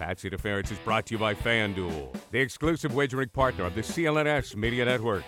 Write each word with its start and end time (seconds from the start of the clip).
Pats 0.00 0.24
Interference 0.24 0.70
is 0.70 0.78
brought 0.78 1.04
to 1.04 1.14
you 1.14 1.18
by 1.18 1.34
FanDuel, 1.34 2.16
the 2.30 2.38
exclusive 2.38 2.94
wagering 2.94 3.28
partner 3.28 3.66
of 3.66 3.74
the 3.74 3.82
CLNS 3.82 4.56
Media 4.56 4.82
Network. 4.86 5.24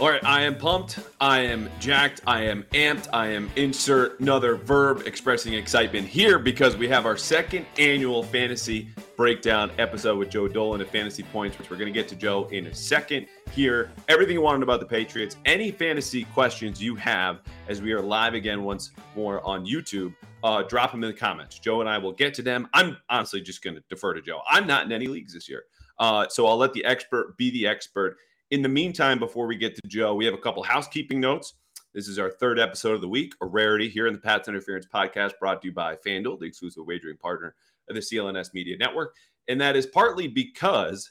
All 0.00 0.08
right, 0.08 0.24
I 0.24 0.44
am 0.44 0.56
pumped. 0.56 0.98
I 1.20 1.40
am 1.40 1.68
jacked. 1.78 2.22
I 2.26 2.44
am 2.44 2.62
amped. 2.72 3.08
I 3.12 3.26
am 3.26 3.50
insert 3.56 4.18
another 4.20 4.56
verb 4.56 5.02
expressing 5.04 5.52
excitement 5.52 6.08
here 6.08 6.38
because 6.38 6.74
we 6.74 6.88
have 6.88 7.04
our 7.04 7.18
second 7.18 7.66
annual 7.78 8.22
fantasy 8.22 8.88
breakdown 9.14 9.70
episode 9.76 10.16
with 10.16 10.30
Joe 10.30 10.48
Dolan 10.48 10.80
at 10.80 10.88
Fantasy 10.88 11.24
Points, 11.24 11.58
which 11.58 11.68
we're 11.68 11.76
going 11.76 11.92
to 11.92 12.00
get 12.00 12.08
to 12.08 12.16
Joe 12.16 12.48
in 12.50 12.68
a 12.68 12.74
second. 12.74 13.26
Here, 13.52 13.90
everything 14.08 14.34
you 14.34 14.40
wanted 14.40 14.62
about 14.62 14.80
the 14.80 14.86
Patriots, 14.86 15.36
any 15.44 15.70
fantasy 15.70 16.24
questions 16.24 16.82
you 16.82 16.94
have 16.94 17.40
as 17.68 17.82
we 17.82 17.92
are 17.92 18.00
live 18.00 18.32
again 18.32 18.62
once 18.62 18.92
more 19.14 19.46
on 19.46 19.66
YouTube, 19.66 20.14
uh, 20.42 20.62
drop 20.62 20.92
them 20.92 21.02
in 21.02 21.10
the 21.10 21.16
comments. 21.16 21.58
Joe 21.58 21.80
and 21.80 21.88
I 21.88 21.98
will 21.98 22.12
get 22.12 22.34
to 22.34 22.42
them. 22.42 22.68
I'm 22.72 22.96
honestly 23.08 23.40
just 23.40 23.62
going 23.62 23.76
to 23.76 23.82
defer 23.88 24.14
to 24.14 24.22
Joe. 24.22 24.40
I'm 24.48 24.66
not 24.66 24.86
in 24.86 24.92
any 24.92 25.06
leagues 25.06 25.34
this 25.34 25.48
year. 25.48 25.64
Uh, 25.98 26.26
so 26.28 26.46
I'll 26.46 26.56
let 26.56 26.72
the 26.72 26.84
expert 26.84 27.36
be 27.36 27.50
the 27.50 27.66
expert. 27.66 28.16
In 28.50 28.62
the 28.62 28.68
meantime, 28.68 29.18
before 29.18 29.46
we 29.46 29.56
get 29.56 29.74
to 29.76 29.82
Joe, 29.86 30.14
we 30.14 30.24
have 30.24 30.34
a 30.34 30.38
couple 30.38 30.62
housekeeping 30.62 31.20
notes. 31.20 31.54
This 31.94 32.08
is 32.08 32.18
our 32.18 32.30
third 32.30 32.58
episode 32.58 32.94
of 32.94 33.00
the 33.00 33.08
week, 33.08 33.34
a 33.40 33.46
rarity 33.46 33.88
here 33.88 34.06
in 34.06 34.12
the 34.12 34.20
Pats 34.20 34.48
Interference 34.48 34.86
podcast, 34.86 35.32
brought 35.40 35.62
to 35.62 35.68
you 35.68 35.74
by 35.74 35.96
FanDuel, 35.96 36.38
the 36.38 36.46
exclusive 36.46 36.86
wagering 36.86 37.16
partner 37.16 37.54
of 37.88 37.94
the 37.94 38.00
CLNS 38.00 38.54
Media 38.54 38.76
Network. 38.78 39.14
And 39.48 39.60
that 39.60 39.76
is 39.76 39.86
partly 39.86 40.28
because 40.28 41.10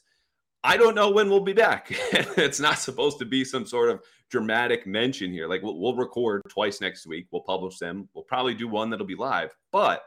I 0.64 0.78
don't 0.78 0.95
know 0.95 1.09
when 1.09 1.30
we'll 1.30 1.42
be 1.42 1.53
back. 1.53 1.88
it's 1.92 2.59
not 2.59 2.80
supposed 2.80 3.20
to 3.20 3.25
be 3.25 3.44
some 3.44 3.66
sort 3.66 3.89
of 3.89 4.02
dramatic 4.30 4.86
mention 4.86 5.31
here. 5.31 5.47
Like 5.47 5.61
we'll, 5.61 5.80
we'll 5.80 5.95
record 5.95 6.42
twice 6.50 6.81
next 6.81 7.08
week, 7.08 7.28
we'll 7.31 7.44
publish 7.44 7.78
them. 7.78 8.09
We'll 8.14 8.23
probably 8.23 8.53
do 8.53 8.67
one 8.67 8.89
that'll 8.89 9.06
be 9.06 9.16
live. 9.16 9.56
But 9.72 10.03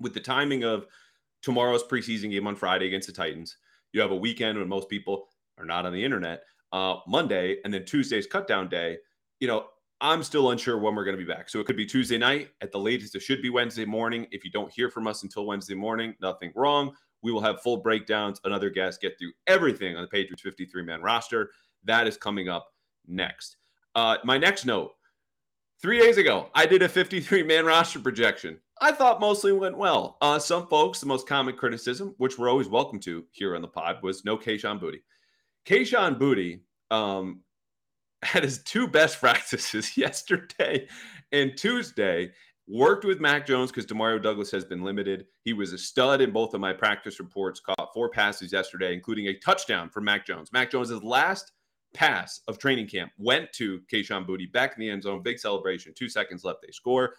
with 0.00 0.14
the 0.14 0.20
timing 0.20 0.64
of 0.64 0.86
tomorrow's 1.42 1.84
preseason 1.84 2.30
game 2.30 2.46
on 2.46 2.56
Friday 2.56 2.86
against 2.86 3.08
the 3.08 3.12
Titans, 3.12 3.56
you 3.92 4.00
have 4.00 4.10
a 4.10 4.16
weekend 4.16 4.58
when 4.58 4.68
most 4.68 4.88
people 4.88 5.28
are 5.58 5.64
not 5.64 5.86
on 5.86 5.92
the 5.92 6.02
internet 6.02 6.42
uh, 6.72 6.96
Monday, 7.06 7.58
and 7.64 7.72
then 7.72 7.84
Tuesday's 7.84 8.26
cutdown 8.26 8.68
day. 8.68 8.96
You 9.40 9.48
know, 9.48 9.66
I'm 10.00 10.22
still 10.22 10.50
unsure 10.50 10.78
when 10.78 10.94
we're 10.94 11.04
going 11.04 11.16
to 11.16 11.24
be 11.24 11.30
back. 11.30 11.48
So 11.48 11.60
it 11.60 11.66
could 11.66 11.76
be 11.76 11.86
Tuesday 11.86 12.18
night 12.18 12.48
at 12.60 12.72
the 12.72 12.78
latest. 12.78 13.14
It 13.14 13.22
should 13.22 13.42
be 13.42 13.50
Wednesday 13.50 13.84
morning. 13.84 14.26
If 14.30 14.44
you 14.44 14.50
don't 14.50 14.72
hear 14.72 14.90
from 14.90 15.06
us 15.06 15.22
until 15.22 15.46
Wednesday 15.46 15.74
morning, 15.74 16.14
nothing 16.20 16.52
wrong. 16.56 16.92
We 17.22 17.30
will 17.30 17.40
have 17.40 17.62
full 17.62 17.76
breakdowns, 17.76 18.40
another 18.44 18.68
guest, 18.68 19.00
get 19.00 19.16
through 19.18 19.32
everything 19.46 19.94
on 19.94 20.02
the 20.02 20.08
Patriots 20.08 20.42
53 20.42 20.82
man 20.82 21.02
roster. 21.02 21.50
That 21.84 22.08
is 22.08 22.16
coming 22.16 22.48
up 22.48 22.71
next. 23.06 23.56
Uh, 23.94 24.16
my 24.24 24.38
next 24.38 24.64
note 24.64 24.92
three 25.80 25.98
days 25.98 26.18
ago, 26.18 26.48
I 26.54 26.66
did 26.66 26.82
a 26.82 26.88
53 26.88 27.42
man 27.42 27.64
roster 27.64 27.98
projection. 27.98 28.58
I 28.80 28.92
thought 28.92 29.20
mostly 29.20 29.52
went 29.52 29.78
well. 29.78 30.16
Uh, 30.20 30.38
some 30.38 30.66
folks, 30.66 30.98
the 30.98 31.06
most 31.06 31.28
common 31.28 31.56
criticism, 31.56 32.14
which 32.18 32.38
we're 32.38 32.50
always 32.50 32.68
welcome 32.68 32.98
to 33.00 33.24
here 33.30 33.54
on 33.54 33.62
the 33.62 33.68
pod, 33.68 34.02
was 34.02 34.24
no 34.24 34.36
Kayshon 34.36 34.80
Boutte. 34.80 35.02
Kayshon 35.66 36.18
Boutte 36.18 36.60
um, 36.90 37.42
had 38.22 38.42
his 38.42 38.62
two 38.62 38.88
best 38.88 39.18
practices 39.20 39.96
yesterday 39.96 40.88
and 41.30 41.56
Tuesday. 41.56 42.32
Worked 42.68 43.04
with 43.04 43.20
Mac 43.20 43.44
Jones 43.44 43.72
because 43.72 43.86
Demario 43.86 44.22
Douglas 44.22 44.52
has 44.52 44.64
been 44.64 44.84
limited. 44.84 45.26
He 45.42 45.52
was 45.52 45.72
a 45.72 45.78
stud 45.78 46.20
in 46.20 46.30
both 46.30 46.54
of 46.54 46.60
my 46.60 46.72
practice 46.72 47.18
reports. 47.18 47.58
Caught 47.58 47.92
four 47.92 48.08
passes 48.08 48.52
yesterday, 48.52 48.94
including 48.94 49.26
a 49.26 49.38
touchdown 49.40 49.90
for 49.90 50.00
Mac 50.00 50.24
Jones. 50.24 50.52
Mac 50.52 50.70
Jones's 50.70 51.02
last 51.02 51.52
pass 51.94 52.40
of 52.48 52.58
training 52.58 52.88
camp 52.88 53.12
went 53.18 53.52
to 53.52 53.80
Kayshon 53.92 54.26
Boutte 54.26 54.52
back 54.52 54.74
in 54.76 54.80
the 54.80 54.90
end 54.90 55.02
zone. 55.02 55.22
Big 55.22 55.38
celebration. 55.38 55.92
Two 55.94 56.08
seconds 56.08 56.44
left. 56.44 56.62
They 56.62 56.72
score. 56.72 57.14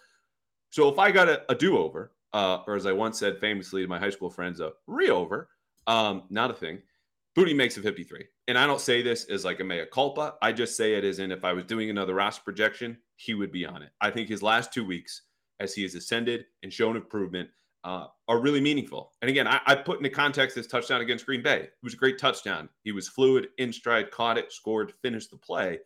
So 0.70 0.88
if 0.88 0.98
I 0.98 1.10
got 1.10 1.28
a, 1.28 1.42
a 1.50 1.54
do 1.54 1.78
over, 1.78 2.12
uh, 2.32 2.58
or 2.66 2.74
as 2.74 2.86
I 2.86 2.92
once 2.92 3.18
said 3.18 3.38
famously 3.38 3.82
to 3.82 3.88
my 3.88 3.98
high 3.98 4.10
school 4.10 4.30
friends, 4.30 4.60
a 4.60 4.72
re 4.86 5.08
over, 5.08 5.48
um, 5.86 6.24
not 6.30 6.50
a 6.50 6.54
thing. 6.54 6.82
Boutte 7.36 7.54
makes 7.56 7.76
a 7.76 7.82
53. 7.82 8.24
And 8.46 8.58
I 8.58 8.66
don't 8.66 8.80
say 8.80 9.02
this 9.02 9.24
as 9.24 9.44
like 9.44 9.60
a 9.60 9.64
mea 9.64 9.86
culpa. 9.92 10.34
I 10.40 10.52
just 10.52 10.76
say 10.76 10.94
it 10.94 11.04
as 11.04 11.18
in 11.18 11.32
if 11.32 11.44
I 11.44 11.52
was 11.52 11.64
doing 11.64 11.90
another 11.90 12.14
roster 12.14 12.42
projection, 12.44 12.98
he 13.16 13.34
would 13.34 13.50
be 13.50 13.66
on 13.66 13.82
it. 13.82 13.90
I 14.00 14.10
think 14.10 14.28
his 14.28 14.42
last 14.42 14.72
two 14.72 14.84
weeks, 14.84 15.22
as 15.60 15.74
he 15.74 15.82
has 15.82 15.94
ascended 15.94 16.46
and 16.62 16.72
shown 16.72 16.96
improvement, 16.96 17.48
uh, 17.84 18.06
are 18.28 18.40
really 18.40 18.60
meaningful. 18.60 19.12
And 19.20 19.30
again, 19.30 19.46
I, 19.46 19.60
I 19.66 19.74
put 19.74 19.98
into 19.98 20.10
context 20.10 20.56
this 20.56 20.66
touchdown 20.66 21.02
against 21.02 21.26
Green 21.26 21.42
Bay. 21.42 21.60
It 21.60 21.72
was 21.82 21.94
a 21.94 21.98
great 21.98 22.18
touchdown. 22.18 22.68
He 22.82 22.92
was 22.92 23.08
fluid, 23.08 23.48
in 23.58 23.72
stride, 23.72 24.10
caught 24.10 24.38
it, 24.38 24.52
scored, 24.52 24.94
finished 25.02 25.30
the 25.30 25.36
play. 25.36 25.78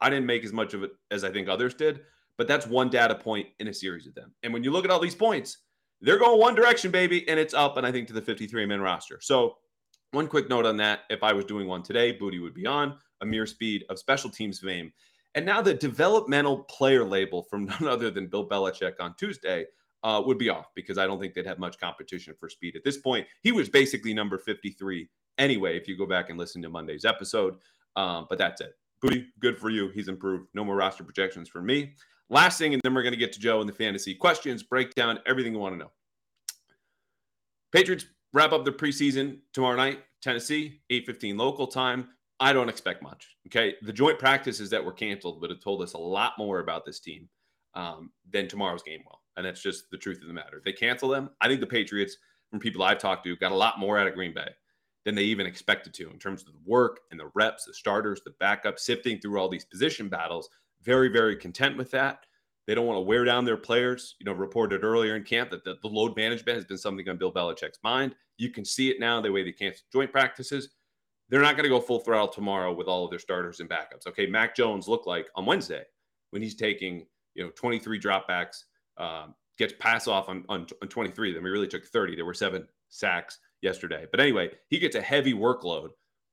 I 0.00 0.10
didn't 0.10 0.26
make 0.26 0.44
as 0.44 0.52
much 0.52 0.74
of 0.74 0.82
it 0.82 0.90
as 1.10 1.24
I 1.24 1.30
think 1.30 1.48
others 1.48 1.74
did, 1.74 2.00
but 2.36 2.46
that's 2.46 2.66
one 2.66 2.90
data 2.90 3.14
point 3.14 3.48
in 3.58 3.68
a 3.68 3.74
series 3.74 4.06
of 4.06 4.14
them. 4.14 4.32
And 4.42 4.52
when 4.52 4.62
you 4.62 4.70
look 4.70 4.84
at 4.84 4.90
all 4.90 5.00
these 5.00 5.14
points, 5.14 5.58
they're 6.02 6.18
going 6.18 6.38
one 6.38 6.54
direction, 6.54 6.90
baby, 6.90 7.28
and 7.28 7.38
it's 7.40 7.54
up, 7.54 7.76
and 7.76 7.86
I 7.86 7.92
think 7.92 8.08
to 8.08 8.14
the 8.14 8.22
53 8.22 8.66
man 8.66 8.80
roster. 8.80 9.18
So, 9.20 9.56
one 10.12 10.26
quick 10.26 10.48
note 10.48 10.66
on 10.66 10.76
that 10.78 11.00
if 11.08 11.22
I 11.22 11.32
was 11.32 11.44
doing 11.44 11.68
one 11.68 11.82
today, 11.82 12.16
Boutte 12.18 12.42
would 12.42 12.54
be 12.54 12.66
on 12.66 12.98
a 13.20 13.26
mere 13.26 13.46
speed 13.46 13.84
of 13.88 13.98
special 13.98 14.28
teams 14.28 14.58
fame. 14.58 14.92
And 15.36 15.46
now 15.46 15.62
the 15.62 15.74
developmental 15.74 16.64
player 16.64 17.04
label 17.04 17.44
from 17.44 17.64
none 17.80 17.86
other 17.86 18.10
than 18.10 18.26
Bill 18.26 18.48
Belichick 18.48 18.94
on 18.98 19.14
Tuesday 19.14 19.66
uh, 20.02 20.22
would 20.24 20.38
be 20.38 20.48
off 20.48 20.66
because 20.74 20.98
I 20.98 21.06
don't 21.06 21.20
think 21.20 21.34
they'd 21.34 21.46
have 21.46 21.58
much 21.58 21.78
competition 21.78 22.34
for 22.38 22.48
speed 22.48 22.76
at 22.76 22.84
this 22.84 22.98
point. 22.98 23.26
He 23.42 23.52
was 23.52 23.68
basically 23.68 24.14
number 24.14 24.38
53 24.38 25.08
anyway, 25.38 25.76
if 25.76 25.88
you 25.88 25.96
go 25.96 26.06
back 26.06 26.30
and 26.30 26.38
listen 26.38 26.62
to 26.62 26.70
Monday's 26.70 27.04
episode. 27.04 27.56
Um, 27.96 28.26
but 28.28 28.38
that's 28.38 28.60
it. 28.60 28.74
Boutte, 29.02 29.26
good 29.40 29.58
for 29.58 29.70
you. 29.70 29.88
He's 29.88 30.08
improved. 30.08 30.48
No 30.54 30.64
more 30.64 30.76
roster 30.76 31.04
projections 31.04 31.48
for 31.48 31.62
me. 31.62 31.94
Last 32.28 32.58
thing, 32.58 32.74
and 32.74 32.80
then 32.82 32.94
we're 32.94 33.02
going 33.02 33.12
to 33.12 33.18
get 33.18 33.32
to 33.32 33.40
Joe 33.40 33.60
and 33.60 33.68
the 33.68 33.72
fantasy 33.74 34.14
questions, 34.14 34.62
breakdown, 34.62 35.18
everything 35.26 35.52
you 35.52 35.58
want 35.58 35.74
to 35.74 35.78
know. 35.78 35.90
Patriots 37.72 38.06
wrap 38.32 38.52
up 38.52 38.64
their 38.64 38.72
preseason 38.72 39.38
tomorrow 39.52 39.76
night, 39.76 40.00
Tennessee, 40.22 40.80
8:15 40.90 41.36
local 41.36 41.66
time. 41.66 42.08
I 42.38 42.52
don't 42.52 42.68
expect 42.68 43.02
much. 43.02 43.36
Okay. 43.48 43.74
The 43.82 43.92
joint 43.92 44.18
practices 44.18 44.70
that 44.70 44.84
were 44.84 44.92
canceled 44.92 45.40
would 45.40 45.50
have 45.50 45.60
told 45.60 45.82
us 45.82 45.92
a 45.92 45.98
lot 45.98 46.32
more 46.38 46.60
about 46.60 46.86
this 46.86 46.98
team 46.98 47.28
um, 47.74 48.10
than 48.30 48.48
tomorrow's 48.48 48.82
game 48.82 49.00
will. 49.04 49.19
And 49.36 49.46
that's 49.46 49.62
just 49.62 49.90
the 49.90 49.96
truth 49.96 50.20
of 50.20 50.28
the 50.28 50.34
matter. 50.34 50.60
They 50.64 50.72
cancel 50.72 51.08
them, 51.08 51.30
I 51.40 51.48
think 51.48 51.60
the 51.60 51.66
Patriots, 51.66 52.16
from 52.50 52.60
people 52.60 52.82
I've 52.82 52.98
talked 52.98 53.24
to, 53.24 53.36
got 53.36 53.52
a 53.52 53.56
lot 53.56 53.78
more 53.78 53.98
out 53.98 54.06
of 54.06 54.14
Green 54.14 54.34
Bay 54.34 54.48
than 55.04 55.14
they 55.14 55.22
even 55.22 55.46
expected 55.46 55.94
to 55.94 56.10
in 56.10 56.18
terms 56.18 56.42
of 56.42 56.52
the 56.52 56.60
work 56.66 57.00
and 57.10 57.18
the 57.18 57.30
reps, 57.34 57.64
the 57.64 57.74
starters, 57.74 58.20
the 58.24 58.34
backups, 58.42 58.80
sifting 58.80 59.18
through 59.18 59.38
all 59.38 59.48
these 59.48 59.64
position 59.64 60.08
battles. 60.08 60.50
Very, 60.82 61.08
very 61.08 61.36
content 61.36 61.76
with 61.76 61.90
that. 61.92 62.26
They 62.66 62.74
don't 62.74 62.86
want 62.86 62.98
to 62.98 63.02
wear 63.02 63.24
down 63.24 63.44
their 63.44 63.56
players. 63.56 64.16
You 64.20 64.26
know, 64.26 64.32
reported 64.32 64.84
earlier 64.84 65.16
in 65.16 65.24
camp 65.24 65.50
that 65.50 65.64
the, 65.64 65.76
the 65.82 65.88
load 65.88 66.16
management 66.16 66.56
has 66.56 66.64
been 66.64 66.78
something 66.78 67.08
on 67.08 67.16
Bill 67.16 67.32
Belichick's 67.32 67.78
mind. 67.82 68.14
You 68.36 68.50
can 68.50 68.64
see 68.64 68.90
it 68.90 69.00
now 69.00 69.20
the 69.20 69.32
way 69.32 69.42
they 69.42 69.52
cancel 69.52 69.84
joint 69.92 70.12
practices. 70.12 70.68
They're 71.28 71.40
not 71.40 71.56
going 71.56 71.64
to 71.64 71.70
go 71.70 71.80
full 71.80 72.00
throttle 72.00 72.28
tomorrow 72.28 72.72
with 72.72 72.88
all 72.88 73.04
of 73.04 73.10
their 73.10 73.18
starters 73.18 73.60
and 73.60 73.68
backups. 73.68 74.06
Okay, 74.06 74.26
Mac 74.26 74.54
Jones 74.54 74.88
looked 74.88 75.06
like 75.06 75.28
on 75.36 75.46
Wednesday 75.46 75.84
when 76.30 76.42
he's 76.42 76.56
taking 76.56 77.06
you 77.34 77.44
know 77.44 77.50
23 77.56 78.00
dropbacks, 78.00 78.64
um, 79.00 79.34
gets 79.58 79.74
pass 79.78 80.06
off 80.06 80.28
on, 80.28 80.44
on 80.48 80.66
on 80.82 80.88
23. 80.88 81.34
Then 81.34 81.42
we 81.42 81.50
really 81.50 81.68
took 81.68 81.84
30. 81.84 82.16
There 82.16 82.24
were 82.24 82.34
seven 82.34 82.66
sacks 82.88 83.38
yesterday. 83.62 84.06
But 84.10 84.20
anyway, 84.20 84.50
he 84.68 84.78
gets 84.78 84.96
a 84.96 85.02
heavy 85.02 85.34
workload. 85.34 85.88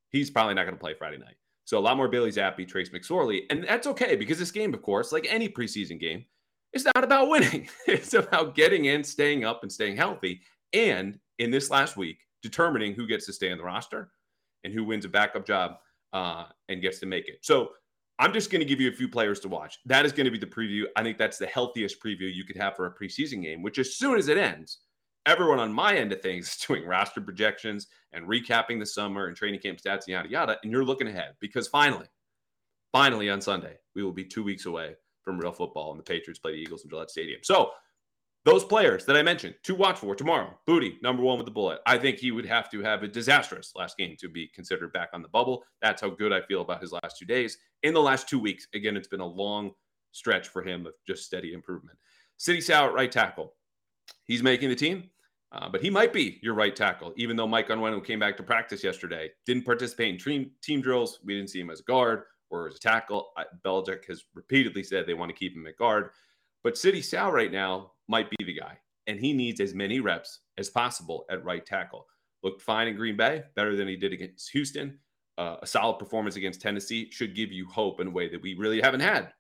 He's 0.10 0.30
probably 0.30 0.54
not 0.54 0.64
going 0.64 0.76
to 0.76 0.80
play 0.80 0.94
Friday 0.94 1.18
night. 1.18 1.36
So 1.66 1.78
a 1.78 1.80
lot 1.80 1.98
more 1.98 2.08
Bailey 2.08 2.32
Zappe, 2.32 2.66
Trace 2.68 2.90
McSorley, 2.90 3.42
and 3.50 3.66
that's 3.66 3.88
okay 3.88 4.16
because 4.16 4.40
this 4.40 4.52
game, 4.52 4.74
of 4.74 4.82
course, 4.82 5.12
like 5.12 5.28
any 5.30 5.50
preseason 5.50 6.00
game, 6.00 6.24
it's 6.72 6.86
not 6.86 7.04
about 7.04 7.30
winning. 7.30 7.68
it's 7.88 8.14
about 8.14 8.56
getting 8.56 8.86
in, 8.86 9.04
staying 9.04 9.44
up, 9.44 9.64
and 9.64 9.72
staying 9.72 9.98
healthy. 9.98 10.42
And 10.74 11.20
in 11.40 11.52
this 11.52 11.70
last 11.70 11.98
week, 11.98 12.20
determining 12.42 12.94
who 12.94 13.06
gets 13.06 13.26
to 13.26 13.34
stay 13.34 13.52
on 13.52 13.58
the 13.58 13.64
roster 13.66 14.12
and 14.64 14.74
who 14.74 14.86
wins 14.86 15.04
a 15.04 15.10
backup 15.10 15.46
job 15.46 15.78
uh, 16.14 16.46
and 16.70 16.82
gets 16.82 17.00
to 17.00 17.06
make 17.06 17.28
it. 17.28 17.40
So 17.42 17.72
I'm 18.20 18.34
just 18.34 18.50
going 18.52 18.62
to 18.62 18.66
give 18.66 18.82
you 18.82 18.90
a 18.90 18.94
few 18.94 19.08
players 19.08 19.40
to 19.42 19.48
watch. 19.48 19.78
That 19.86 20.06
is 20.06 20.12
going 20.12 20.26
to 20.26 20.32
be 20.32 20.40
the 20.40 20.48
preview. 20.48 20.84
I 20.96 21.04
think 21.04 21.18
that's 21.18 21.38
the 21.38 21.46
healthiest 21.46 22.02
preview 22.02 22.34
you 22.34 22.46
could 22.46 22.58
have 22.58 22.76
for 22.76 22.88
a 22.88 22.94
preseason 22.94 23.44
game, 23.44 23.62
which 23.62 23.78
as 23.78 23.96
soon 23.96 24.18
as 24.18 24.28
it 24.28 24.38
ends, 24.38 24.80
everyone 25.28 25.60
on 25.60 25.72
my 25.72 25.96
end 25.96 26.12
of 26.12 26.22
things 26.22 26.48
is 26.60 26.66
doing 26.66 26.86
roster 26.86 27.22
projections 27.22 27.88
and 28.14 28.28
recapping 28.28 28.80
the 28.80 28.86
summer 28.86 29.28
and 29.28 29.36
training 29.36 29.60
camp 29.60 29.80
stats 29.80 30.06
and 30.06 30.10
yada 30.10 30.30
yada. 30.30 30.58
And 30.64 30.72
you're 30.72 30.86
looking 30.86 31.08
ahead 31.08 31.36
because 31.40 31.68
finally, 31.68 32.08
finally 32.92 33.30
on 33.30 33.42
Sunday, 33.42 33.78
we 33.96 34.04
will 34.04 34.14
be 34.14 34.26
two 34.26 34.44
weeks 34.44 34.66
away 34.66 34.96
from 35.22 35.38
real 35.38 35.52
football 35.52 35.92
and 35.92 36.00
the 36.00 36.04
Patriots 36.04 36.40
play 36.40 36.54
the 36.54 36.58
Eagles 36.58 36.84
in 36.84 36.90
Gillette 36.90 37.12
Stadium. 37.12 37.42
So 37.44 37.72
those 38.48 38.64
players 38.64 39.04
that 39.04 39.18
I 39.18 39.24
mentioned 39.24 39.56
to 39.64 39.76
watch 39.76 40.00
for 40.00 40.16
tomorrow. 40.16 40.58
Boutte, 40.66 41.02
number 41.02 41.22
one 41.22 41.38
with 41.38 41.44
the 41.44 41.52
bullet. 41.52 41.82
I 41.86 41.98
think 41.98 42.18
he 42.18 42.32
would 42.32 42.46
have 42.46 42.72
to 42.72 42.82
have 42.82 43.04
a 43.04 43.08
disastrous 43.08 43.74
last 43.76 43.98
game 43.98 44.16
to 44.22 44.30
be 44.30 44.48
considered 44.56 44.94
back 44.94 45.10
on 45.12 45.22
the 45.22 45.28
bubble. 45.28 45.66
That's 45.82 46.02
how 46.02 46.12
good 46.12 46.32
I 46.32 46.40
feel 46.40 46.62
about 46.62 46.82
his 46.82 46.94
last 46.94 47.18
two 47.18 47.26
days. 47.26 47.58
In 47.84 47.94
the 47.94 48.02
last 48.02 48.30
two 48.30 48.40
weeks, 48.40 48.66
again, 48.74 48.96
it's 48.96 49.10
been 49.10 49.20
a 49.20 49.28
long 49.28 49.72
stretch 50.14 50.48
for 50.48 50.64
him 50.64 50.86
of 50.86 50.94
just 51.06 51.26
steady 51.26 51.52
improvement. 51.52 51.98
Sidy 52.38 52.62
Sow 52.62 52.86
at 52.86 52.94
right 52.94 53.12
tackle. 53.12 53.54
He's 54.24 54.42
making 54.42 54.70
the 54.70 54.76
team, 54.78 55.10
uh, 55.52 55.68
but 55.68 55.82
he 55.82 55.90
might 55.90 56.14
be 56.14 56.40
your 56.42 56.54
right 56.54 56.74
tackle, 56.74 57.14
even 57.18 57.36
though 57.36 57.48
Mike 57.48 57.68
Onwenu 57.68 58.02
came 58.06 58.20
back 58.20 58.38
to 58.38 58.44
practice 58.44 58.82
yesterday. 58.82 59.30
Didn't 59.46 59.66
participate 59.66 60.14
in 60.14 60.18
team, 60.18 60.52
team 60.64 60.80
drills. 60.80 61.20
We 61.22 61.36
didn't 61.36 61.50
see 61.50 61.60
him 61.60 61.70
as 61.70 61.82
a 61.82 61.84
guard 61.84 62.24
or 62.50 62.70
as 62.70 62.78
a 62.78 62.80
tackle. 62.80 63.28
I, 63.36 63.44
Belichick 63.66 64.06
has 64.08 64.24
repeatedly 64.34 64.84
said 64.84 65.06
they 65.06 65.16
want 65.16 65.32
to 65.32 65.36
keep 65.36 65.54
him 65.54 65.68
at 65.68 65.76
guard. 65.76 66.12
But 66.64 66.78
Sidy 66.78 67.02
Sow 67.02 67.30
right 67.30 67.52
now 67.52 67.92
might 68.08 68.30
be 68.30 68.37
and 69.08 69.20
he 69.20 69.34
needs 69.34 69.60
as 69.60 69.74
many 69.74 70.00
reps 70.00 70.40
as 70.58 70.70
possible 70.70 71.26
at 71.30 71.44
right 71.44 71.66
tackle. 71.66 72.06
Looked 72.44 72.62
fine 72.62 72.88
in 72.88 72.96
Green 72.96 73.18
Bay, 73.18 73.44
better 73.56 73.76
than 73.76 73.88
he 73.88 73.96
did 73.96 74.14
against 74.14 74.52
Houston. 74.52 75.00
Uh, 75.38 75.58
a 75.62 75.68
solid 75.68 76.00
performance 76.00 76.36
against 76.36 76.62
Tennessee 76.62 77.10
should 77.12 77.36
give 77.36 77.52
you 77.52 77.68
hope 77.68 78.00
in 78.00 78.08
a 78.08 78.12
way 78.12 78.28
that 78.28 78.42
we 78.42 78.56
really 78.56 78.82
haven't 78.82 79.02
had, 79.02 79.32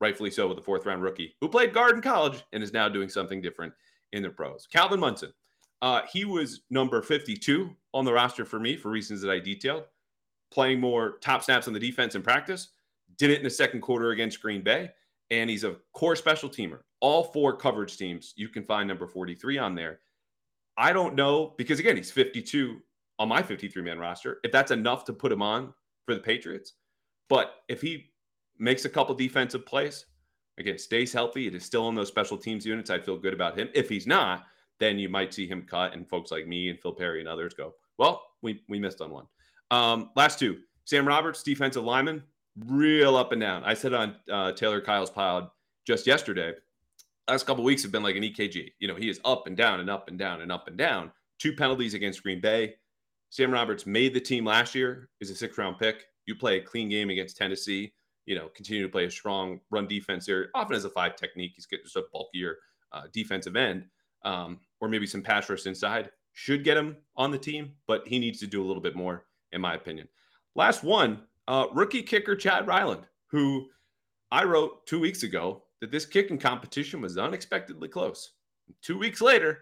rightfully 0.00 0.30
so, 0.30 0.48
with 0.48 0.58
a 0.58 0.62
fourth 0.62 0.86
round 0.86 1.02
rookie 1.02 1.34
who 1.40 1.48
played 1.48 1.74
guard 1.74 1.94
in 1.94 2.00
college 2.02 2.42
and 2.52 2.62
is 2.62 2.72
now 2.72 2.88
doing 2.88 3.08
something 3.08 3.40
different 3.40 3.72
in 4.12 4.22
the 4.22 4.30
pros. 4.30 4.66
Calvin 4.70 5.00
Munson, 5.00 5.32
uh, 5.82 6.02
he 6.10 6.24
was 6.24 6.62
number 6.70 7.02
52 7.02 7.70
on 7.94 8.04
the 8.04 8.12
roster 8.12 8.44
for 8.44 8.58
me 8.58 8.76
for 8.76 8.90
reasons 8.90 9.20
that 9.20 9.30
I 9.30 9.38
detailed, 9.38 9.84
playing 10.50 10.80
more 10.80 11.18
top 11.20 11.42
snaps 11.42 11.66
on 11.66 11.74
the 11.74 11.80
defense 11.80 12.14
in 12.14 12.22
practice. 12.22 12.68
Did 13.18 13.30
it 13.30 13.38
in 13.38 13.44
the 13.44 13.50
second 13.50 13.82
quarter 13.82 14.10
against 14.10 14.40
Green 14.40 14.62
Bay 14.62 14.90
and 15.32 15.48
he's 15.48 15.64
a 15.64 15.76
core 15.94 16.14
special 16.14 16.48
teamer. 16.48 16.80
All 17.02 17.24
four 17.24 17.54
coverage 17.56 17.98
teams, 17.98 18.32
you 18.36 18.48
can 18.48 18.64
find 18.64 18.88
number 18.88 19.06
43 19.06 19.58
on 19.58 19.74
there. 19.74 20.00
I 20.78 20.94
don't 20.94 21.14
know 21.14 21.54
because 21.58 21.78
again, 21.78 21.96
he's 21.96 22.10
52 22.10 22.78
on 23.18 23.28
my 23.28 23.42
53 23.42 23.82
man 23.82 23.98
roster. 23.98 24.38
If 24.42 24.52
that's 24.52 24.70
enough 24.70 25.04
to 25.06 25.12
put 25.12 25.30
him 25.30 25.42
on 25.42 25.74
for 26.06 26.14
the 26.14 26.20
Patriots, 26.20 26.74
but 27.28 27.56
if 27.68 27.82
he 27.82 28.12
makes 28.58 28.84
a 28.84 28.88
couple 28.88 29.14
defensive 29.14 29.66
plays, 29.66 30.06
again, 30.58 30.78
stays 30.78 31.12
healthy, 31.12 31.46
it 31.46 31.54
is 31.54 31.64
still 31.64 31.88
in 31.88 31.94
those 31.94 32.08
special 32.08 32.38
teams 32.38 32.64
units. 32.64 32.88
I 32.88 33.00
feel 33.00 33.18
good 33.18 33.34
about 33.34 33.58
him. 33.58 33.68
If 33.74 33.88
he's 33.88 34.06
not, 34.06 34.44
then 34.80 34.98
you 34.98 35.08
might 35.08 35.34
see 35.34 35.46
him 35.46 35.62
cut, 35.62 35.92
and 35.92 36.08
folks 36.08 36.30
like 36.30 36.46
me 36.46 36.70
and 36.70 36.80
Phil 36.80 36.92
Perry 36.92 37.20
and 37.20 37.28
others 37.28 37.52
go, 37.52 37.74
well, 37.98 38.22
we 38.40 38.62
we 38.68 38.78
missed 38.78 39.00
on 39.00 39.10
one. 39.10 39.26
Um, 39.70 40.10
last 40.16 40.38
two, 40.38 40.60
Sam 40.84 41.06
Roberts, 41.06 41.42
defensive 41.42 41.84
lineman 41.84 42.22
real 42.66 43.16
up 43.16 43.32
and 43.32 43.40
down. 43.40 43.64
I 43.64 43.74
said 43.74 43.94
on 43.94 44.16
uh, 44.30 44.52
Taylor 44.52 44.80
Kyle's 44.80 45.10
pod 45.10 45.48
just 45.86 46.06
yesterday. 46.06 46.52
Last 47.28 47.46
couple 47.46 47.62
weeks 47.64 47.82
have 47.82 47.92
been 47.92 48.02
like 48.02 48.16
an 48.16 48.22
EKG. 48.22 48.72
You 48.80 48.88
know, 48.88 48.96
he 48.96 49.08
is 49.08 49.20
up 49.24 49.46
and 49.46 49.56
down 49.56 49.80
and 49.80 49.88
up 49.88 50.08
and 50.08 50.18
down 50.18 50.42
and 50.42 50.50
up 50.50 50.66
and 50.66 50.76
down. 50.76 51.12
Two 51.38 51.54
penalties 51.54 51.94
against 51.94 52.22
Green 52.22 52.40
Bay. 52.40 52.74
Sam 53.30 53.50
Roberts 53.50 53.86
made 53.86 54.12
the 54.12 54.20
team 54.20 54.44
last 54.44 54.74
year. 54.74 55.08
Is 55.20 55.30
a 55.30 55.34
six 55.34 55.56
round 55.56 55.78
pick. 55.78 56.04
You 56.26 56.34
play 56.34 56.58
a 56.58 56.62
clean 56.62 56.88
game 56.88 57.10
against 57.10 57.36
Tennessee. 57.36 57.92
You 58.26 58.34
know, 58.34 58.48
continue 58.54 58.82
to 58.82 58.88
play 58.88 59.04
a 59.04 59.10
strong 59.10 59.60
run 59.70 59.86
defense 59.86 60.26
here. 60.26 60.50
Often 60.54 60.76
as 60.76 60.84
a 60.84 60.90
five 60.90 61.16
technique, 61.16 61.52
he's 61.54 61.66
getting 61.66 61.84
just 61.84 61.96
a 61.96 62.04
bulkier 62.12 62.58
uh, 62.92 63.02
defensive 63.12 63.56
end, 63.56 63.86
um, 64.24 64.60
or 64.80 64.88
maybe 64.88 65.06
some 65.06 65.22
pass 65.22 65.48
rush 65.48 65.66
inside. 65.66 66.10
Should 66.34 66.64
get 66.64 66.76
him 66.76 66.96
on 67.16 67.30
the 67.30 67.38
team, 67.38 67.72
but 67.86 68.06
he 68.06 68.18
needs 68.18 68.38
to 68.40 68.46
do 68.46 68.62
a 68.62 68.66
little 68.66 68.82
bit 68.82 68.96
more, 68.96 69.26
in 69.52 69.60
my 69.60 69.74
opinion. 69.74 70.08
Last 70.54 70.82
one, 70.82 71.22
uh, 71.48 71.66
rookie 71.72 72.02
kicker 72.02 72.36
Chad 72.36 72.66
Ryland, 72.66 73.02
who 73.26 73.68
I 74.30 74.44
wrote 74.44 74.86
two 74.86 75.00
weeks 75.00 75.22
ago 75.24 75.64
that 75.82 75.90
this 75.90 76.06
kicking 76.06 76.38
competition 76.38 77.00
was 77.00 77.18
unexpectedly 77.18 77.88
close. 77.88 78.34
Two 78.82 78.96
weeks 78.96 79.20
later, 79.20 79.58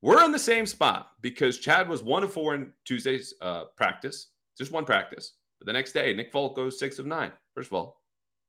we're 0.00 0.24
in 0.24 0.32
the 0.32 0.38
same 0.38 0.64
spot 0.64 1.10
because 1.20 1.58
Chad 1.58 1.90
was 1.90 2.02
one 2.02 2.22
of 2.22 2.32
four 2.32 2.54
in 2.54 2.72
Tuesday's 2.86 3.34
uh, 3.42 3.64
practice, 3.76 4.28
just 4.56 4.72
one 4.72 4.86
practice. 4.86 5.34
But 5.58 5.66
the 5.66 5.74
next 5.74 5.92
day, 5.92 6.14
Nick 6.14 6.32
Folk 6.32 6.56
goes 6.56 6.78
six 6.78 6.98
of 6.98 7.04
nine. 7.04 7.32
First 7.54 7.68
of 7.68 7.74
all, 7.74 8.00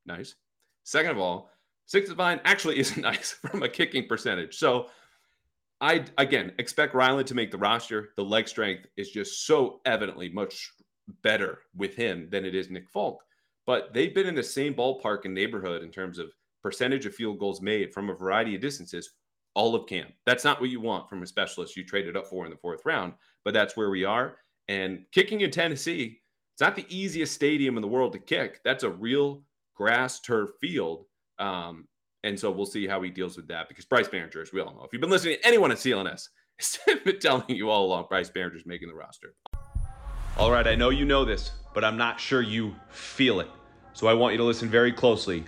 nice. 0.06 0.36
Second 0.86 1.12
of 1.12 1.20
all, 1.20 1.52
six 1.88 2.10
of 2.10 2.18
nine 2.18 2.40
actually 2.46 2.80
isn't 2.80 3.02
nice 3.02 3.34
from 3.34 3.64
a 3.64 3.70
kicking 3.70 4.08
percentage. 4.08 4.56
So 4.56 4.88
I, 5.82 6.06
again, 6.18 6.54
expect 6.58 6.96
Ryland 6.96 7.28
to 7.28 7.36
make 7.36 7.52
the 7.52 7.58
roster. 7.58 8.12
The 8.16 8.24
leg 8.24 8.48
strength 8.48 8.88
is 8.96 9.12
just 9.12 9.46
so 9.46 9.82
evidently 9.86 10.30
much 10.30 10.72
better 11.22 11.60
with 11.76 11.96
him 11.96 12.30
than 12.32 12.46
it 12.46 12.56
is 12.56 12.70
Nick 12.70 12.90
Folk. 12.90 13.20
But 13.66 13.94
they've 13.94 14.16
been 14.16 14.28
in 14.28 14.36
the 14.36 14.44
same 14.44 14.74
ballpark 14.74 15.26
and 15.26 15.34
neighborhood 15.34 15.84
in 15.84 15.92
terms 15.92 16.18
of 16.18 16.32
percentage 16.64 17.06
of 17.06 17.14
field 17.14 17.40
goals 17.40 17.62
made 17.62 17.94
from 17.94 18.10
a 18.10 18.16
variety 18.16 18.56
of 18.56 18.62
distances 18.62 19.12
all 19.56 19.76
of 19.76 19.88
camp. 19.88 20.12
That's 20.26 20.44
not 20.44 20.60
what 20.60 20.70
you 20.70 20.82
want 20.82 21.10
from 21.10 21.22
a 21.22 21.28
specialist 21.28 21.78
you 21.78 21.86
traded 21.86 22.18
up 22.18 22.28
for 22.28 22.46
in 22.46 22.52
the 22.52 22.58
fourth 22.58 22.82
round, 22.86 23.14
but 23.46 23.54
that's 23.54 23.78
where 23.78 23.90
we 23.90 24.04
are. 24.04 24.38
And 24.68 25.06
kicking 25.12 25.42
in 25.42 25.52
Tennessee, 25.52 26.22
it's 26.54 26.62
not 26.62 26.76
the 26.76 26.86
easiest 26.90 27.34
stadium 27.34 27.78
in 27.78 27.82
the 27.82 27.88
world 27.88 28.14
to 28.14 28.20
kick. 28.20 28.62
That's 28.64 28.84
a 28.84 28.90
real 28.90 29.44
grass 29.76 30.22
turf 30.22 30.52
field. 30.62 31.06
Um, 31.40 31.88
and 32.24 32.40
so 32.40 32.52
we'll 32.52 32.66
see 32.66 32.88
how 32.88 33.02
he 33.02 33.10
deals 33.10 33.36
with 33.36 33.48
that 33.50 33.68
because 33.68 33.86
Bryce 33.86 34.08
Baringer, 34.08 34.42
as 34.42 34.54
we 34.54 34.62
all 34.62 34.74
know, 34.74 34.84
if 34.84 34.94
you've 34.94 35.02
been 35.02 35.10
listening 35.10 35.38
to 35.38 35.48
anyone 35.48 35.72
at 35.72 35.78
CLNS, 35.78 36.30
I've 36.88 37.04
been 37.04 37.20
telling 37.20 37.50
you 37.50 37.70
all 37.70 37.86
along, 37.86 38.06
Bryce 38.10 38.30
Baringer 38.30 38.56
is 38.56 38.66
making 38.66 38.88
the 38.88 38.96
roster. 38.96 39.36
All 40.38 40.52
right, 40.52 40.66
I 40.66 40.76
know 40.76 40.90
you 40.90 41.06
know 41.06 41.26
this, 41.26 41.52
but 41.74 41.84
I'm 41.84 41.98
not 41.98 42.20
sure 42.20 42.42
you 42.42 42.76
feel 42.90 43.40
it. 43.40 43.50
So 43.94 44.08
I 44.08 44.14
want 44.14 44.34
you 44.34 44.38
to 44.38 44.44
listen 44.44 44.70
very 44.70 44.92
closely. 44.92 45.44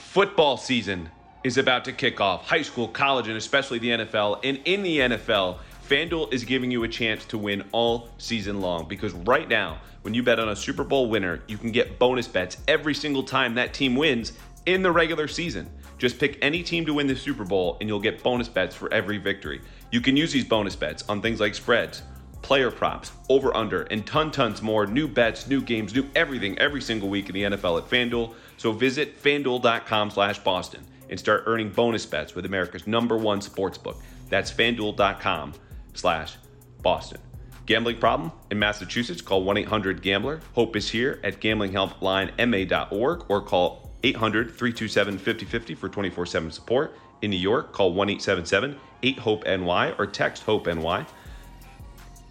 Football 0.00 0.56
season 0.56 1.08
is 1.44 1.56
about 1.56 1.84
to 1.84 1.92
kick 1.92 2.20
off. 2.20 2.44
High 2.44 2.62
school, 2.62 2.88
college, 2.88 3.28
and 3.28 3.36
especially 3.36 3.78
the 3.78 3.90
NFL. 3.90 4.40
And 4.42 4.58
in 4.64 4.82
the 4.82 4.98
NFL, 4.98 5.58
FanDuel 5.86 6.32
is 6.32 6.44
giving 6.44 6.72
you 6.72 6.82
a 6.82 6.88
chance 6.88 7.24
to 7.26 7.38
win 7.38 7.62
all 7.70 8.08
season 8.18 8.60
long 8.60 8.88
because 8.88 9.12
right 9.12 9.48
now, 9.48 9.78
when 10.02 10.12
you 10.12 10.24
bet 10.24 10.40
on 10.40 10.48
a 10.48 10.56
Super 10.56 10.82
Bowl 10.82 11.08
winner, 11.08 11.42
you 11.46 11.56
can 11.56 11.70
get 11.70 12.00
bonus 12.00 12.26
bets 12.26 12.56
every 12.66 12.92
single 12.92 13.22
time 13.22 13.54
that 13.54 13.72
team 13.72 13.94
wins 13.94 14.32
in 14.66 14.82
the 14.82 14.90
regular 14.90 15.28
season. 15.28 15.70
Just 15.96 16.18
pick 16.18 16.38
any 16.42 16.64
team 16.64 16.84
to 16.86 16.94
win 16.94 17.06
the 17.06 17.14
Super 17.14 17.44
Bowl 17.44 17.76
and 17.80 17.88
you'll 17.88 18.00
get 18.00 18.20
bonus 18.20 18.48
bets 18.48 18.74
for 18.74 18.92
every 18.92 19.18
victory. 19.18 19.60
You 19.92 20.00
can 20.00 20.16
use 20.16 20.32
these 20.32 20.44
bonus 20.44 20.74
bets 20.74 21.04
on 21.08 21.22
things 21.22 21.38
like 21.38 21.54
spreads 21.54 22.02
player 22.42 22.70
props, 22.70 23.12
over 23.28 23.54
under, 23.56 23.82
and 23.82 24.06
ton 24.06 24.30
tons 24.30 24.62
more. 24.62 24.86
New 24.86 25.06
bets, 25.06 25.46
new 25.46 25.60
games, 25.60 25.94
new 25.94 26.08
everything 26.14 26.58
every 26.58 26.80
single 26.80 27.08
week 27.08 27.28
in 27.28 27.34
the 27.34 27.42
NFL 27.42 27.78
at 27.78 27.88
FanDuel. 27.88 28.34
So 28.60 28.72
visit 28.72 29.18
fanduel.com 29.22 30.10
slash 30.10 30.38
Boston 30.40 30.84
and 31.08 31.18
start 31.18 31.44
earning 31.46 31.70
bonus 31.70 32.04
bets 32.04 32.34
with 32.34 32.44
America's 32.44 32.86
number 32.86 33.16
one 33.16 33.40
sports 33.40 33.78
book. 33.78 33.96
That's 34.28 34.52
fanduel.com 34.52 35.54
slash 35.94 36.36
Boston. 36.82 37.22
Gambling 37.64 37.96
problem 37.96 38.32
in 38.50 38.58
Massachusetts? 38.58 39.22
Call 39.22 39.44
1 39.44 39.56
800 39.56 40.02
Gambler. 40.02 40.40
Hope 40.54 40.76
is 40.76 40.90
here 40.90 41.20
at 41.24 41.40
gamblinghelplinema.org 41.40 43.30
or 43.30 43.40
call 43.40 43.92
800 44.02 44.48
327 44.48 45.16
5050 45.16 45.74
for 45.74 45.88
24 45.88 46.26
7 46.26 46.50
support. 46.50 46.94
In 47.22 47.30
New 47.30 47.38
York, 47.38 47.72
call 47.72 47.94
1 47.94 48.10
877 48.10 48.78
8 49.02 49.18
HOPE 49.20 49.44
NY 49.46 49.94
or 49.96 50.06
text 50.06 50.42
HOPE 50.42 50.66
NY. 50.66 51.06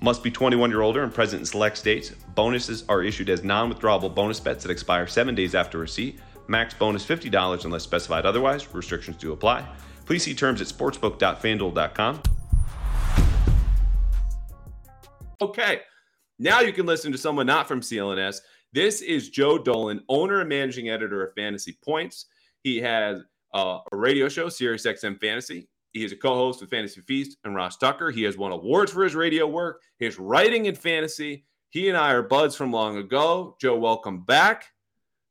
Must 0.02 0.24
be 0.24 0.32
21 0.32 0.70
year 0.70 0.82
older 0.82 1.04
and 1.04 1.14
present 1.14 1.42
in 1.42 1.46
select 1.46 1.78
states. 1.78 2.12
Bonuses 2.34 2.86
are 2.88 3.04
issued 3.04 3.30
as 3.30 3.44
non 3.44 3.72
withdrawable 3.72 4.14
bonus 4.14 4.40
bets 4.40 4.64
that 4.64 4.72
expire 4.72 5.08
seven 5.08 5.36
days 5.36 5.56
after 5.56 5.78
receipt. 5.78 6.20
Max 6.48 6.74
bonus 6.74 7.06
$50 7.06 7.66
unless 7.66 7.84
specified 7.84 8.26
otherwise. 8.26 8.74
Restrictions 8.74 9.18
do 9.18 9.34
apply. 9.34 9.68
Please 10.06 10.24
see 10.24 10.34
terms 10.34 10.62
at 10.62 10.68
sportsbook.fanduel.com. 10.68 12.22
Okay, 15.42 15.80
now 16.38 16.60
you 16.60 16.74
can 16.74 16.86
listen 16.86 17.12
to 17.12 17.18
someone 17.18 17.46
not 17.46 17.68
from 17.68 17.80
CLNS. 17.80 18.42
This 18.74 19.02
is 19.02 19.30
Joe 19.30 19.58
Dolan, 19.58 20.04
owner 20.10 20.42
and 20.42 20.50
managing 20.50 20.90
editor 20.90 21.26
of 21.26 21.34
Fantasy 21.34 21.78
Points. 21.84 22.26
He 22.62 22.78
has 22.78 23.22
uh, 23.54 23.80
a 23.92 23.98
radio 23.98 24.28
show, 24.28 24.48
SiriusXM 24.48 25.22
Fantasy. 25.22 25.69
He 25.94 26.04
is 26.04 26.12
a 26.12 26.16
co-host 26.16 26.62
of 26.62 26.70
Fantasy 26.70 27.02
Feast 27.02 27.38
and 27.44 27.56
Ross 27.56 27.78
Tucker. 27.78 28.12
He 28.12 28.24
has 28.24 28.38
won 28.38 28.52
awards 28.52 28.92
for 28.92 29.04
his 29.04 29.16
radio 29.16 29.48
work, 29.48 29.82
his 29.98 30.20
writing 30.20 30.66
in 30.66 30.76
fantasy. 30.76 31.46
He 31.70 31.90
and 31.90 31.98
I 31.98 32.14
are 32.14 32.24
buds 32.24 32.56
from 32.56 32.72
long 32.72 32.98
ago. 32.98 33.56
Joe, 33.60 33.78
welcome 33.78 34.22
back. 34.22 34.66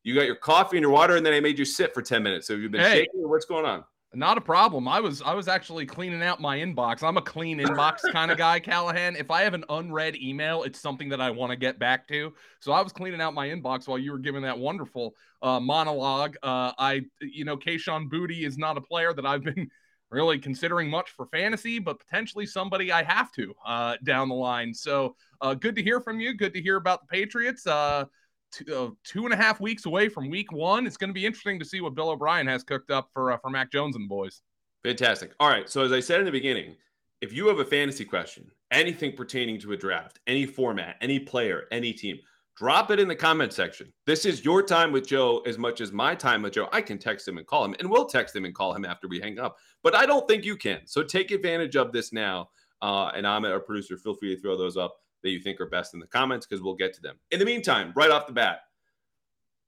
You 0.03 0.15
got 0.15 0.27
your 0.27 0.37
coffee 0.37 0.77
and 0.77 0.83
your 0.83 0.91
water, 0.91 1.17
and 1.17 1.25
then 1.25 1.35
I 1.35 1.41
made 1.41 1.59
you 1.59 1.65
sit 1.65 1.95
for 1.95 2.03
10 2.03 2.23
minutes. 2.23 2.47
So 2.47 2.55
you've 2.55 2.73
been 2.73 2.81
hey. 2.81 3.01
shaking. 3.01 3.29
What's 3.29 3.45
going 3.45 3.67
on? 3.67 3.85
Not 4.15 4.39
a 4.39 4.41
problem. 4.41 4.89
I 4.89 5.01
was 5.01 5.21
I 5.21 5.35
was 5.35 5.49
actually 5.49 5.85
cleaning 5.85 6.23
out 6.23 6.41
my 6.41 6.57
inbox. 6.59 7.03
I'm 7.03 7.19
a 7.19 7.23
clean 7.23 7.59
inbox 7.59 8.01
kind 8.13 8.31
of 8.31 8.39
guy, 8.39 8.59
Callahan. 8.59 9.17
If 9.17 9.31
I 9.31 9.43
have 9.43 9.53
an 9.53 9.65
unread 9.69 10.17
email, 10.17 10.63
it's 10.63 10.81
something 10.81 11.11
that 11.11 11.21
I 11.21 11.31
want 11.31 11.51
to 11.51 11.57
get 11.57 11.79
back 11.79 12.09
to. 12.09 12.33
So 12.61 12.73
I 12.73 12.81
was 12.81 12.91
cleaning 12.91 13.21
out 13.21 13.35
my 13.35 13.49
inbox 13.49 13.87
while 13.87 13.99
you 13.99 14.13
were 14.13 14.19
giving 14.19 14.43
that 14.43 14.59
wonderful 14.59 15.15
uh, 15.43 15.61
monologue. 15.61 16.37
Uh, 16.43 16.73
I, 16.79 17.03
you 17.21 17.45
know, 17.45 17.59
Kayshon 17.59 18.09
Boutte 18.09 18.47
is 18.47 18.57
not 18.57 18.79
a 18.79 18.81
player 18.81 19.13
that 19.13 19.27
I've 19.27 19.45
been 19.45 19.71
really 20.11 20.39
considering 20.39 20.89
much 20.89 21.11
for 21.11 21.27
fantasy, 21.27 21.79
but 21.79 21.99
potentially 21.99 22.47
somebody 22.47 22.91
I 22.93 23.03
have 23.03 23.31
to 23.33 23.55
uh, 23.67 23.97
down 24.05 24.29
the 24.29 24.35
line. 24.35 24.73
So 24.73 25.17
uh, 25.41 25.55
good 25.55 25.77
to 25.77 25.83
hear 25.83 26.01
from 26.01 26.21
you. 26.21 26.35
Good 26.35 26.55
to 26.55 26.63
hear 26.63 26.77
about 26.77 27.01
the 27.03 27.07
Patriots. 27.07 27.67
Uh, 27.67 28.07
two, 28.53 28.75
uh, 28.75 28.91
two 29.05 29.25
and 29.25 29.35
a 29.35 29.37
half 29.37 29.61
weeks 29.61 29.87
away 29.87 30.09
from 30.09 30.31
week 30.31 30.53
one. 30.53 30.87
It's 30.87 30.97
going 30.97 31.11
to 31.11 31.15
be 31.15 31.27
interesting 31.27 31.59
to 31.59 31.65
see 31.65 31.81
what 31.81 31.95
Bill 31.95 32.11
O'Brien 32.11 32.47
has 32.47 32.65
cooked 32.65 32.91
up 32.91 33.11
for 33.13 33.33
uh, 33.33 33.39
for 33.39 33.51
Mac 33.51 33.71
Jones 33.71 33.97
and 33.97 34.05
the 34.05 34.09
boys. 34.09 34.43
Fantastic. 34.85 35.33
All 35.41 35.49
right. 35.49 35.69
So 35.69 35.83
as 35.83 35.93
I 35.93 36.01
said 36.01 36.21
in 36.21 36.27
the 36.27 36.33
beginning, 36.33 36.77
if 37.21 37.33
you 37.33 37.49
have 37.49 37.59
a 37.59 37.65
fantasy 37.65 38.05
question, 38.05 38.51
anything 38.71 39.13
pertaining 39.13 39.61
to 39.61 39.73
a 39.73 39.77
draft, 39.77 40.21
any 40.27 40.47
format, 40.47 40.97
any 41.01 41.19
player, 41.19 41.65
any 41.71 41.93
team, 41.93 42.19
drop 42.59 42.91
it 42.91 42.99
in 42.99 43.07
the 43.07 43.15
comment 43.15 43.53
section. 43.53 43.93
This 44.05 44.27
is 44.27 44.45
your 44.45 44.65
time 44.65 44.91
with 44.91 45.07
Joe 45.07 45.43
as 45.47 45.57
much 45.59 45.81
as 45.81 45.93
my 45.93 46.15
time 46.17 46.43
with 46.43 46.55
Joe. 46.55 46.69
I 46.73 46.81
can 46.81 46.99
text 46.99 47.29
him 47.29 47.39
and 47.39 47.47
call 47.47 47.65
him, 47.65 47.77
and 47.79 47.89
we'll 47.89 48.07
text 48.07 48.35
him 48.35 48.45
and 48.45 48.55
call 48.55 48.75
him 48.75 48.85
after 48.85 49.07
we 49.07 49.21
hang 49.21 49.39
up. 49.39 49.57
But 49.85 49.95
I 49.95 50.07
don't 50.07 50.27
think 50.27 50.45
you 50.45 50.57
can. 50.57 50.81
So 50.85 51.05
take 51.05 51.31
advantage 51.31 51.77
of 51.77 51.93
this 51.93 52.13
now. 52.13 52.49
Uh, 52.83 53.11
and 53.15 53.27
I'm 53.27 53.45
our 53.45 53.61
producer. 53.61 53.97
Feel 53.97 54.15
free 54.15 54.35
to 54.35 54.41
throw 54.41 54.57
those 54.57 54.77
up 54.77 54.97
that 55.23 55.31
you 55.31 55.41
think 55.41 55.61
are 55.61 55.69
best 55.69 55.95
in 55.95 56.01
the 56.01 56.07
comments 56.07 56.47
because 56.47 56.63
we'll 56.63 56.75
get 56.75 56.93
to 56.95 57.01
them. 57.01 57.17
In 57.31 57.39
the 57.39 57.45
meantime, 57.45 57.93
right 57.95 58.11
off 58.11 58.27
the 58.27 58.33
bat, 58.33 58.61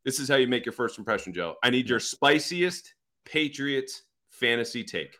this 0.04 0.18
is 0.18 0.28
how 0.28 0.36
you 0.36 0.48
make 0.48 0.66
your 0.66 0.72
first 0.72 0.98
impression, 0.98 1.32
Joe. 1.32 1.56
I 1.62 1.70
need 1.70 1.88
your 1.88 2.00
spiciest 2.00 2.94
Patriots 3.24 4.02
fantasy 4.30 4.82
take. 4.82 5.16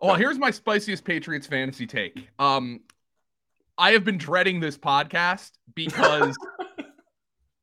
Oh, 0.00 0.14
here's 0.14 0.38
my 0.38 0.50
spiciest 0.50 1.04
Patriots 1.04 1.46
fantasy 1.46 1.86
take. 1.86 2.28
Um, 2.40 2.80
I 3.78 3.92
have 3.92 4.04
been 4.04 4.18
dreading 4.18 4.58
this 4.58 4.76
podcast 4.76 5.52
because 5.74 6.36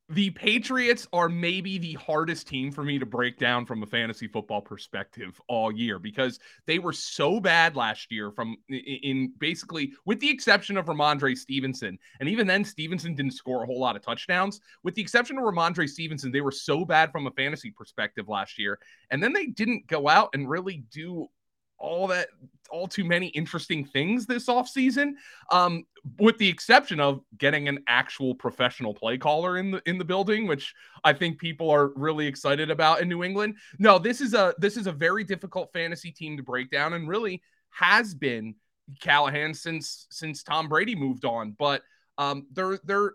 the 0.09 0.31
Patriots 0.31 1.07
are 1.13 1.29
maybe 1.29 1.77
the 1.77 1.93
hardest 1.93 2.47
team 2.47 2.71
for 2.71 2.83
me 2.83 2.97
to 2.97 3.05
break 3.05 3.37
down 3.37 3.63
from 3.65 3.83
a 3.83 3.85
fantasy 3.85 4.27
football 4.27 4.59
perspective 4.59 5.39
all 5.47 5.71
year 5.71 5.99
because 5.99 6.39
they 6.65 6.79
were 6.79 6.93
so 6.93 7.39
bad 7.39 7.75
last 7.75 8.11
year 8.11 8.31
from 8.31 8.57
in 8.69 9.31
basically 9.37 9.93
with 10.05 10.19
the 10.19 10.29
exception 10.29 10.77
of 10.77 10.87
Rhamondre 10.87 11.37
Stevenson 11.37 11.99
and 12.19 12.27
even 12.27 12.47
then 12.47 12.65
Stevenson 12.65 13.13
didn't 13.13 13.33
score 13.33 13.61
a 13.61 13.65
whole 13.67 13.79
lot 13.79 13.95
of 13.95 14.01
touchdowns. 14.01 14.61
With 14.81 14.95
the 14.95 15.01
exception 15.01 15.37
of 15.37 15.43
Rhamondre 15.43 15.87
Stevenson 15.87 16.31
they 16.31 16.41
were 16.41 16.51
so 16.51 16.83
bad 16.83 17.11
from 17.11 17.27
a 17.27 17.31
fantasy 17.31 17.69
perspective 17.69 18.27
last 18.27 18.57
year 18.57 18.79
and 19.11 19.21
then 19.21 19.31
they 19.31 19.45
didn't 19.45 19.85
go 19.85 20.09
out 20.09 20.29
and 20.33 20.49
really 20.49 20.83
do 20.91 21.29
all 21.77 22.07
that 22.07 22.29
all 22.71 22.87
too 22.87 23.03
many 23.03 23.27
interesting 23.27 23.85
things 23.85 24.25
this 24.25 24.47
offseason 24.47 25.11
um 25.51 25.83
with 26.17 26.37
the 26.37 26.47
exception 26.47 26.99
of 26.99 27.21
getting 27.37 27.67
an 27.67 27.79
actual 27.87 28.33
professional 28.33 28.93
play 28.93 29.17
caller 29.17 29.57
in 29.57 29.71
the 29.71 29.81
in 29.85 29.97
the 29.97 30.05
building 30.05 30.47
which 30.47 30.73
i 31.03 31.11
think 31.13 31.39
people 31.39 31.69
are 31.69 31.89
really 31.95 32.25
excited 32.25 32.71
about 32.71 33.01
in 33.01 33.09
new 33.09 33.23
england. 33.23 33.55
No 33.77 33.99
this 33.99 34.21
is 34.21 34.33
a 34.33 34.53
this 34.57 34.77
is 34.77 34.87
a 34.87 34.91
very 34.91 35.23
difficult 35.23 35.71
fantasy 35.73 36.11
team 36.11 36.37
to 36.37 36.43
break 36.43 36.69
down 36.69 36.93
and 36.93 37.07
really 37.07 37.41
has 37.71 38.13
been 38.13 38.55
callahan 38.99 39.53
since 39.53 40.07
since 40.09 40.43
tom 40.43 40.67
brady 40.67 40.95
moved 40.95 41.25
on. 41.25 41.55
But 41.57 41.81
um 42.17 42.47
they're 42.53 42.79
they're 42.83 43.13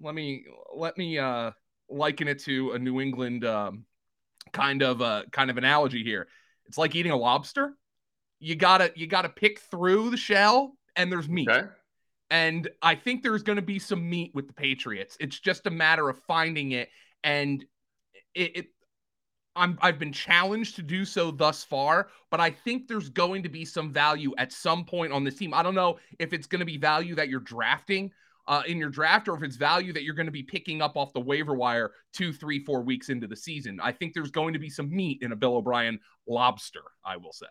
let 0.00 0.14
me 0.14 0.44
let 0.74 0.96
me 0.96 1.18
uh 1.18 1.52
liken 1.88 2.28
it 2.28 2.40
to 2.40 2.72
a 2.72 2.78
new 2.78 3.00
england 3.00 3.44
um 3.44 3.84
kind 4.52 4.82
of 4.82 5.00
uh 5.02 5.22
kind 5.30 5.50
of 5.50 5.58
analogy 5.58 6.02
here. 6.02 6.28
It's 6.66 6.78
like 6.78 6.94
eating 6.94 7.12
a 7.12 7.16
lobster. 7.16 7.74
You 8.42 8.56
gotta 8.56 8.92
you 8.94 9.06
gotta 9.06 9.28
pick 9.28 9.60
through 9.60 10.10
the 10.10 10.16
shell, 10.16 10.76
and 10.96 11.10
there's 11.10 11.28
meat. 11.28 11.48
Okay. 11.48 11.68
And 12.30 12.68
I 12.80 12.94
think 12.94 13.22
there's 13.22 13.42
going 13.42 13.56
to 13.56 13.62
be 13.62 13.78
some 13.78 14.08
meat 14.08 14.30
with 14.34 14.46
the 14.46 14.54
Patriots. 14.54 15.18
It's 15.20 15.38
just 15.38 15.66
a 15.66 15.70
matter 15.70 16.08
of 16.08 16.18
finding 16.20 16.72
it, 16.72 16.88
and 17.22 17.62
it, 18.34 18.56
it 18.56 18.66
I'm 19.54 19.78
I've 19.82 19.98
been 19.98 20.12
challenged 20.12 20.76
to 20.76 20.82
do 20.82 21.04
so 21.04 21.30
thus 21.30 21.62
far, 21.62 22.08
but 22.30 22.40
I 22.40 22.50
think 22.50 22.88
there's 22.88 23.10
going 23.10 23.42
to 23.42 23.48
be 23.48 23.64
some 23.64 23.92
value 23.92 24.32
at 24.38 24.52
some 24.52 24.84
point 24.84 25.12
on 25.12 25.24
this 25.24 25.36
team. 25.36 25.52
I 25.52 25.62
don't 25.62 25.74
know 25.74 25.98
if 26.18 26.32
it's 26.32 26.46
going 26.46 26.60
to 26.60 26.66
be 26.66 26.78
value 26.78 27.14
that 27.16 27.28
you're 27.28 27.40
drafting 27.40 28.10
uh, 28.48 28.62
in 28.66 28.78
your 28.78 28.90
draft 28.90 29.28
or 29.28 29.36
if 29.36 29.42
it's 29.42 29.56
value 29.56 29.92
that 29.92 30.02
you're 30.02 30.14
going 30.14 30.26
to 30.26 30.32
be 30.32 30.42
picking 30.42 30.82
up 30.82 30.96
off 30.96 31.12
the 31.12 31.20
waiver 31.20 31.54
wire 31.54 31.92
two, 32.12 32.32
three, 32.32 32.58
four 32.58 32.82
weeks 32.82 33.08
into 33.08 33.26
the 33.26 33.36
season. 33.36 33.78
I 33.80 33.92
think 33.92 34.14
there's 34.14 34.30
going 34.30 34.52
to 34.54 34.58
be 34.58 34.70
some 34.70 34.90
meat 34.90 35.18
in 35.22 35.32
a 35.32 35.36
Bill 35.36 35.56
O'Brien 35.56 36.00
lobster, 36.26 36.82
I 37.04 37.18
will 37.18 37.32
say. 37.32 37.46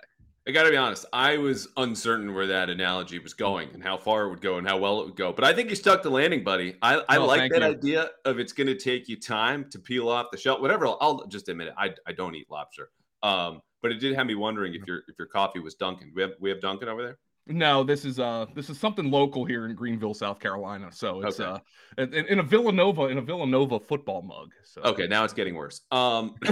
I 0.51 0.53
got 0.53 0.63
to 0.63 0.69
be 0.69 0.75
honest. 0.75 1.05
I 1.13 1.37
was 1.37 1.69
uncertain 1.77 2.33
where 2.33 2.45
that 2.47 2.69
analogy 2.69 3.19
was 3.19 3.33
going 3.33 3.69
and 3.73 3.81
how 3.81 3.95
far 3.95 4.25
it 4.25 4.31
would 4.31 4.41
go 4.41 4.57
and 4.57 4.67
how 4.67 4.77
well 4.77 4.99
it 4.99 5.05
would 5.05 5.15
go. 5.15 5.31
But 5.31 5.45
I 5.45 5.53
think 5.53 5.69
you 5.69 5.77
stuck 5.77 6.03
the 6.03 6.09
landing, 6.09 6.43
buddy. 6.43 6.75
I, 6.81 6.95
I 7.07 7.17
oh, 7.19 7.25
like 7.25 7.49
that 7.53 7.61
you. 7.61 7.67
idea 7.67 8.09
of 8.25 8.37
it's 8.37 8.51
going 8.51 8.67
to 8.67 8.75
take 8.75 9.07
you 9.07 9.17
time 9.17 9.69
to 9.69 9.79
peel 9.79 10.09
off 10.09 10.25
the 10.29 10.37
shell. 10.37 10.61
Whatever. 10.61 10.87
I'll 10.87 11.25
just 11.27 11.47
admit 11.47 11.67
it. 11.67 11.73
I, 11.77 11.91
I 12.05 12.11
don't 12.11 12.35
eat 12.35 12.47
lobster. 12.51 12.89
Um, 13.23 13.61
but 13.81 13.93
it 13.93 14.01
did 14.01 14.13
have 14.13 14.27
me 14.27 14.35
wondering 14.35 14.73
if 14.73 14.81
your 14.85 15.03
if 15.07 15.17
your 15.17 15.29
coffee 15.29 15.59
was 15.59 15.75
Dunkin'. 15.75 16.11
We 16.13 16.21
have 16.21 16.31
we 16.41 16.49
have 16.49 16.59
Dunkin' 16.59 16.89
over 16.89 17.01
there. 17.01 17.17
No, 17.47 17.85
this 17.85 18.03
is 18.03 18.19
uh 18.19 18.45
this 18.53 18.69
is 18.69 18.77
something 18.77 19.09
local 19.09 19.45
here 19.45 19.67
in 19.67 19.73
Greenville, 19.73 20.13
South 20.13 20.41
Carolina. 20.41 20.89
So 20.91 21.21
it's 21.21 21.39
okay. 21.39 21.61
uh 21.97 22.03
in, 22.03 22.13
in, 22.13 22.39
a 22.39 22.43
Villanova 22.43 23.05
in 23.05 23.19
a 23.19 23.21
Villanova 23.21 23.79
football 23.79 24.21
mug. 24.21 24.49
So 24.65 24.81
okay, 24.81 25.07
now 25.07 25.23
it's 25.23 25.33
getting 25.33 25.55
worse. 25.55 25.79
Um, 25.91 26.35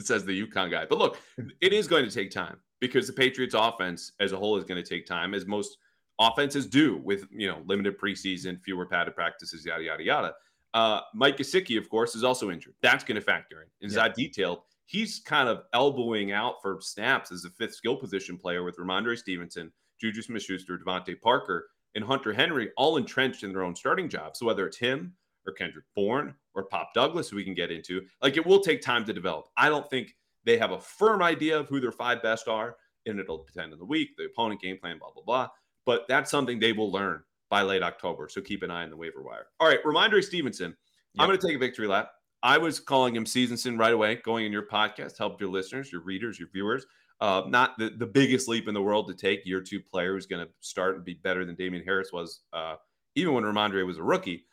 says 0.00 0.24
the 0.24 0.46
UConn 0.46 0.70
guy. 0.70 0.86
But 0.86 0.98
look, 0.98 1.18
it 1.60 1.74
is 1.74 1.86
going 1.86 2.06
to 2.06 2.10
take 2.10 2.30
time 2.30 2.56
because 2.80 3.06
the 3.06 3.12
Patriots 3.12 3.54
offense 3.54 4.12
as 4.20 4.32
a 4.32 4.36
whole 4.36 4.56
is 4.56 4.64
going 4.64 4.82
to 4.82 4.88
take 4.88 5.06
time, 5.06 5.34
as 5.34 5.46
most 5.46 5.78
offenses 6.18 6.66
do 6.66 6.96
with 6.98 7.26
you 7.30 7.48
know 7.48 7.62
limited 7.66 7.98
preseason, 7.98 8.60
fewer 8.62 8.86
padded 8.86 9.14
practices, 9.14 9.64
yada 9.64 9.82
yada 9.82 10.02
yada. 10.02 10.34
Uh, 10.74 11.00
Mike 11.14 11.36
Gesicki, 11.36 11.78
of 11.78 11.88
course, 11.88 12.14
is 12.14 12.24
also 12.24 12.50
injured. 12.50 12.74
That's 12.82 13.04
going 13.04 13.16
to 13.16 13.20
factor 13.22 13.62
in. 13.62 13.86
Is 13.86 13.96
yeah. 13.96 14.08
detailed? 14.08 14.60
He's 14.86 15.20
kind 15.20 15.48
of 15.48 15.64
elbowing 15.72 16.32
out 16.32 16.62
for 16.62 16.78
snaps 16.80 17.32
as 17.32 17.44
a 17.44 17.50
fifth 17.50 17.74
skill 17.74 17.96
position 17.96 18.38
player 18.38 18.64
with 18.64 18.76
Rhamondre 18.78 19.18
Stevenson 19.18 19.72
Juju 20.00 20.22
Smith 20.22 20.42
Schuster, 20.42 20.78
DeVante 20.78 21.20
Parker, 21.20 21.68
and 21.94 22.04
Hunter 22.04 22.32
Henry 22.32 22.70
all 22.76 22.96
entrenched 22.96 23.42
in 23.42 23.52
their 23.52 23.64
own 23.64 23.74
starting 23.74 24.08
jobs. 24.08 24.38
So 24.38 24.46
whether 24.46 24.66
it's 24.66 24.76
him 24.76 25.14
or 25.46 25.52
Kendrick 25.52 25.84
Bourne 25.94 26.34
or 26.54 26.64
Pop 26.64 26.94
Douglas, 26.94 27.28
who 27.28 27.36
we 27.36 27.44
can 27.44 27.54
get 27.54 27.70
into, 27.70 28.02
like 28.22 28.36
it 28.36 28.46
will 28.46 28.60
take 28.60 28.80
time 28.80 29.04
to 29.06 29.12
develop. 29.12 29.48
I 29.56 29.68
don't 29.68 29.88
think 29.90 30.14
they 30.48 30.56
have 30.56 30.70
a 30.70 30.80
firm 30.80 31.22
idea 31.22 31.58
of 31.58 31.68
who 31.68 31.78
their 31.78 31.92
five 31.92 32.22
best 32.22 32.48
are, 32.48 32.76
and 33.04 33.20
it'll 33.20 33.44
depend 33.44 33.72
on 33.74 33.78
the 33.78 33.84
week, 33.84 34.16
the 34.16 34.24
opponent 34.24 34.62
game 34.62 34.78
plan, 34.78 34.98
blah, 34.98 35.10
blah, 35.12 35.22
blah. 35.22 35.48
But 35.84 36.06
that's 36.08 36.30
something 36.30 36.58
they 36.58 36.72
will 36.72 36.90
learn 36.90 37.22
by 37.50 37.62
late 37.62 37.82
October. 37.82 38.28
So 38.30 38.40
keep 38.40 38.62
an 38.62 38.70
eye 38.70 38.82
on 38.82 38.90
the 38.90 38.96
waiver 38.96 39.22
wire. 39.22 39.46
All 39.60 39.68
right, 39.68 39.82
Rhamondre 39.84 40.24
Stevenson. 40.24 40.70
Yep. 40.70 41.22
I'm 41.22 41.28
going 41.28 41.38
to 41.38 41.46
take 41.46 41.56
a 41.56 41.58
victory 41.58 41.86
lap. 41.86 42.12
I 42.42 42.56
was 42.56 42.80
calling 42.80 43.14
him 43.14 43.26
Seasonson 43.26 43.78
right 43.78 43.92
away, 43.92 44.16
going 44.24 44.46
in 44.46 44.52
your 44.52 44.66
podcast, 44.66 45.18
help 45.18 45.38
your 45.38 45.50
listeners, 45.50 45.92
your 45.92 46.00
readers, 46.00 46.38
your 46.38 46.48
viewers. 46.48 46.86
Uh, 47.20 47.42
not 47.48 47.76
the, 47.78 47.90
the 47.90 48.06
biggest 48.06 48.48
leap 48.48 48.68
in 48.68 48.74
the 48.74 48.82
world 48.82 49.06
to 49.08 49.14
take. 49.14 49.44
Year 49.44 49.60
two 49.60 49.80
player 49.80 50.14
who's 50.14 50.26
going 50.26 50.46
to 50.46 50.52
start 50.60 50.96
and 50.96 51.04
be 51.04 51.14
better 51.14 51.44
than 51.44 51.56
Damien 51.56 51.84
Harris 51.84 52.10
was, 52.10 52.40
uh, 52.54 52.76
even 53.16 53.34
when 53.34 53.44
Rhamondre 53.44 53.84
was 53.84 53.98
a 53.98 54.02
rookie. 54.02 54.44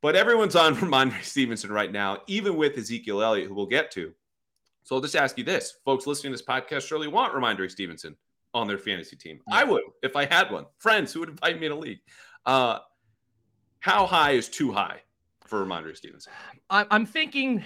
But 0.00 0.16
everyone's 0.16 0.56
on 0.56 0.76
Rhamondre 0.76 1.22
Stevenson 1.22 1.70
right 1.70 1.92
now, 1.92 2.18
even 2.28 2.56
with 2.56 2.78
Ezekiel 2.78 3.20
Elliott, 3.20 3.48
who 3.48 3.54
we'll 3.54 3.66
get 3.66 3.90
to. 3.92 4.14
So 4.88 4.96
I'll 4.96 5.02
just 5.02 5.16
ask 5.16 5.36
you 5.36 5.44
this 5.44 5.74
folks 5.84 6.06
listening 6.06 6.32
to 6.32 6.38
this 6.38 6.46
podcast 6.46 6.88
surely 6.88 7.08
want 7.08 7.34
Rhamondre 7.34 7.70
Stevenson 7.70 8.16
on 8.54 8.66
their 8.66 8.78
fantasy 8.78 9.16
team. 9.16 9.38
I 9.52 9.62
would 9.62 9.82
if 10.02 10.16
I 10.16 10.24
had 10.24 10.50
one. 10.50 10.64
Friends 10.78 11.12
who 11.12 11.20
would 11.20 11.28
invite 11.28 11.60
me 11.60 11.66
in 11.66 11.72
a 11.72 11.78
league. 11.78 11.98
Uh, 12.46 12.78
how 13.80 14.06
high 14.06 14.30
is 14.30 14.48
too 14.48 14.72
high 14.72 15.02
for 15.44 15.62
Rhamondre 15.62 15.94
Stevenson? 15.94 16.32
I'm 16.70 17.04
thinking 17.04 17.62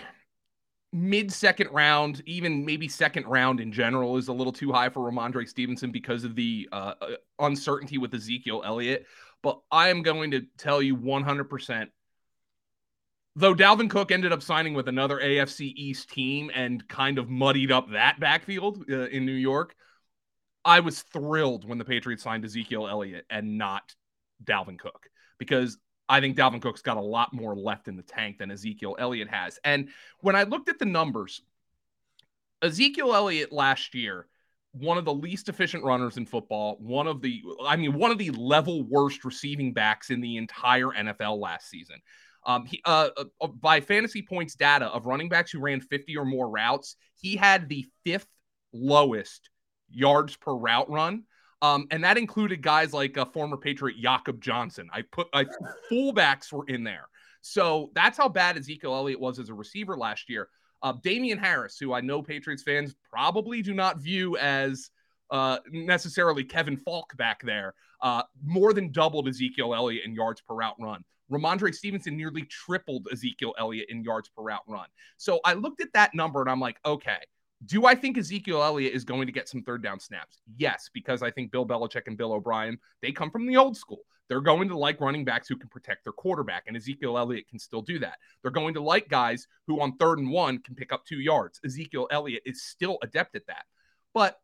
mid 0.93 1.33
second 1.33 1.69
round, 1.71 2.25
even 2.27 2.65
maybe 2.65 2.89
second 2.89 3.25
round 3.27 3.61
in 3.61 3.71
general, 3.71 4.17
is 4.17 4.27
a 4.27 4.33
little 4.33 4.53
too 4.53 4.73
high 4.73 4.89
for 4.89 5.09
Rhamondre 5.09 5.49
Stevenson 5.49 5.93
because 5.93 6.25
of 6.25 6.35
the 6.35 6.69
uh, 6.73 6.95
uh, 7.01 7.07
uncertainty 7.39 7.99
with 7.99 8.13
Ezekiel 8.15 8.65
Elliott. 8.67 9.07
But 9.45 9.61
I 9.71 9.91
am 9.91 10.03
going 10.03 10.33
to 10.33 10.43
tell 10.59 10.83
you 10.83 10.97
100%. 10.97 11.87
Though 13.35 13.55
Dalvin 13.55 13.89
Cook 13.89 14.11
ended 14.11 14.33
up 14.33 14.43
signing 14.43 14.75
with 14.75 14.89
another 14.89 15.19
AFC 15.19 15.73
East 15.75 16.11
team 16.11 16.51
and 16.55 16.87
kind 16.89 17.19
of 17.19 17.31
muddied 17.31 17.73
up 17.73 17.91
that 17.93 18.21
backfield 18.21 18.85
uh, 18.91 19.07
in 19.07 19.25
New 19.25 19.33
York, 19.33 19.75
I 20.65 20.81
was 20.81 21.03
thrilled 21.03 21.67
when 21.67 21.79
the 21.79 21.85
Patriots 21.85 22.23
signed 22.23 22.45
Ezekiel 22.45 22.87
Elliott 22.87 23.25
and 23.31 23.57
not 23.57 23.95
Dalvin 24.45 24.79
Cook 24.79 25.09
because 25.39 25.79
I 26.09 26.21
think 26.21 26.37
Dalvin 26.37 26.61
Cook's 26.61 26.83
got 26.83 26.99
a 26.99 27.03
lot 27.03 27.33
more 27.33 27.57
left 27.57 27.89
in 27.89 27.97
the 27.97 28.03
tank 28.03 28.39
than 28.39 28.51
Ezekiel 28.51 28.97
Elliott 28.99 29.29
has. 29.29 29.59
And 29.65 29.89
when 30.21 30.37
I 30.37 30.43
looked 30.43 30.69
at 30.69 30.79
the 30.79 30.85
numbers, 30.85 31.41
Ezekiel 32.61 33.15
Elliott 33.15 33.51
last 33.51 33.95
year, 33.95 34.27
one 34.73 34.99
of 34.99 35.05
the 35.05 35.15
least 35.15 35.49
efficient 35.49 35.85
runners 35.85 36.19
in 36.19 36.27
football, 36.27 36.77
one 36.81 37.07
of 37.07 37.23
the, 37.23 37.43
I 37.65 37.77
mean, 37.77 37.95
one 37.95 38.11
of 38.11 38.19
the 38.19 38.31
level 38.31 38.83
worst 38.83 39.25
receiving 39.25 39.73
backs 39.73 40.11
in 40.11 40.21
the 40.21 40.37
entire 40.37 40.89
NFL 40.89 41.41
last 41.41 41.69
season. 41.69 41.97
Um, 42.45 42.67
he, 42.67 42.81
uh, 42.85 43.11
uh, 43.41 43.47
by 43.47 43.81
fantasy 43.81 44.23
points 44.23 44.55
data 44.55 44.87
of 44.87 45.07
running 45.07 45.29
backs 45.29 45.53
who 45.53 45.61
ran 45.61 45.81
50 45.81 46.17
or 46.17 46.25
more 46.25 46.49
routes, 46.49 46.97
he 47.15 47.37
had 47.37 47.69
the 47.69 47.87
fifth 48.05 48.27
lowest 48.73 49.49
yards 49.91 50.37
per 50.37 50.53
route 50.53 50.91
run. 50.91 51.25
Um, 51.61 51.87
and 51.93 52.03
that 52.03 52.19
included 52.19 52.61
guys 52.61 52.93
like 52.93 53.17
a 53.17 53.27
former 53.27 53.57
Patriot 53.57 54.01
Jakob 54.01 54.41
Johnson. 54.41 54.89
I 54.93 55.03
put 55.03 55.29
I, 55.33 55.47
fullbacks 55.91 56.53
were 56.53 56.65
in 56.67 56.83
there. 56.83 57.09
So 57.41 57.91
that's 57.95 58.19
how 58.19 58.29
bad 58.29 58.57
Ezekiel 58.57 58.95
Elliott 58.95 59.21
was 59.21 59.39
as 59.39 59.49
a 59.49 59.55
receiver 59.55 59.97
last 59.97 60.29
year. 60.29 60.49
Uh, 60.83 60.95
Damien 61.03 61.39
Harris, 61.39 61.77
who 61.79 61.93
I 61.93 62.01
know 62.01 62.23
Patriots 62.23 62.65
fans 62.65 62.95
probably 63.09 63.63
do 63.63 63.75
not 63.75 63.99
view 63.99 64.37
as 64.39 64.91
uh, 65.31 65.59
necessarily 65.71 66.45
Kevin 66.45 66.77
Faulk 66.77 67.17
back 67.17 67.43
there, 67.43 67.75
uh, 68.01 68.23
more 68.45 68.73
than 68.73 68.91
doubled 68.91 69.29
Ezekiel 69.29 69.75
Elliott 69.75 70.05
in 70.05 70.15
yards 70.15 70.41
per 70.41 70.55
route 70.55 70.77
run. 70.81 71.05
Rhamondre 71.33 71.75
Stevenson 71.75 72.17
nearly 72.17 72.43
tripled 72.43 73.09
Ezekiel 73.11 73.55
Elliott 73.59 73.89
in 73.89 74.05
yards 74.05 74.29
per 74.29 74.43
route 74.43 74.63
run. 74.67 74.87
So 75.17 75.41
I 75.45 75.55
looked 75.55 75.81
at 75.81 75.93
that 75.95 76.15
number 76.15 76.41
and 76.41 76.51
I'm 76.51 76.61
like, 76.61 76.77
okay, 76.85 77.19
do 77.65 77.87
I 77.87 77.95
think 77.95 78.19
Ezekiel 78.19 78.63
Elliott 78.63 78.93
is 78.93 79.05
going 79.05 79.27
to 79.27 79.33
get 79.33 79.49
some 79.49 79.63
third 79.63 79.83
down 79.83 80.01
snaps? 80.01 80.41
Yes, 80.57 80.91
because 80.93 81.23
I 81.23 81.31
think 81.31 81.53
Bill 81.53 81.67
Belichick 81.67 82.07
and 82.07 82.19
Bill 82.19 82.33
O'Brien, 82.33 82.79
they 83.01 83.13
come 83.13 83.31
from 83.31 83.47
the 83.47 83.57
old 83.57 83.77
school. 83.77 84.01
They're 84.29 84.41
going 84.41 84.69
to 84.69 84.79
like 84.79 85.01
running 85.01 85.25
backs 85.25 85.49
who 85.49 85.57
can 85.57 85.69
protect 85.69 86.05
their 86.05 86.13
quarterback, 86.13 86.65
and 86.67 86.77
Ezekiel 86.77 87.19
Elliott 87.19 87.49
can 87.49 87.59
still 87.59 87.83
do 87.83 87.99
that. 87.99 88.19
They're 88.41 88.51
going 88.51 88.75
to 88.75 88.83
like 88.83 89.09
guys 89.09 89.47
who 89.67 89.81
on 89.81 89.97
third 89.97 90.19
and 90.19 90.31
one 90.31 90.59
can 90.59 90.75
pick 90.75 90.93
up 90.93 91.05
two 91.05 91.21
yards. 91.21 91.61
Ezekiel 91.65 92.09
Elliott 92.11 92.43
is 92.47 92.63
still 92.63 92.99
adept 93.03 93.37
at 93.37 93.47
that. 93.47 93.65
But 94.15 94.41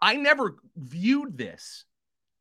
I 0.00 0.16
never 0.16 0.56
viewed 0.76 1.36
this 1.36 1.84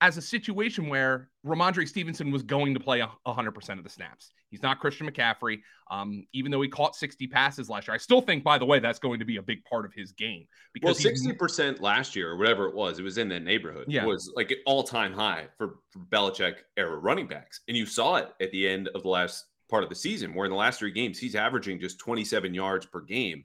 as 0.01 0.17
a 0.17 0.21
situation 0.21 0.87
where 0.87 1.29
Rhamondre 1.45 1.87
Stevenson 1.87 2.31
was 2.31 2.43
going 2.43 2.73
to 2.73 2.79
play 2.79 3.03
100% 3.27 3.77
of 3.77 3.83
the 3.83 3.89
snaps. 3.89 4.31
He's 4.49 4.63
not 4.63 4.79
Christian 4.79 5.09
McCaffrey. 5.09 5.61
Um, 5.91 6.25
even 6.33 6.51
though 6.51 6.61
he 6.61 6.69
caught 6.69 6.95
60 6.95 7.27
passes 7.27 7.69
last 7.69 7.87
year, 7.87 7.95
I 7.95 7.97
still 7.97 8.21
think, 8.21 8.43
by 8.43 8.57
the 8.57 8.65
way, 8.65 8.79
that's 8.79 8.99
going 8.99 9.19
to 9.19 9.25
be 9.25 9.37
a 9.37 9.41
big 9.41 9.63
part 9.65 9.85
of 9.85 9.93
his 9.93 10.13
game. 10.13 10.45
Because 10.73 11.03
well, 11.03 11.13
60% 11.13 11.81
last 11.81 12.15
year 12.15 12.31
or 12.31 12.37
whatever 12.37 12.67
it 12.67 12.75
was, 12.75 12.97
it 12.97 13.03
was 13.03 13.17
in 13.17 13.29
that 13.29 13.43
neighborhood. 13.43 13.85
Yeah. 13.87 14.03
It 14.03 14.07
was 14.07 14.31
like 14.35 14.51
an 14.51 14.57
all 14.65 14.83
time 14.83 15.13
high 15.13 15.47
for, 15.57 15.79
for 15.91 15.99
Belichick 15.99 16.55
era 16.77 16.97
running 16.97 17.27
backs. 17.27 17.61
And 17.67 17.75
you 17.75 17.85
saw 17.85 18.15
it 18.15 18.29
at 18.41 18.51
the 18.51 18.67
end 18.67 18.89
of 18.95 19.03
the 19.03 19.09
last 19.09 19.45
part 19.69 19.83
of 19.83 19.89
the 19.89 19.95
season, 19.95 20.33
where 20.33 20.45
in 20.45 20.51
the 20.51 20.57
last 20.57 20.79
three 20.79 20.91
games, 20.91 21.19
he's 21.19 21.35
averaging 21.35 21.79
just 21.79 21.99
27 21.99 22.53
yards 22.53 22.85
per 22.85 23.01
game 23.01 23.43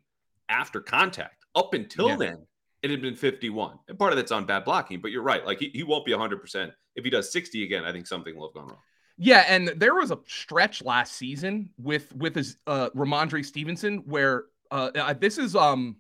after 0.49 0.81
contact. 0.81 1.45
Up 1.57 1.75
until 1.75 2.09
yeah. 2.09 2.17
then, 2.17 2.47
it 2.85 2.91
had 2.91 3.01
been 3.01 3.17
51. 3.17 3.79
And 3.89 3.99
part 3.99 4.13
of 4.13 4.19
that's 4.19 4.31
on 4.31 4.45
bad 4.45 4.67
blocking, 4.67 5.01
but 5.01 5.11
you're 5.11 5.23
right. 5.23 5.45
Like 5.45 5.59
he, 5.59 5.71
he 5.71 5.83
won't 5.83 6.05
be 6.05 6.13
100%. 6.13 6.71
If 6.95 7.03
he 7.05 7.11
does 7.11 7.33
60 7.33 7.65
again, 7.65 7.83
I 7.83 7.93
think 7.93 8.07
something 8.07 8.37
will 8.37 8.49
have 8.49 8.55
gone 8.55 8.67
wrong. 8.67 8.79
Yeah, 9.17 9.45
and 9.49 9.69
there 9.69 9.95
was 9.95 10.11
a 10.11 10.19
stretch 10.27 10.83
last 10.85 11.15
season 11.15 11.71
with 11.79 12.15
with 12.15 12.35
his 12.35 12.57
uh 12.67 12.91
Rhamondre 12.91 13.45
Stevenson 13.45 13.99
where 14.07 14.45
uh, 14.73 14.91
uh 14.95 15.15
this 15.15 15.39
is 15.39 15.55
um 15.55 15.97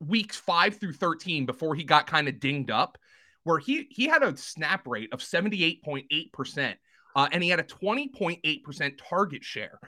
weeks 0.00 0.38
5 0.38 0.78
through 0.78 0.94
13 0.94 1.44
before 1.46 1.74
he 1.74 1.84
got 1.84 2.06
kind 2.06 2.26
of 2.26 2.40
dinged 2.40 2.70
up 2.70 2.98
where 3.44 3.58
he 3.58 3.86
he 3.90 4.06
had 4.06 4.22
a 4.22 4.36
snap 4.36 4.86
rate 4.86 5.12
of 5.12 5.20
78.8% 5.20 6.74
uh, 7.14 7.28
and 7.30 7.42
he 7.42 7.50
had 7.50 7.60
a 7.60 7.64
20.8% 7.64 8.98
target 9.08 9.44
share. 9.44 9.78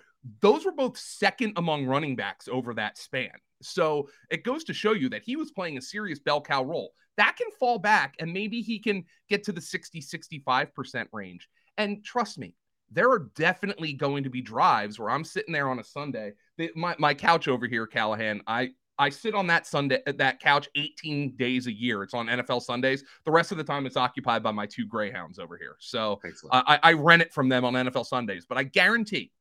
Those 0.41 0.65
were 0.65 0.73
both 0.73 0.99
second 0.99 1.55
among 1.57 1.87
running 1.87 2.15
backs 2.15 2.47
over 2.47 2.75
that 2.75 2.99
span. 2.99 3.31
So 3.63 4.09
it 4.31 4.45
goes 4.45 4.65
to 4.65 4.75
show 4.75 4.93
you 4.93 5.09
that 5.11 5.23
he 5.23 5.37
was 5.37 5.51
playing 5.51 5.79
a 5.79 5.83
serious 5.83 6.19
bell 6.19 6.41
cow 6.41 6.63
role. 6.63 6.93
That 7.17 7.37
can 7.37 7.51
fall 7.59 7.79
back 7.79 8.15
and 8.21 8.33
maybe 8.33 8.61
he 8.61 8.79
can 8.79 9.05
get 9.29 9.45
to 9.45 9.53
the 9.53 9.61
60, 9.61 10.01
65% 10.01 11.07
range. 11.13 11.49
And 11.79 12.05
trust 12.05 12.39
me, 12.39 12.55
there 12.91 13.11
are 13.11 13.31
definitely 13.35 13.93
going 13.93 14.25
to 14.25 14.31
be 14.31 14.41
drives 14.41 14.99
where 14.99 15.11
I'm 15.11 15.25
sitting 15.25 15.53
there 15.53 15.69
on 15.69 15.79
a 15.79 15.85
Sunday. 15.85 16.33
My, 16.75 16.95
my 16.99 17.15
couch 17.15 17.49
over 17.49 17.67
here, 17.67 17.87
Callahan, 17.87 18.43
I, 18.47 18.71
I 18.99 19.11
sit 19.11 19.35
on 19.35 19.47
that 19.49 19.67
Sunday 19.67 20.01
that 20.07 20.41
couch 20.41 20.69
18 20.75 21.37
days 21.37 21.67
a 21.67 21.73
year. 21.73 22.03
It's 22.03 22.15
on 22.15 22.27
NFL 22.27 22.63
Sundays. 22.63 23.05
The 23.25 23.31
rest 23.31 23.53
of 23.53 23.59
the 23.59 23.65
time, 23.65 23.87
it's 23.87 23.97
occupied 23.97 24.43
by 24.43 24.53
my 24.53 24.67
two 24.67 24.87
Greyhounds 24.87 25.39
over 25.39 25.57
here. 25.59 25.77
So 25.81 26.19
uh, 26.51 26.63
I, 26.67 26.79
I 26.83 26.93
rent 26.93 27.23
it 27.23 27.33
from 27.33 27.49
them 27.49 27.65
on 27.65 27.75
NFL 27.75 28.07
Sundays. 28.07 28.47
But 28.49 28.57
I 28.57 28.63
guarantee 28.63 29.33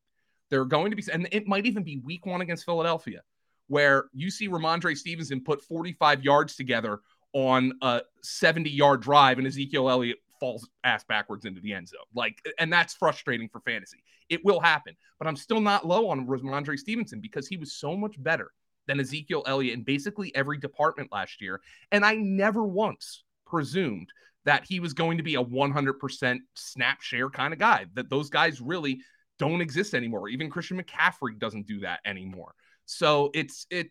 there 0.50 0.60
are 0.60 0.66
going 0.66 0.90
to 0.92 0.98
be, 0.98 1.04
and 1.12 1.28
it 1.32 1.48
might 1.48 1.66
even 1.66 1.84
be 1.84 1.98
Week 1.98 2.26
One 2.26 2.42
against 2.42 2.66
Philadelphia 2.66 3.22
where 3.68 4.06
you 4.14 4.30
see 4.30 4.48
Rhamondre 4.48 4.98
Stevenson 4.98 5.42
put 5.42 5.62
45 5.64 6.24
yards 6.24 6.56
together 6.56 7.00
on 7.34 7.74
a 7.82 8.02
70 8.22 8.70
yard 8.70 9.02
drive 9.02 9.38
and 9.38 9.48
Ezekiel 9.48 9.90
Elliott 9.90 10.18
falls 10.40 10.68
ass 10.84 11.04
backwards 11.04 11.46
into 11.46 11.62
the 11.62 11.74
end 11.74 11.88
zone. 11.88 12.00
Like, 12.14 12.42
and 12.60 12.72
that's 12.72 12.94
frustrating 12.94 13.50
for 13.50 13.62
fantasy. 13.62 14.04
It 14.30 14.44
will 14.44 14.60
happen, 14.60 14.96
but 15.20 15.28
I'm 15.28 15.36
still 15.36 15.62
not 15.62 15.86
low 15.86 16.10
on 16.10 16.28
Rhamondre 16.28 16.78
Stevenson 16.78 17.20
because 17.20 17.48
he 17.48 17.58
was 17.58 17.74
so 17.74 17.96
much 17.96 18.22
better 18.22 18.52
than 18.88 19.00
Ezekiel 19.00 19.44
Elliott 19.46 19.76
in 19.76 19.84
basically 19.84 20.36
every 20.36 20.58
department 20.58 21.12
last 21.12 21.42
year. 21.42 21.62
And 21.92 22.06
I 22.06 22.16
never 22.16 22.64
once 22.64 23.24
presumed 23.46 24.10
that 24.46 24.66
he 24.68 24.80
was 24.80 24.94
going 24.94 25.18
to 25.18 25.24
be 25.24 25.36
a 25.36 25.44
100% 25.44 26.38
snap 26.54 27.02
share 27.02 27.30
kind 27.30 27.54
of 27.54 27.60
guy, 27.60 27.86
that 27.96 28.10
those 28.10 28.30
guys 28.30 28.62
really 28.62 29.02
don't 29.40 29.62
exist 29.62 29.94
anymore. 29.94 30.30
Even 30.30 30.50
Christian 30.50 30.82
McCaffrey 30.82 31.38
doesn't 31.38 31.68
do 31.68 31.80
that 31.80 32.00
anymore. 32.06 32.54
So 32.86 33.32
it's 33.34 33.66
it 33.70 33.90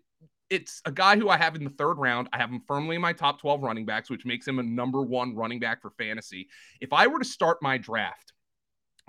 it's 0.50 0.82
a 0.84 0.92
guy 0.92 1.16
who 1.16 1.28
I 1.28 1.36
have 1.36 1.56
in 1.56 1.64
the 1.64 1.70
third 1.70 1.94
round. 1.94 2.28
I 2.32 2.38
have 2.38 2.50
him 2.50 2.62
firmly 2.66 2.96
in 2.96 3.02
my 3.02 3.12
top 3.12 3.40
12 3.40 3.62
running 3.62 3.86
backs, 3.86 4.10
which 4.10 4.26
makes 4.26 4.46
him 4.46 4.58
a 4.58 4.62
number 4.62 5.02
one 5.02 5.34
running 5.34 5.58
back 5.58 5.82
for 5.82 5.90
fantasy. 5.90 6.48
If 6.80 6.92
I 6.92 7.06
were 7.06 7.18
to 7.18 7.24
start 7.24 7.58
my 7.62 7.78
draft, 7.78 8.32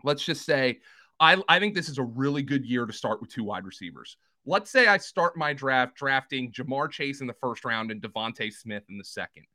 let's 0.04 0.24
just 0.24 0.46
say 0.46 0.80
I, 1.20 1.42
I 1.48 1.60
think 1.60 1.76
this 1.76 1.90
is 1.90 1.98
a 1.98 2.04
really 2.04 2.42
good 2.42 2.66
year 2.66 2.86
to 2.86 2.94
start 2.94 3.22
with 3.22 3.30
two 3.30 3.44
wide 3.44 3.66
receivers. 3.66 4.18
Let's 4.46 4.70
say 4.70 4.88
I 4.88 4.98
start 4.98 5.38
my 5.38 5.54
draft 5.54 5.96
drafting 5.96 6.52
Ja'Marr 6.52 6.92
Chase 6.92 7.22
in 7.22 7.28
the 7.28 7.34
first 7.34 7.66
round 7.66 7.92
and 7.92 8.02
DeVonta 8.02 8.52
Smith 8.54 8.84
in 8.90 8.98
the 8.98 9.04
second. 9.04 9.46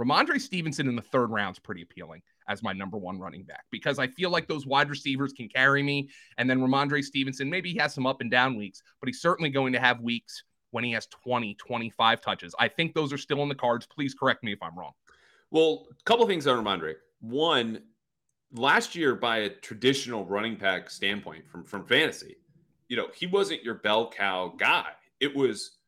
Rhamondre 0.00 0.40
Stevenson 0.40 0.88
in 0.88 0.96
the 0.96 1.02
third 1.02 1.30
round 1.30 1.56
is 1.56 1.58
pretty 1.58 1.82
appealing 1.82 2.22
as 2.48 2.62
my 2.62 2.72
number 2.72 2.96
one 2.96 3.18
running 3.18 3.44
back 3.44 3.64
because 3.70 3.98
I 3.98 4.06
feel 4.06 4.30
like 4.30 4.48
those 4.48 4.66
wide 4.66 4.88
receivers 4.88 5.32
can 5.32 5.48
carry 5.48 5.82
me. 5.82 6.08
And 6.38 6.48
then 6.48 6.60
Rhamondre 6.60 7.04
Stevenson, 7.04 7.50
maybe 7.50 7.70
he 7.72 7.78
has 7.78 7.94
some 7.94 8.06
up 8.06 8.20
and 8.20 8.30
down 8.30 8.56
weeks, 8.56 8.82
but 9.00 9.08
he's 9.08 9.20
certainly 9.20 9.50
going 9.50 9.72
to 9.74 9.80
have 9.80 10.00
weeks 10.00 10.42
when 10.70 10.84
he 10.84 10.92
has 10.92 11.06
20, 11.06 11.54
25 11.54 12.20
touches. 12.20 12.54
I 12.58 12.68
think 12.68 12.94
those 12.94 13.12
are 13.12 13.18
still 13.18 13.42
in 13.42 13.48
the 13.48 13.54
cards. 13.54 13.86
Please 13.86 14.14
correct 14.14 14.42
me 14.42 14.52
if 14.52 14.62
I'm 14.62 14.78
wrong. 14.78 14.92
Well, 15.50 15.86
a 15.90 16.04
couple 16.04 16.26
things 16.26 16.46
on 16.46 16.64
Rhamondre. 16.64 16.94
One, 17.20 17.82
last 18.52 18.94
year, 18.94 19.14
by 19.14 19.38
a 19.38 19.50
traditional 19.50 20.24
running 20.24 20.56
back 20.56 20.88
standpoint 20.88 21.46
from, 21.48 21.64
from 21.64 21.84
fantasy, 21.84 22.36
you 22.88 22.96
know, 22.96 23.08
he 23.14 23.26
wasn't 23.26 23.62
your 23.62 23.74
bell 23.74 24.10
cow 24.10 24.54
guy. 24.56 24.86
It 25.18 25.34
was 25.34 25.78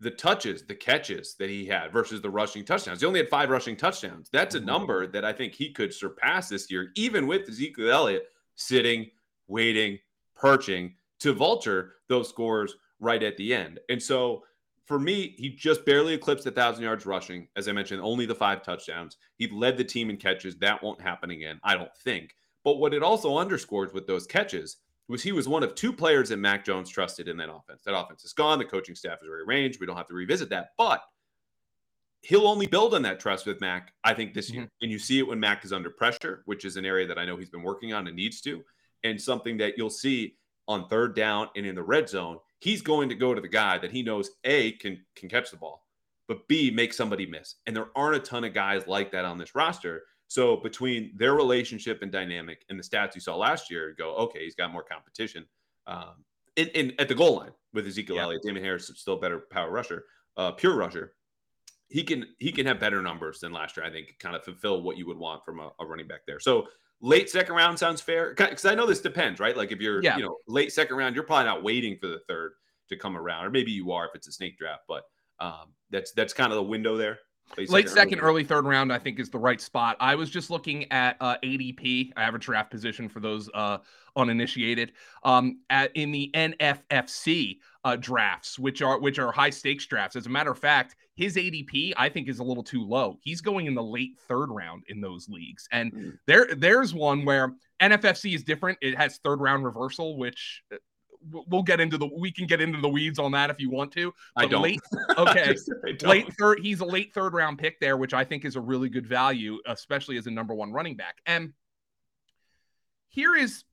the 0.00 0.10
touches, 0.10 0.64
the 0.64 0.74
catches 0.74 1.34
that 1.34 1.50
he 1.50 1.66
had 1.66 1.92
versus 1.92 2.20
the 2.20 2.30
rushing 2.30 2.64
touchdowns. 2.64 3.00
He 3.00 3.06
only 3.06 3.20
had 3.20 3.28
five 3.28 3.50
rushing 3.50 3.76
touchdowns. 3.76 4.28
That's 4.32 4.54
a 4.54 4.60
number 4.60 5.06
that 5.08 5.24
I 5.24 5.32
think 5.32 5.54
he 5.54 5.72
could 5.72 5.92
surpass 5.92 6.48
this 6.48 6.70
year, 6.70 6.92
even 6.94 7.26
with 7.26 7.48
Ezekiel 7.48 7.90
Elliott 7.90 8.28
sitting, 8.54 9.10
waiting, 9.48 9.98
perching 10.36 10.94
to 11.20 11.32
vulture 11.32 11.94
those 12.08 12.28
scores 12.28 12.76
right 13.00 13.22
at 13.22 13.36
the 13.36 13.52
end. 13.54 13.80
And 13.88 14.00
so 14.00 14.44
for 14.86 14.98
me, 14.98 15.34
he 15.36 15.50
just 15.50 15.84
barely 15.84 16.14
eclipsed 16.14 16.46
a 16.46 16.50
thousand 16.50 16.84
yards 16.84 17.04
rushing. 17.04 17.48
As 17.56 17.68
I 17.68 17.72
mentioned, 17.72 18.00
only 18.00 18.24
the 18.24 18.34
five 18.34 18.62
touchdowns. 18.62 19.16
He 19.36 19.48
led 19.48 19.76
the 19.76 19.84
team 19.84 20.10
in 20.10 20.16
catches. 20.16 20.56
That 20.56 20.82
won't 20.82 21.00
happen 21.00 21.30
again, 21.30 21.60
I 21.62 21.74
don't 21.74 21.94
think. 22.04 22.34
But 22.64 22.78
what 22.78 22.94
it 22.94 23.02
also 23.02 23.36
underscores 23.36 23.92
with 23.92 24.06
those 24.06 24.26
catches 24.26 24.78
was 25.08 25.22
he 25.22 25.32
was 25.32 25.48
one 25.48 25.62
of 25.62 25.74
two 25.74 25.92
players 25.92 26.28
that 26.28 26.38
Mac 26.38 26.64
Jones 26.64 26.90
trusted 26.90 27.28
in 27.28 27.36
that 27.38 27.50
offense. 27.50 27.82
That 27.84 27.98
offense 27.98 28.24
is 28.24 28.32
gone. 28.32 28.58
The 28.58 28.64
coaching 28.64 28.94
staff 28.94 29.18
is 29.22 29.28
rearranged. 29.28 29.80
We 29.80 29.86
don't 29.86 29.96
have 29.96 30.08
to 30.08 30.14
revisit 30.14 30.50
that. 30.50 30.72
But 30.76 31.02
he'll 32.20 32.46
only 32.46 32.66
build 32.66 32.94
on 32.94 33.02
that 33.02 33.20
trust 33.20 33.46
with 33.46 33.60
Mac, 33.60 33.92
I 34.04 34.14
think, 34.14 34.34
this 34.34 34.50
year. 34.50 34.62
Mm-hmm. 34.62 34.82
And 34.82 34.90
you 34.90 34.98
see 34.98 35.18
it 35.18 35.26
when 35.26 35.40
Mac 35.40 35.64
is 35.64 35.72
under 35.72 35.90
pressure, 35.90 36.42
which 36.44 36.64
is 36.64 36.76
an 36.76 36.84
area 36.84 37.06
that 37.06 37.18
I 37.18 37.24
know 37.24 37.36
he's 37.36 37.50
been 37.50 37.62
working 37.62 37.92
on 37.92 38.06
and 38.06 38.16
needs 38.16 38.40
to, 38.42 38.62
and 39.04 39.20
something 39.20 39.56
that 39.58 39.78
you'll 39.78 39.90
see 39.90 40.36
on 40.66 40.88
third 40.88 41.14
down 41.14 41.48
and 41.56 41.64
in 41.64 41.74
the 41.74 41.82
red 41.82 42.08
zone. 42.08 42.38
He's 42.60 42.82
going 42.82 43.08
to 43.08 43.14
go 43.14 43.34
to 43.34 43.40
the 43.40 43.48
guy 43.48 43.78
that 43.78 43.92
he 43.92 44.02
knows 44.02 44.30
A 44.44 44.72
can 44.72 45.04
can 45.16 45.28
catch 45.28 45.50
the 45.50 45.56
ball, 45.56 45.86
but 46.26 46.46
B 46.48 46.70
make 46.70 46.92
somebody 46.92 47.24
miss. 47.24 47.54
And 47.66 47.74
there 47.74 47.88
aren't 47.96 48.16
a 48.16 48.20
ton 48.20 48.44
of 48.44 48.52
guys 48.52 48.86
like 48.86 49.12
that 49.12 49.24
on 49.24 49.38
this 49.38 49.54
roster. 49.54 50.02
So 50.28 50.56
between 50.56 51.12
their 51.16 51.34
relationship 51.34 52.02
and 52.02 52.12
dynamic 52.12 52.64
and 52.68 52.78
the 52.78 52.82
stats 52.82 53.14
you 53.14 53.20
saw 53.20 53.34
last 53.34 53.70
year, 53.70 53.94
go 53.96 54.14
okay, 54.16 54.44
he's 54.44 54.54
got 54.54 54.70
more 54.70 54.82
competition. 54.82 55.46
Um, 55.86 56.24
in, 56.56 56.68
in 56.68 56.94
at 56.98 57.08
the 57.08 57.14
goal 57.14 57.36
line 57.36 57.52
with 57.72 57.86
Ezekiel 57.86 58.16
yeah. 58.16 58.22
Elliott, 58.22 58.42
Damien 58.44 58.64
Harris 58.64 58.90
is 58.90 59.00
still 59.00 59.16
better 59.16 59.38
power 59.50 59.70
rusher, 59.70 60.04
uh, 60.36 60.52
pure 60.52 60.76
rusher. 60.76 61.14
He 61.88 62.02
can 62.02 62.26
he 62.38 62.52
can 62.52 62.66
have 62.66 62.78
better 62.78 63.00
numbers 63.00 63.40
than 63.40 63.52
last 63.52 63.76
year. 63.76 63.86
I 63.86 63.90
think 63.90 64.16
kind 64.18 64.36
of 64.36 64.44
fulfill 64.44 64.82
what 64.82 64.98
you 64.98 65.06
would 65.06 65.16
want 65.16 65.44
from 65.44 65.60
a, 65.60 65.72
a 65.80 65.86
running 65.86 66.06
back 66.06 66.20
there. 66.26 66.40
So 66.40 66.68
late 67.00 67.30
second 67.30 67.54
round 67.54 67.78
sounds 67.78 68.02
fair 68.02 68.34
because 68.34 68.66
I 68.66 68.74
know 68.74 68.86
this 68.86 69.00
depends, 69.00 69.40
right? 69.40 69.56
Like 69.56 69.72
if 69.72 69.80
you're 69.80 70.02
yeah. 70.02 70.18
you 70.18 70.24
know 70.24 70.36
late 70.46 70.72
second 70.72 70.96
round, 70.96 71.14
you're 71.14 71.24
probably 71.24 71.46
not 71.46 71.62
waiting 71.62 71.96
for 71.98 72.08
the 72.08 72.20
third 72.28 72.52
to 72.90 72.96
come 72.96 73.16
around, 73.16 73.46
or 73.46 73.50
maybe 73.50 73.70
you 73.70 73.92
are 73.92 74.06
if 74.06 74.14
it's 74.14 74.28
a 74.28 74.32
snake 74.32 74.58
draft, 74.58 74.82
but 74.88 75.04
um, 75.40 75.72
that's 75.90 76.12
that's 76.12 76.34
kind 76.34 76.52
of 76.52 76.56
the 76.56 76.62
window 76.62 76.96
there. 76.96 77.18
Late, 77.56 77.70
Late 77.70 77.88
second, 77.88 78.20
early 78.20 78.28
early 78.28 78.44
third 78.44 78.66
round, 78.66 78.92
I 78.92 78.98
think 78.98 79.18
is 79.18 79.30
the 79.30 79.38
right 79.38 79.60
spot. 79.60 79.96
I 80.00 80.14
was 80.14 80.30
just 80.30 80.50
looking 80.50 80.90
at 80.92 81.16
uh, 81.20 81.36
ADP, 81.42 82.12
average 82.16 82.44
draft 82.44 82.70
position 82.70 83.08
for 83.08 83.20
those 83.20 83.48
uh, 83.54 83.78
uninitiated, 84.16 84.92
um, 85.24 85.60
at, 85.70 85.90
in 85.96 86.12
the 86.12 86.30
NFFC 86.34 87.58
uh, 87.84 87.96
drafts, 87.96 88.58
which 88.58 88.82
are 88.82 89.00
which 89.00 89.18
are 89.18 89.32
high 89.32 89.50
stakes 89.50 89.86
drafts. 89.86 90.14
As 90.14 90.26
a 90.26 90.28
matter 90.28 90.50
of 90.50 90.58
fact, 90.58 90.96
his 91.14 91.36
ADP 91.36 91.94
I 91.96 92.08
think 92.08 92.28
is 92.28 92.38
a 92.38 92.44
little 92.44 92.62
too 92.62 92.84
low. 92.84 93.18
He's 93.22 93.40
going 93.40 93.66
in 93.66 93.74
the 93.74 93.82
late 93.82 94.18
third 94.28 94.50
round 94.50 94.84
in 94.88 95.00
those 95.00 95.28
leagues, 95.28 95.66
and 95.72 95.92
Hmm. 95.92 96.10
there 96.26 96.48
there's 96.54 96.94
one 96.94 97.24
where 97.24 97.54
NFFC 97.80 98.34
is 98.34 98.44
different. 98.44 98.78
It 98.82 98.96
has 98.96 99.18
third 99.18 99.40
round 99.40 99.64
reversal, 99.64 100.18
which 100.18 100.62
uh, 100.72 100.76
we'll- 101.30 101.62
get 101.62 101.80
into 101.80 101.98
the 101.98 102.06
we 102.06 102.30
can 102.30 102.46
get 102.46 102.60
into 102.60 102.80
the 102.80 102.88
weeds 102.88 103.18
on 103.18 103.32
that 103.32 103.50
if 103.50 103.60
you 103.60 103.70
want 103.70 103.92
to. 103.92 104.12
I 104.36 104.46
don't. 104.46 104.62
Late, 104.62 104.80
okay, 105.18 105.54
don't. 105.84 106.02
late 106.04 106.32
third. 106.38 106.60
He's 106.60 106.80
a 106.80 106.84
late 106.84 107.12
third 107.12 107.34
round 107.34 107.58
pick 107.58 107.80
there, 107.80 107.96
which 107.96 108.14
I 108.14 108.24
think 108.24 108.44
is 108.44 108.56
a 108.56 108.60
really 108.60 108.88
good 108.88 109.06
value, 109.06 109.58
especially 109.66 110.16
as 110.16 110.26
a 110.26 110.30
number 110.30 110.54
one 110.54 110.72
running 110.72 110.96
back. 110.96 111.18
And 111.26 111.52
here 113.08 113.34
is 113.36 113.64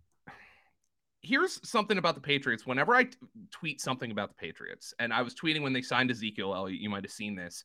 here's 1.21 1.67
something 1.67 1.97
about 1.97 2.15
the 2.15 2.21
Patriots. 2.21 2.65
Whenever 2.65 2.95
I 2.95 3.05
t- 3.05 3.17
tweet 3.51 3.81
something 3.81 4.11
about 4.11 4.29
the 4.29 4.35
Patriots, 4.35 4.93
and 4.99 5.13
I 5.13 5.21
was 5.21 5.33
tweeting 5.33 5.61
when 5.61 5.73
they 5.73 5.81
signed 5.81 6.11
Ezekiel 6.11 6.53
Elliott, 6.53 6.81
you 6.81 6.89
might 6.89 7.03
have 7.03 7.11
seen 7.11 7.35
this. 7.35 7.63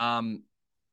Um, 0.00 0.44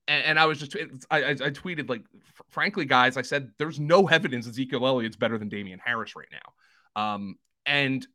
and, 0.07 0.25
and 0.25 0.39
I 0.39 0.45
was 0.45 0.59
just 0.59 0.75
I, 1.09 1.23
I, 1.23 1.29
I 1.29 1.35
tweeted 1.35 1.89
like, 1.89 2.03
frankly, 2.49 2.85
guys, 2.85 3.17
I 3.17 3.21
said 3.21 3.51
there's 3.57 3.79
no 3.79 4.07
evidence 4.07 4.47
Ezekiel 4.47 4.85
Elliott's 4.85 5.15
better 5.15 5.37
than 5.37 5.49
Damien 5.49 5.79
Harris 5.83 6.15
right 6.15 6.27
now. 6.31 7.01
Um, 7.01 7.35
and 7.65 8.05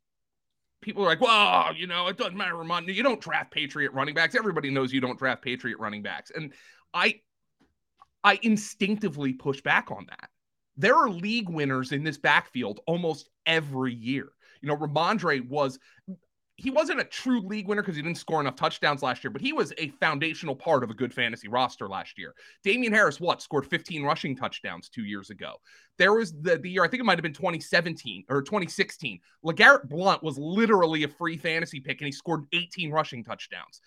people 0.82 1.02
are 1.02 1.06
like, 1.06 1.20
well, 1.20 1.74
you 1.74 1.86
know, 1.86 2.08
it 2.08 2.16
doesn't 2.16 2.36
matter, 2.36 2.56
Ramon. 2.56 2.86
You 2.88 3.02
don't 3.02 3.20
draft 3.20 3.50
Patriot 3.50 3.92
running 3.92 4.14
backs. 4.14 4.34
Everybody 4.34 4.70
knows 4.70 4.92
you 4.92 5.00
don't 5.00 5.18
draft 5.18 5.42
Patriot 5.42 5.78
running 5.78 6.02
backs. 6.02 6.30
And 6.34 6.52
I 6.94 7.20
I 8.24 8.38
instinctively 8.42 9.32
push 9.32 9.60
back 9.60 9.90
on 9.90 10.06
that. 10.08 10.30
There 10.76 10.96
are 10.96 11.08
league 11.08 11.48
winners 11.48 11.92
in 11.92 12.04
this 12.04 12.18
backfield 12.18 12.80
almost 12.86 13.30
every 13.46 13.94
year. 13.94 14.28
You 14.60 14.68
know, 14.68 14.76
Rhamondre 14.76 15.46
was 15.48 15.78
he 16.58 16.70
wasn't 16.70 17.00
a 17.00 17.04
true 17.04 17.40
league 17.40 17.68
winner 17.68 17.82
because 17.82 17.96
he 17.96 18.02
didn't 18.02 18.16
score 18.16 18.40
enough 18.40 18.56
touchdowns 18.56 19.02
last 19.02 19.22
year, 19.22 19.30
but 19.30 19.42
he 19.42 19.52
was 19.52 19.74
a 19.76 19.88
foundational 20.00 20.56
part 20.56 20.82
of 20.82 20.90
a 20.90 20.94
good 20.94 21.12
fantasy 21.12 21.48
roster 21.48 21.86
last 21.86 22.16
year. 22.16 22.34
Damien 22.64 22.92
Harris, 22.92 23.20
what, 23.20 23.42
scored 23.42 23.66
15 23.66 24.02
rushing 24.02 24.34
touchdowns 24.34 24.88
two 24.88 25.04
years 25.04 25.28
ago. 25.28 25.56
There 25.98 26.14
was 26.14 26.32
the, 26.40 26.56
the 26.56 26.70
year, 26.70 26.82
I 26.82 26.88
think 26.88 27.02
it 27.02 27.04
might 27.04 27.18
have 27.18 27.22
been 27.22 27.34
2017 27.34 28.24
or 28.30 28.40
2016. 28.40 29.20
LeGarrette 29.44 29.88
Blunt 29.88 30.22
was 30.22 30.38
literally 30.38 31.02
a 31.02 31.08
free 31.08 31.36
fantasy 31.36 31.78
pick 31.78 32.00
and 32.00 32.06
he 32.06 32.12
scored 32.12 32.44
18 32.54 32.90
rushing 32.90 33.22
touchdowns. 33.22 33.82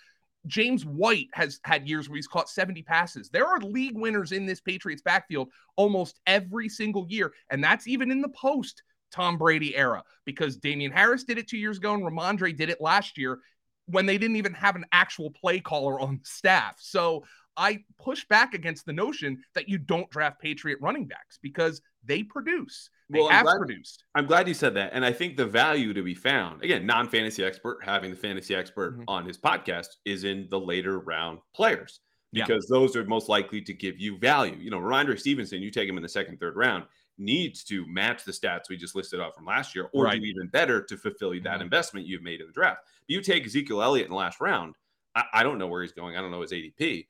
James 0.46 0.86
White 0.86 1.28
has 1.34 1.60
had 1.64 1.88
years 1.88 2.08
where 2.08 2.16
he's 2.16 2.28
caught 2.28 2.50
70 2.50 2.84
passes. 2.84 3.30
There 3.30 3.48
are 3.48 3.60
league 3.60 3.98
winners 3.98 4.32
in 4.32 4.46
this 4.46 4.62
Patriots 4.62 5.02
backfield 5.02 5.50
almost 5.76 6.20
every 6.28 6.70
single 6.70 7.06
year, 7.10 7.34
and 7.50 7.64
that's 7.64 7.88
even 7.88 8.10
in 8.10 8.22
the 8.22 8.30
post 8.30 8.84
Tom 9.12 9.38
Brady 9.38 9.76
era 9.76 10.04
because 10.26 10.58
Damien 10.58 10.92
Harris 10.92 11.24
did 11.24 11.38
it 11.38 11.48
two 11.48 11.58
years 11.58 11.78
ago 11.78 11.94
and 11.94 12.04
Rhamondre 12.04 12.56
did 12.56 12.70
it 12.70 12.82
last 12.82 13.18
year 13.18 13.40
when 13.88 14.06
they 14.06 14.18
didn't 14.18 14.36
even 14.36 14.54
have 14.54 14.76
an 14.76 14.86
actual 14.92 15.32
play 15.32 15.60
caller 15.60 16.00
on 16.00 16.20
staff. 16.24 16.76
So 16.80 17.24
I 17.58 17.84
push 18.00 18.26
back 18.30 18.54
against 18.54 18.86
the 18.86 18.94
notion 18.94 19.44
that 19.56 19.68
you 19.68 19.78
don't 19.80 20.10
draft 20.12 20.40
Patriot 20.40 20.78
running 20.82 21.06
backs 21.08 21.40
because 21.42 21.82
they 22.06 22.24
produce. 22.24 22.90
They 23.10 23.20
Well, 23.20 23.28
I'm 23.30 23.34
have 23.34 23.44
glad- 23.46 23.58
produced. 23.58 24.04
I'm 24.16 24.28
glad 24.28 24.48
you 24.48 24.54
said 24.54 24.76
that. 24.76 24.92
And 24.94 25.04
I 25.04 25.12
think 25.12 25.36
the 25.36 25.46
value 25.48 25.94
to 25.94 26.04
be 26.04 26.14
found, 26.14 26.64
again, 26.64 26.86
non 26.86 27.10
fantasy 27.10 27.44
expert, 27.44 27.80
having 27.84 28.12
the 28.12 28.16
fantasy 28.18 28.56
expert 28.56 29.00
Mhm. 29.00 29.04
on 29.08 29.26
his 29.26 29.38
podcast 29.38 29.88
is 30.06 30.24
in 30.24 30.48
the 30.50 30.60
later 30.60 31.00
round 31.00 31.40
players 31.56 32.00
Yeah. 32.32 32.46
because 32.46 32.68
those 32.68 32.96
are 32.96 33.04
most 33.06 33.28
likely 33.28 33.62
to 33.64 33.74
give 33.74 34.00
you 34.00 34.18
value. 34.20 34.56
You 34.56 34.70
know, 34.70 34.80
Rondre 34.80 35.20
Stevenson, 35.20 35.62
you 35.62 35.72
take 35.72 35.90
him 35.90 35.98
in 35.98 36.04
the 36.04 36.08
second, 36.10 36.40
third 36.40 36.56
round, 36.56 36.86
needs 37.20 37.64
to 37.66 37.86
match 37.88 38.24
the 38.24 38.32
stats 38.32 38.70
we 38.70 38.78
just 38.78 38.96
listed 38.96 39.20
off 39.20 39.36
from 39.36 39.46
last 39.46 39.76
year 39.76 39.90
or 39.94 40.06
Right. 40.06 40.20
do 40.22 40.26
even 40.26 40.48
better 40.48 40.82
to 40.82 40.98
fulfill 40.98 41.32
that 41.32 41.42
Mhm. 41.60 41.62
investment 41.62 42.08
you've 42.08 42.24
made 42.24 42.40
in 42.42 42.48
the 42.48 42.54
draft. 42.54 42.86
If 43.08 43.10
you 43.10 43.22
take 43.22 43.46
Ezekiel 43.46 43.82
Elliott 43.84 44.06
in 44.06 44.12
the 44.12 44.18
last 44.18 44.40
round, 44.40 44.76
I, 45.16 45.26
I 45.34 45.44
don't 45.44 45.58
know 45.58 45.68
where 45.68 45.82
he's 45.82 45.92
going. 45.92 46.16
I 46.16 46.22
don't 46.22 46.32
know 46.32 46.42
his 46.42 46.54
ADP. 46.54 47.08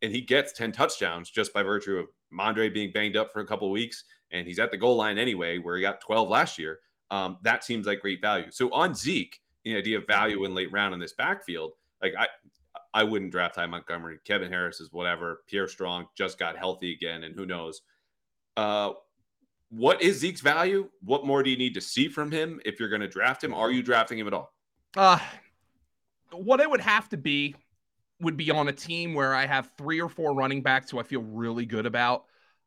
And 0.00 0.12
he 0.14 0.20
gets 0.20 0.52
10 0.52 0.70
touchdowns 0.70 1.28
just 1.28 1.52
by 1.52 1.62
virtue 1.62 1.98
of 1.98 2.08
Mondre 2.32 2.72
being 2.72 2.92
banged 2.92 3.16
up 3.16 3.32
for 3.32 3.40
a 3.40 3.46
couple 3.46 3.70
weeks 3.70 4.04
and 4.30 4.46
he's 4.46 4.58
at 4.58 4.70
the 4.70 4.76
goal 4.76 4.96
line 4.96 5.18
anyway, 5.18 5.58
where 5.58 5.74
he 5.76 5.82
got 5.82 6.00
12 6.00 6.28
last 6.28 6.58
year. 6.58 6.80
Um, 7.10 7.38
that 7.42 7.64
seems 7.64 7.86
like 7.86 8.00
great 8.00 8.20
value. 8.20 8.50
So 8.50 8.70
on 8.72 8.94
Zeke, 8.94 9.40
the 9.64 9.74
idea 9.76 9.98
of 9.98 10.06
value 10.06 10.44
in 10.44 10.54
late 10.54 10.70
round 10.70 10.94
in 10.94 11.00
this 11.00 11.14
backfield, 11.14 11.72
like 12.02 12.14
I, 12.16 12.28
I 12.94 13.02
wouldn't 13.02 13.32
draft 13.32 13.54
Ty 13.56 13.66
Montgomery. 13.66 14.18
Kevin 14.24 14.52
Harris 14.52 14.80
is 14.80 14.92
whatever. 14.92 15.42
Pierre 15.46 15.66
Strong 15.68 16.08
just 16.14 16.38
got 16.38 16.56
healthy 16.56 16.92
again, 16.92 17.24
and 17.24 17.34
who 17.34 17.44
knows. 17.46 17.82
Uh, 18.56 18.92
what 19.70 20.00
is 20.02 20.18
Zeke's 20.20 20.40
value? 20.40 20.88
What 21.02 21.26
more 21.26 21.42
do 21.42 21.50
you 21.50 21.56
need 21.56 21.74
to 21.74 21.80
see 21.80 22.08
from 22.08 22.30
him 22.30 22.60
if 22.64 22.80
you're 22.80 22.88
going 22.88 23.02
to 23.02 23.08
draft 23.08 23.42
him? 23.44 23.52
Are 23.54 23.70
you 23.70 23.82
drafting 23.82 24.18
him 24.18 24.26
at 24.26 24.32
all? 24.32 24.52
Uh, 24.96 25.18
what 26.32 26.60
it 26.60 26.70
would 26.70 26.80
have 26.80 27.08
to 27.10 27.16
be 27.16 27.54
would 28.20 28.36
be 28.36 28.50
on 28.50 28.68
a 28.68 28.72
team 28.72 29.14
where 29.14 29.34
I 29.34 29.46
have 29.46 29.70
three 29.78 30.00
or 30.00 30.08
four 30.08 30.34
running 30.34 30.62
backs 30.62 30.90
who 30.90 30.98
I 30.98 31.02
feel 31.02 31.22
really 31.22 31.66
good 31.66 31.86
about. 31.86 32.24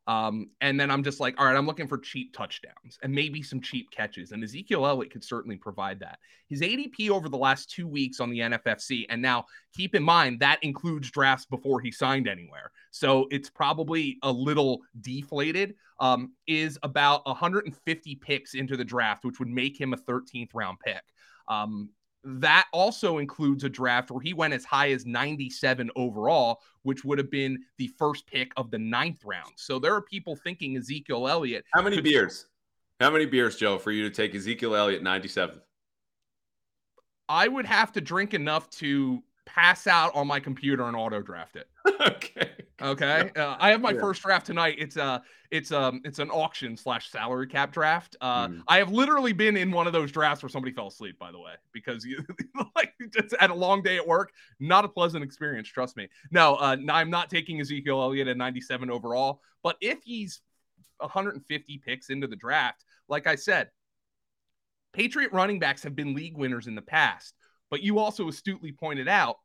Um, 0.08 0.50
and 0.62 0.80
then 0.80 0.90
I'm 0.90 1.04
just 1.04 1.20
like, 1.20 1.40
all 1.40 1.46
right, 1.46 1.56
I'm 1.56 1.68
looking 1.68 1.88
for 1.88 1.98
cheap 1.98 2.34
touchdowns 2.34 2.98
and 3.04 3.14
maybe 3.14 3.44
some 3.44 3.62
cheap 3.62 3.92
catches. 3.92 4.32
And 4.32 4.44
Ezekiel 4.44 4.86
Elliott 4.86 5.12
could 5.12 5.24
certainly 5.24 5.58
provide 5.58 6.00
that. 6.00 6.18
His 6.50 6.62
ADP 6.62 7.10
over 7.10 7.30
the 7.30 7.38
last 7.38 7.70
two 7.70 7.88
weeks 7.88 8.20
on 8.20 8.30
the 8.30 8.40
NFFC, 8.40 9.06
and 9.10 9.22
now 9.22 9.46
keep 9.74 9.96
in 9.96 10.04
mind 10.04 10.40
that 10.40 10.60
includes 10.64 11.12
drafts 11.12 11.46
before 11.46 11.80
he 11.80 11.92
signed 11.92 12.28
anywhere. 12.28 12.72
So 12.90 13.28
it's 13.32 13.50
probably 13.50 14.18
a 14.24 14.32
little 14.32 14.82
deflated, 15.00 15.76
um, 16.00 16.34
is 16.48 16.80
about 16.84 17.26
150 17.26 18.16
picks 18.16 18.54
into 18.56 18.76
the 18.76 18.84
draft, 18.84 19.24
which 19.24 19.40
would 19.40 19.48
make 19.48 19.80
him 19.80 19.94
a 19.94 19.98
13th 19.98 20.50
round 20.54 20.80
pick. 20.84 21.04
Um, 21.48 21.90
that 22.24 22.68
also 22.72 23.18
includes 23.18 23.64
a 23.64 23.70
draft 23.70 24.12
where 24.12 24.22
he 24.22 24.34
went 24.34 24.54
as 24.54 24.64
high 24.64 24.92
as 24.92 25.06
97 25.06 25.90
overall, 25.96 26.62
which 26.84 27.04
would 27.04 27.18
have 27.18 27.32
been 27.32 27.60
the 27.78 27.88
first 27.98 28.28
pick 28.28 28.52
of 28.58 28.70
the 28.70 28.78
ninth 28.78 29.24
round. 29.26 29.52
So 29.56 29.80
there 29.80 29.94
are 29.96 30.02
people 30.02 30.36
thinking 30.36 30.78
Ezekiel 30.78 31.28
Elliott. 31.28 31.66
How 31.74 31.82
many 31.82 31.98
could- 31.98 32.06
beers? 32.06 32.48
How 33.00 33.10
many 33.10 33.26
beers, 33.26 33.56
Joe, 33.56 33.80
for 33.80 33.92
you 33.92 34.04
to 34.04 34.12
take 34.12 34.36
Ezekiel 34.36 34.76
Elliott 34.76 35.02
97th? 35.02 35.62
I 37.28 37.48
would 37.48 37.66
have 37.66 37.92
to 37.94 38.02
drink 38.02 38.36
enough 38.36 38.70
to 38.72 39.24
pass 39.46 39.88
out 39.88 40.14
on 40.14 40.28
my 40.28 40.40
computer 40.40 40.84
and 40.84 40.96
auto 40.96 41.22
draft 41.22 41.56
it. 41.56 41.68
okay. 42.02 42.52
Okay, 42.82 43.30
uh, 43.36 43.56
I 43.60 43.70
have 43.72 43.82
my 43.82 43.92
Yeah. 43.92 44.00
first 44.00 44.22
draft 44.22 44.46
tonight. 44.46 44.76
It's 44.78 44.98
a, 44.98 45.22
it's 45.52 45.72
um, 45.72 46.02
it's 46.04 46.20
an 46.20 46.30
auction 46.30 46.76
slash 46.76 47.10
salary 47.10 47.48
cap 47.48 47.72
draft. 47.72 48.16
Uh, 48.22 48.48
Mm. 48.48 48.64
I 48.68 48.78
have 48.78 48.92
literally 48.92 49.34
been 49.34 49.56
in 49.58 49.72
one 49.72 49.88
of 49.88 49.94
those 49.94 50.12
drafts 50.12 50.42
where 50.44 50.50
somebody 50.50 50.74
fell 50.74 50.88
asleep. 50.88 51.20
By 51.20 51.32
the 51.32 51.40
way, 51.40 51.54
because 51.74 52.04
you 52.06 52.24
like 52.76 52.94
just 53.14 53.36
had 53.40 53.50
a 53.52 53.54
long 53.56 53.82
day 53.82 53.98
at 53.98 54.08
work, 54.08 54.32
not 54.60 54.86
a 54.86 54.90
pleasant 54.90 55.24
experience. 55.24 55.68
Trust 55.68 55.96
me. 55.98 56.08
No, 56.32 56.56
uh, 56.56 56.78
I'm 56.90 57.10
not 57.10 57.30
taking 57.30 57.60
Ezekiel 57.60 58.02
Elliott 58.02 58.28
at 58.28 58.38
97 58.38 58.90
overall. 58.90 59.42
But 59.64 59.78
if 59.82 60.00
he's 60.04 60.42
150 60.98 61.78
picks 61.86 62.10
into 62.10 62.28
the 62.28 62.36
draft, 62.36 62.84
like 63.08 63.28
I 63.28 63.36
said, 63.36 63.70
Patriot 64.94 65.32
running 65.32 65.60
backs 65.60 65.84
have 65.84 65.96
been 65.96 66.14
league 66.16 66.38
winners 66.38 66.68
in 66.68 66.76
the 66.76 66.82
past. 66.82 67.34
But 67.70 67.82
you 67.82 68.00
also 68.00 68.28
astutely 68.28 68.72
pointed 68.72 69.08
out, 69.08 69.38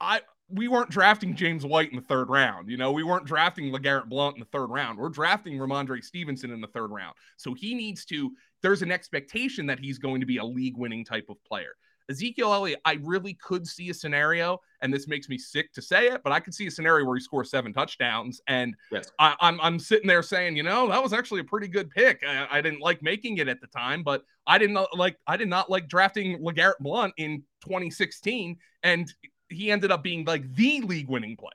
I 0.00 0.20
we 0.50 0.68
weren't 0.68 0.90
drafting 0.90 1.34
James 1.34 1.64
White 1.64 1.90
in 1.90 1.96
the 1.96 2.02
third 2.02 2.30
round. 2.30 2.70
You 2.70 2.76
know, 2.78 2.90
we 2.90 3.02
weren't 3.02 3.26
drafting 3.26 3.72
LeGarrette 3.72 4.08
Blunt 4.08 4.36
in 4.36 4.40
the 4.40 4.46
third 4.46 4.68
round. 4.68 4.98
We're 4.98 5.10
drafting 5.10 5.58
Rhamondre 5.58 6.02
Stevenson 6.02 6.50
in 6.50 6.60
the 6.60 6.68
third 6.68 6.90
round. 6.90 7.14
So 7.36 7.52
he 7.52 7.74
needs 7.74 8.04
to, 8.06 8.32
there's 8.62 8.82
an 8.82 8.90
expectation 8.90 9.66
that 9.66 9.78
he's 9.78 9.98
going 9.98 10.20
to 10.20 10.26
be 10.26 10.38
a 10.38 10.44
league 10.44 10.76
winning 10.76 11.04
type 11.04 11.26
of 11.28 11.42
player. 11.44 11.72
Ezekiel 12.10 12.54
Elliott, 12.54 12.80
I 12.86 12.98
really 13.02 13.34
could 13.34 13.66
see 13.66 13.90
a 13.90 13.94
scenario, 13.94 14.58
and 14.80 14.92
this 14.92 15.06
makes 15.06 15.28
me 15.28 15.36
sick 15.36 15.72
to 15.74 15.82
say 15.82 16.08
it, 16.08 16.22
but 16.24 16.32
I 16.32 16.40
could 16.40 16.54
see 16.54 16.66
a 16.66 16.70
scenario 16.70 17.04
where 17.04 17.16
he 17.16 17.20
scores 17.22 17.50
seven 17.50 17.70
touchdowns. 17.72 18.40
And 18.46 18.74
Yes. 18.90 19.12
I, 19.18 19.36
I'm, 19.40 19.60
I'm 19.60 19.78
sitting 19.78 20.08
there 20.08 20.22
saying, 20.22 20.56
you 20.56 20.62
know, 20.62 20.88
that 20.88 21.02
was 21.02 21.12
actually 21.12 21.40
a 21.40 21.44
pretty 21.44 21.68
good 21.68 21.90
pick. 21.90 22.22
I, 22.26 22.46
I 22.50 22.60
didn't 22.62 22.80
like 22.80 23.02
making 23.02 23.36
it 23.36 23.48
at 23.48 23.60
the 23.60 23.66
time, 23.66 24.02
but 24.02 24.24
I 24.46 24.56
didn't 24.56 24.78
uh, 24.78 24.86
like, 24.94 25.18
I 25.26 25.36
did 25.36 25.48
not 25.48 25.68
like 25.68 25.88
drafting 25.88 26.38
LeGarrette 26.38 26.78
Blunt 26.80 27.12
in 27.18 27.42
2016. 27.60 28.56
And 28.82 29.12
he 29.50 29.70
ended 29.70 29.90
up 29.90 30.02
being 30.02 30.24
like 30.24 30.54
the 30.54 30.80
league 30.82 31.08
winning 31.08 31.36
player. 31.36 31.52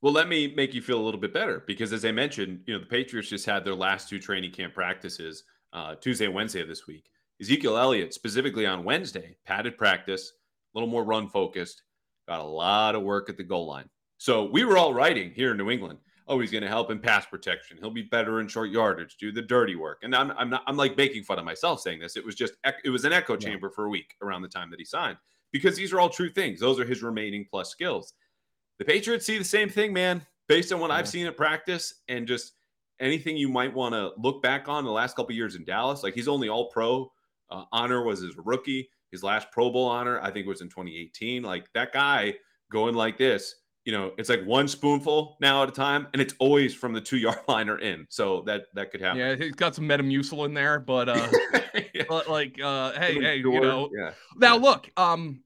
Well, 0.00 0.12
let 0.12 0.28
me 0.28 0.52
make 0.56 0.74
you 0.74 0.82
feel 0.82 1.00
a 1.00 1.04
little 1.04 1.20
bit 1.20 1.32
better 1.32 1.62
because, 1.66 1.92
as 1.92 2.04
I 2.04 2.10
mentioned, 2.12 2.60
you 2.66 2.74
know 2.74 2.80
the 2.80 2.86
Patriots 2.86 3.28
just 3.28 3.46
had 3.46 3.64
their 3.64 3.74
last 3.74 4.08
two 4.08 4.18
training 4.18 4.50
camp 4.50 4.74
practices 4.74 5.44
uh, 5.72 5.94
Tuesday 5.94 6.24
and 6.26 6.34
Wednesday 6.34 6.60
of 6.60 6.68
this 6.68 6.86
week. 6.86 7.08
Ezekiel 7.40 7.76
Elliott, 7.78 8.12
specifically 8.12 8.66
on 8.66 8.84
Wednesday, 8.84 9.36
padded 9.46 9.76
practice, 9.78 10.32
a 10.74 10.78
little 10.78 10.90
more 10.90 11.04
run 11.04 11.28
focused, 11.28 11.82
got 12.28 12.40
a 12.40 12.44
lot 12.44 12.94
of 12.94 13.02
work 13.02 13.28
at 13.30 13.36
the 13.36 13.42
goal 13.44 13.66
line. 13.66 13.88
So 14.18 14.44
we 14.44 14.64
were 14.64 14.76
all 14.76 14.92
writing 14.94 15.32
here 15.34 15.52
in 15.52 15.56
New 15.56 15.70
England. 15.70 15.98
Oh, 16.28 16.38
he's 16.38 16.52
going 16.52 16.62
to 16.62 16.68
help 16.68 16.90
in 16.90 17.00
pass 17.00 17.26
protection. 17.26 17.78
He'll 17.78 17.90
be 17.90 18.02
better 18.02 18.40
in 18.40 18.46
short 18.46 18.70
yardage, 18.70 19.16
do 19.16 19.32
the 19.32 19.42
dirty 19.42 19.74
work. 19.74 19.98
And 20.02 20.14
I'm, 20.14 20.30
I'm 20.32 20.48
not, 20.50 20.62
I'm 20.68 20.76
like 20.76 20.96
making 20.96 21.24
fun 21.24 21.38
of 21.40 21.44
myself 21.44 21.80
saying 21.80 21.98
this. 21.98 22.16
It 22.16 22.24
was 22.24 22.36
just, 22.36 22.54
it 22.84 22.90
was 22.90 23.04
an 23.04 23.12
echo 23.12 23.32
Yeah. 23.32 23.38
chamber 23.40 23.70
for 23.70 23.86
a 23.86 23.88
week 23.88 24.14
around 24.22 24.42
the 24.42 24.48
time 24.48 24.70
that 24.70 24.78
he 24.78 24.84
signed 24.84 25.16
because 25.52 25.76
these 25.76 25.92
are 25.92 26.00
all 26.00 26.08
true 26.08 26.30
things. 26.30 26.60
Those 26.60 26.80
are 26.80 26.84
his 26.84 27.02
remaining 27.02 27.46
plus 27.50 27.70
skills. 27.70 28.14
the 28.78 28.84
Patriots 28.84 29.26
see 29.26 29.38
the 29.38 29.44
same 29.44 29.68
thing, 29.68 29.92
man, 29.92 30.26
based 30.48 30.72
on 30.72 30.80
what 30.80 30.90
Yeah. 30.90 30.96
I've 30.96 31.08
seen 31.08 31.26
at 31.26 31.36
practice 31.36 32.02
and 32.08 32.26
just 32.26 32.54
anything 32.98 33.36
you 33.36 33.48
might 33.48 33.72
want 33.72 33.94
to 33.94 34.12
look 34.18 34.42
back 34.42 34.68
on 34.68 34.84
the 34.84 34.90
last 34.90 35.14
couple 35.14 35.34
years 35.34 35.54
in 35.54 35.64
Dallas. 35.64 36.02
Like 36.02 36.14
he's 36.14 36.28
only 36.28 36.48
all 36.48 36.70
pro 36.70 37.12
uh, 37.50 37.64
honor 37.70 38.02
was 38.02 38.20
his 38.20 38.36
rookie. 38.36 38.88
His 39.10 39.22
last 39.22 39.50
Pro 39.52 39.70
Bowl 39.70 39.86
honor, 39.86 40.18
I 40.20 40.30
think, 40.30 40.46
was 40.46 40.62
in 40.62 40.68
2018. 40.70 41.42
Like 41.42 41.70
that 41.74 41.92
guy 41.92 42.34
going 42.70 42.94
like 42.94 43.18
this, 43.18 43.54
you 43.84 43.92
know, 43.92 44.12
it's 44.16 44.28
like 44.28 44.44
one 44.44 44.68
spoonful 44.68 45.36
now 45.40 45.62
at 45.62 45.68
a 45.68 45.72
time, 45.72 46.06
and 46.12 46.22
it's 46.22 46.34
always 46.38 46.74
from 46.74 46.92
the 46.92 47.00
two 47.00 47.16
yard 47.16 47.38
line 47.48 47.68
or 47.68 47.78
in. 47.78 48.06
So 48.08 48.42
that 48.46 48.66
that 48.74 48.90
could 48.92 49.00
happen. 49.00 49.18
Yeah, 49.18 49.34
he's 49.34 49.54
got 49.54 49.74
some 49.74 49.88
Metamucil 49.88 50.44
in 50.46 50.54
there, 50.54 50.78
but 50.78 51.08
uh, 51.08 51.28
Yeah. 51.94 52.04
but 52.08 52.28
like, 52.28 52.60
uh, 52.62 52.92
hey, 52.92 53.14
hey, 53.14 53.36
you 53.36 53.60
know, 53.60 53.90
yeah. 53.96 54.12
Now 54.36 54.56
look, 54.56 54.90
um, 54.96 55.42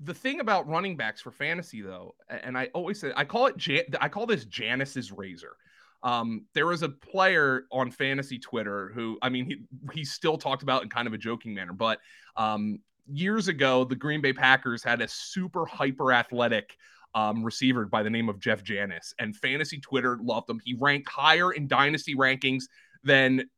the 0.00 0.14
thing 0.14 0.40
about 0.40 0.68
running 0.68 0.96
backs 0.96 1.20
for 1.20 1.30
fantasy 1.30 1.82
though, 1.82 2.14
and 2.28 2.58
I 2.58 2.68
always 2.74 3.00
say 3.00 3.12
I 3.16 3.24
call 3.24 3.46
it 3.46 3.56
Jan- 3.56 3.84
I 4.00 4.08
call 4.08 4.26
this 4.26 4.44
Janis's 4.44 5.12
razor. 5.12 5.56
Um, 6.02 6.46
there 6.52 6.66
was 6.66 6.82
a 6.82 6.88
player 6.88 7.64
on 7.72 7.90
fantasy 7.90 8.38
Twitter 8.38 8.92
who, 8.94 9.18
I 9.22 9.28
mean, 9.28 9.46
he 9.46 9.56
he's 9.92 10.12
still 10.12 10.36
talked 10.36 10.62
about 10.62 10.82
in 10.82 10.88
kind 10.88 11.06
of 11.06 11.14
a 11.14 11.18
joking 11.18 11.54
manner, 11.54 11.72
but 11.72 12.00
um, 12.36 12.80
years 13.10 13.48
ago, 13.48 13.84
the 13.84 13.96
Green 13.96 14.20
Bay 14.20 14.32
Packers 14.32 14.82
had 14.82 15.00
a 15.00 15.08
super 15.08 15.64
hyper 15.64 16.12
athletic 16.12 16.76
um, 17.16 17.42
receiver 17.42 17.86
by 17.86 18.04
the 18.04 18.10
name 18.10 18.28
of 18.28 18.38
Jeff 18.38 18.62
Janis, 18.62 19.12
and 19.18 19.34
fantasy 19.34 19.80
Twitter 19.80 20.16
loved 20.22 20.48
him. 20.48 20.60
He 20.64 20.76
ranked 20.78 21.08
higher 21.08 21.50
in 21.50 21.66
dynasty 21.66 22.14
rankings 22.14 22.64
than 23.02 23.50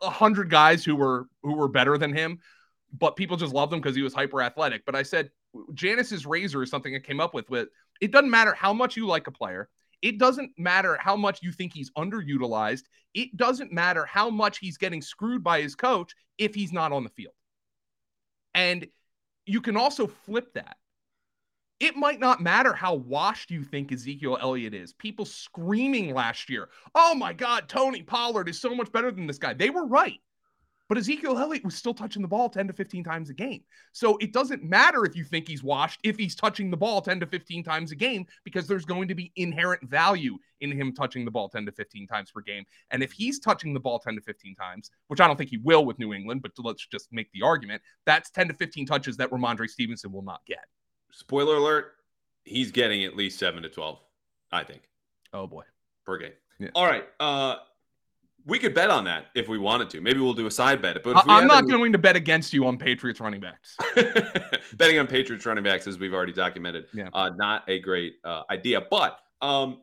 a 0.00 0.08
hundred 0.08 0.48
guys 0.48 0.82
who 0.82 0.96
were 0.96 1.26
who 1.42 1.54
were 1.54 1.68
better 1.68 1.98
than 1.98 2.14
him 2.14 2.38
but 2.92 3.16
people 3.16 3.36
just 3.36 3.54
loved 3.54 3.72
him 3.72 3.80
because 3.80 3.96
he 3.96 4.02
was 4.02 4.14
hyper 4.14 4.42
athletic. 4.42 4.84
But 4.84 4.94
I 4.94 5.02
said 5.02 5.30
Janis's 5.74 6.26
razor 6.26 6.62
is 6.62 6.70
something 6.70 6.94
I 6.94 6.98
came 6.98 7.20
up 7.20 7.34
with. 7.34 7.48
With 7.50 7.68
it 8.00 8.10
doesn't 8.10 8.30
matter 8.30 8.54
how 8.54 8.72
much 8.72 8.96
you 8.96 9.06
like 9.06 9.26
a 9.26 9.32
player. 9.32 9.68
It 10.02 10.18
doesn't 10.18 10.52
matter 10.56 10.96
how 10.98 11.14
much 11.14 11.40
you 11.42 11.52
think 11.52 11.72
he's 11.74 11.90
underutilized. 11.90 12.84
It 13.14 13.36
doesn't 13.36 13.72
matter 13.72 14.06
how 14.06 14.30
much 14.30 14.58
he's 14.58 14.78
getting 14.78 15.02
screwed 15.02 15.44
by 15.44 15.60
his 15.60 15.74
coach 15.74 16.14
if 16.38 16.54
he's 16.54 16.72
not 16.72 16.92
on 16.92 17.04
the 17.04 17.10
field. 17.10 17.34
And 18.54 18.86
you 19.44 19.60
can 19.60 19.76
also 19.76 20.06
flip 20.06 20.54
that. 20.54 20.76
It 21.80 21.96
might 21.96 22.20
not 22.20 22.42
matter 22.42 22.74
how 22.74 22.94
washed 22.94 23.50
you 23.50 23.64
think 23.64 23.90
Ezekiel 23.90 24.36
Elliott 24.40 24.74
is. 24.74 24.92
People 24.92 25.24
screaming 25.24 26.14
last 26.14 26.50
year, 26.50 26.68
oh 26.94 27.14
my 27.14 27.32
God, 27.32 27.68
Tony 27.68 28.02
Pollard 28.02 28.50
is 28.50 28.60
so 28.60 28.74
much 28.74 28.92
better 28.92 29.10
than 29.10 29.26
this 29.26 29.38
guy. 29.38 29.54
They 29.54 29.70
were 29.70 29.86
right. 29.86 30.20
But 30.90 30.98
Ezekiel 30.98 31.38
Elliott 31.38 31.64
was 31.64 31.76
still 31.76 31.94
touching 31.94 32.20
the 32.20 32.26
ball 32.26 32.50
10 32.50 32.66
to 32.66 32.72
15 32.72 33.04
times 33.04 33.30
a 33.30 33.32
game. 33.32 33.62
So 33.92 34.18
it 34.18 34.32
doesn't 34.32 34.64
matter 34.64 35.04
if 35.04 35.14
you 35.14 35.22
think 35.22 35.46
he's 35.46 35.62
washed 35.62 36.00
if 36.02 36.18
he's 36.18 36.34
touching 36.34 36.68
the 36.68 36.76
ball 36.76 37.00
10 37.00 37.20
to 37.20 37.26
15 37.26 37.62
times 37.62 37.92
a 37.92 37.96
game 37.96 38.26
because 38.44 38.66
there's 38.66 38.84
going 38.84 39.06
to 39.06 39.14
be 39.14 39.32
inherent 39.36 39.88
value 39.88 40.36
in 40.60 40.72
him 40.72 40.92
touching 40.92 41.24
the 41.24 41.30
ball 41.30 41.48
10 41.48 41.64
to 41.66 41.72
15 41.72 42.08
times 42.08 42.32
per 42.32 42.40
game. 42.40 42.64
And 42.90 43.04
if 43.04 43.12
he's 43.12 43.38
touching 43.38 43.72
the 43.72 43.78
ball 43.78 44.00
10 44.00 44.16
to 44.16 44.20
15 44.20 44.56
times, 44.56 44.90
which 45.06 45.20
I 45.20 45.28
don't 45.28 45.36
think 45.36 45.50
he 45.50 45.58
will 45.58 45.86
with 45.86 46.00
New 46.00 46.12
England, 46.12 46.42
but 46.42 46.50
let's 46.58 46.84
just 46.84 47.06
make 47.12 47.30
the 47.32 47.42
argument, 47.42 47.80
that's 48.04 48.28
10 48.30 48.48
to 48.48 48.54
15 48.54 48.84
touches 48.84 49.16
that 49.18 49.30
Rhamondre 49.30 49.70
Stevenson 49.70 50.10
will 50.10 50.22
not 50.22 50.40
get. 50.44 50.66
Spoiler 51.12 51.56
alert: 51.56 51.92
he's 52.44 52.70
getting 52.70 53.04
at 53.04 53.16
least 53.16 53.38
seven 53.38 53.62
to 53.62 53.68
twelve. 53.68 53.98
I 54.52 54.64
think 54.64 54.82
Oh 55.32 55.46
boy. 55.46 55.62
per 56.04 56.18
game. 56.18 56.32
Yeah. 56.58 56.68
All 56.74 56.86
right. 56.86 57.04
Uh, 57.20 57.56
we 58.46 58.58
could 58.58 58.74
bet 58.74 58.90
on 58.90 59.04
that 59.04 59.26
if 59.34 59.48
we 59.48 59.58
wanted 59.58 59.90
to. 59.90 60.00
Maybe 60.00 60.18
we'll 60.18 60.32
do 60.34 60.46
a 60.46 60.50
side 60.50 60.80
bet. 60.82 61.02
But 61.04 61.16
if 61.16 61.24
we 61.26 61.32
I- 61.32 61.38
I'm 61.38 61.46
not 61.46 61.64
any- 61.64 61.72
going 61.72 61.92
to 61.92 61.98
bet 61.98 62.16
against 62.16 62.52
you 62.52 62.66
on 62.66 62.78
Patriots 62.78 63.20
running 63.20 63.40
backs. 63.40 63.76
betting 64.76 64.98
on 64.98 65.06
Patriots 65.06 65.44
running 65.46 65.62
backs, 65.64 65.86
as 65.86 65.98
we've 65.98 66.14
already 66.14 66.32
documented, 66.32 66.86
Yeah. 66.94 67.10
uh, 67.12 67.30
not 67.36 67.64
a 67.68 67.78
great 67.80 68.14
uh, 68.24 68.42
idea. 68.50 68.80
But 68.90 69.18
um, 69.42 69.82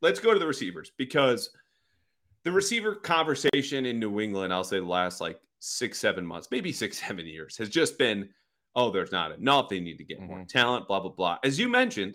Let's 0.00 0.20
go 0.20 0.32
to 0.32 0.38
the 0.38 0.46
receivers 0.46 0.92
because 0.96 1.50
the 2.44 2.52
receiver 2.52 2.94
conversation 2.94 3.86
in 3.86 3.98
New 3.98 4.20
England, 4.20 4.52
I'll 4.52 4.64
say 4.64 4.78
the 4.78 4.86
last 4.86 5.20
like 5.20 5.40
six, 5.58 5.98
seven 5.98 6.24
months, 6.24 6.48
maybe 6.50 6.72
six, 6.72 6.98
seven 7.06 7.26
years, 7.26 7.56
has 7.56 7.68
just 7.68 7.98
been, 7.98 8.28
oh, 8.74 8.90
there's 8.90 9.12
not 9.12 9.32
enough. 9.32 9.68
They 9.68 9.80
need 9.80 9.98
to 9.98 10.04
get 10.04 10.20
more 10.20 10.38
mm-hmm. 10.38 10.46
talent, 10.46 10.88
blah, 10.88 11.00
blah, 11.00 11.10
blah. 11.10 11.38
As 11.44 11.58
you 11.58 11.68
mentioned, 11.68 12.14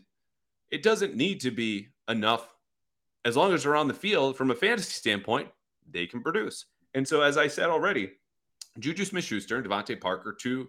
it 0.71 0.83
doesn't 0.83 1.15
need 1.15 1.41
to 1.41 1.51
be 1.51 1.89
enough. 2.09 2.47
As 3.25 3.37
long 3.37 3.53
as 3.53 3.63
they're 3.63 3.75
on 3.75 3.87
the 3.87 3.93
field 3.93 4.35
from 4.35 4.51
a 4.51 4.55
fantasy 4.55 4.91
standpoint, 4.91 5.49
they 5.89 6.05
can 6.07 6.21
produce. 6.21 6.65
And 6.93 7.07
so, 7.07 7.21
as 7.21 7.37
I 7.37 7.47
said 7.47 7.69
already, 7.69 8.11
Juju 8.79 9.05
Smith 9.05 9.23
Schuster 9.23 9.57
and 9.57 9.65
DeVante 9.65 9.99
Parker, 9.99 10.35
two 10.37 10.67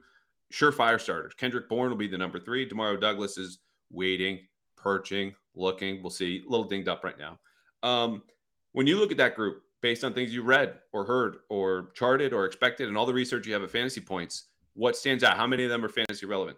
surefire 0.52 1.00
starters. 1.00 1.34
Kendrick 1.34 1.68
Bourne 1.68 1.90
will 1.90 1.96
be 1.96 2.06
the 2.06 2.18
number 2.18 2.38
three. 2.38 2.68
Demario 2.68 3.00
Douglas 3.00 3.38
is 3.38 3.58
waiting, 3.90 4.40
perching, 4.76 5.34
looking. 5.54 6.02
We'll 6.02 6.10
see. 6.10 6.42
A 6.46 6.50
little 6.50 6.66
dinged 6.66 6.88
up 6.88 7.04
right 7.04 7.18
now. 7.18 7.38
Um, 7.82 8.22
when 8.72 8.86
you 8.86 8.98
look 8.98 9.10
at 9.10 9.18
that 9.18 9.36
group, 9.36 9.62
based 9.82 10.04
on 10.04 10.14
things 10.14 10.34
you 10.34 10.42
read 10.42 10.78
or 10.92 11.04
heard 11.04 11.36
or 11.50 11.90
charted 11.94 12.32
or 12.32 12.46
expected, 12.46 12.88
and 12.88 12.96
all 12.96 13.06
the 13.06 13.14
research 13.14 13.46
you 13.46 13.52
have 13.52 13.62
at 13.62 13.70
fantasy 13.70 14.00
points, 14.00 14.48
what 14.74 14.96
stands 14.96 15.22
out? 15.22 15.36
How 15.36 15.46
many 15.46 15.64
of 15.64 15.70
them 15.70 15.84
are 15.84 15.88
fantasy 15.88 16.26
relevant? 16.26 16.56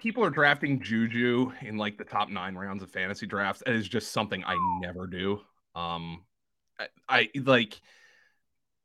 people 0.00 0.24
are 0.24 0.30
drafting 0.30 0.80
Juju 0.80 1.52
in 1.60 1.76
like 1.76 1.98
the 1.98 2.04
top 2.04 2.30
nine 2.30 2.54
rounds 2.54 2.82
of 2.82 2.90
fantasy 2.90 3.26
drafts. 3.26 3.62
It 3.66 3.76
is 3.76 3.86
just 3.86 4.12
something 4.12 4.42
I 4.44 4.56
never 4.80 5.06
do. 5.06 5.40
Um, 5.74 6.24
I, 6.78 6.88
I 7.08 7.28
like, 7.36 7.80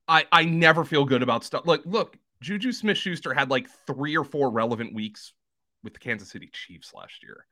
I 0.07 0.25
I 0.31 0.43
never 0.43 0.83
feel 0.83 1.05
good 1.05 1.23
about 1.23 1.43
stuff. 1.43 1.63
Like, 1.65 1.81
look, 1.85 2.17
Juju 2.41 2.71
Smith 2.73 2.97
Schuster 2.97 3.33
had 3.33 3.49
like 3.49 3.67
three 3.87 4.17
or 4.17 4.25
four 4.25 4.51
relevant 4.51 4.93
weeks 4.93 5.33
with 5.83 5.93
the 5.93 5.99
Kansas 5.99 6.29
City 6.29 6.49
Chiefs 6.51 6.93
last 6.93 7.23
year. 7.23 7.45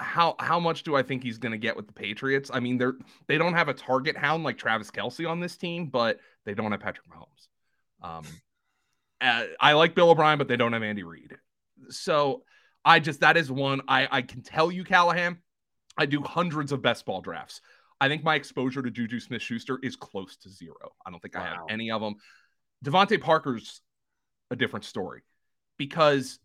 How 0.00 0.34
how 0.38 0.58
much 0.58 0.82
do 0.82 0.96
I 0.96 1.02
think 1.02 1.22
he's 1.22 1.38
going 1.38 1.52
to 1.52 1.58
get 1.58 1.76
with 1.76 1.86
the 1.86 1.92
Patriots? 1.92 2.50
I 2.52 2.60
mean, 2.60 2.78
they're 2.78 2.94
they 3.26 3.38
don't 3.38 3.54
have 3.54 3.68
a 3.68 3.74
target 3.74 4.16
hound 4.16 4.44
like 4.44 4.58
Travis 4.58 4.90
Kelce 4.90 5.28
on 5.28 5.40
this 5.40 5.56
team, 5.56 5.86
but 5.86 6.18
they 6.44 6.54
don't 6.54 6.72
have 6.72 6.80
Patrick 6.80 7.06
Mahomes. 7.08 7.48
Um, 8.02 8.24
uh, 9.20 9.44
I 9.60 9.74
like 9.74 9.94
Bill 9.94 10.10
O'Brien, 10.10 10.38
but 10.38 10.48
they 10.48 10.56
don't 10.56 10.72
have 10.72 10.82
Andy 10.82 11.02
Reid 11.02 11.36
so 11.88 12.42
I 12.84 13.00
just 13.00 13.20
that 13.20 13.36
is 13.36 13.50
one 13.50 13.82
I 13.88 14.08
I 14.10 14.22
can 14.22 14.42
tell 14.42 14.70
you, 14.70 14.84
Callahan. 14.84 15.38
I 15.96 16.06
do 16.06 16.22
hundreds 16.22 16.72
of 16.72 16.82
best 16.82 17.04
ball 17.04 17.20
drafts. 17.20 17.60
I 18.00 18.08
think 18.08 18.24
my 18.24 18.34
exposure 18.34 18.80
to 18.80 18.90
Juju 18.90 19.20
Smith 19.20 19.42
Schuster 19.42 19.78
is 19.82 19.96
close 19.96 20.36
to 20.38 20.48
zero. 20.48 20.92
I 21.04 21.10
don't 21.10 21.20
think 21.20 21.36
I 21.36 21.44
have 21.44 21.58
any 21.68 21.90
of 21.90 22.00
them. 22.00 22.14
DeVante 22.84 23.20
Parker's 23.20 23.82
a 24.50 24.56
different 24.56 24.86
story 24.86 25.22
because 25.76 26.38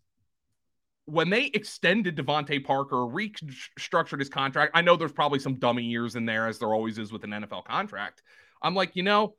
when 1.06 1.30
they 1.30 1.46
extended 1.46 2.16
DeVante 2.16 2.64
Parker, 2.64 2.96
restructured 2.96 4.18
his 4.18 4.28
contract, 4.28 4.72
I 4.74 4.82
know 4.82 4.96
there's 4.96 5.12
probably 5.12 5.38
some 5.38 5.54
dummy 5.54 5.84
years 5.84 6.16
in 6.16 6.26
there, 6.26 6.46
as 6.46 6.58
there 6.58 6.74
always 6.74 6.98
is 6.98 7.12
with 7.12 7.24
an 7.24 7.30
NFL 7.30 7.64
contract. 7.64 8.22
I'm 8.60 8.74
like, 8.74 8.96
you 8.96 9.04
know, 9.04 9.36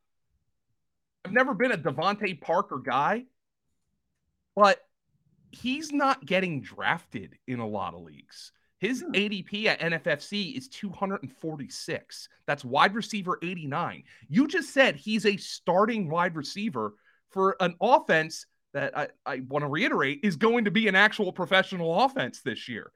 I've 1.25 1.33
never 1.33 1.53
been 1.53 1.73
a 1.73 1.77
DeVante 1.77 2.39
Parker 2.39 2.79
guy, 2.79 3.25
but 4.55 4.79
he's 5.51 5.91
not 5.91 6.25
getting 6.25 6.61
drafted 6.61 7.37
in 7.47 7.59
a 7.59 7.67
lot 7.67 7.93
of 7.93 8.01
leagues. 8.01 8.53
His 8.79 9.01
hmm. 9.01 9.11
ADP 9.11 9.65
at 9.65 9.81
NFFC 9.81 10.57
is 10.57 10.69
246. 10.69 12.29
That's 12.45 12.63
wide 12.63 12.95
receiver 12.95 13.39
89. 13.43 14.03
You 14.29 14.47
just 14.47 14.73
said 14.73 14.95
he's 14.95 15.25
a 15.25 15.35
starting 15.35 16.09
wide 16.09 16.35
receiver 16.35 16.93
for 17.29 17.57
an 17.59 17.75
offense 17.81 18.45
that 18.73 18.97
I, 18.97 19.07
I 19.25 19.41
want 19.47 19.63
to 19.63 19.69
reiterate 19.69 20.21
is 20.23 20.35
going 20.35 20.65
to 20.65 20.71
be 20.71 20.87
an 20.87 20.95
actual 20.95 21.31
professional 21.31 22.03
offense 22.03 22.41
this 22.41 22.67
year. 22.67 22.91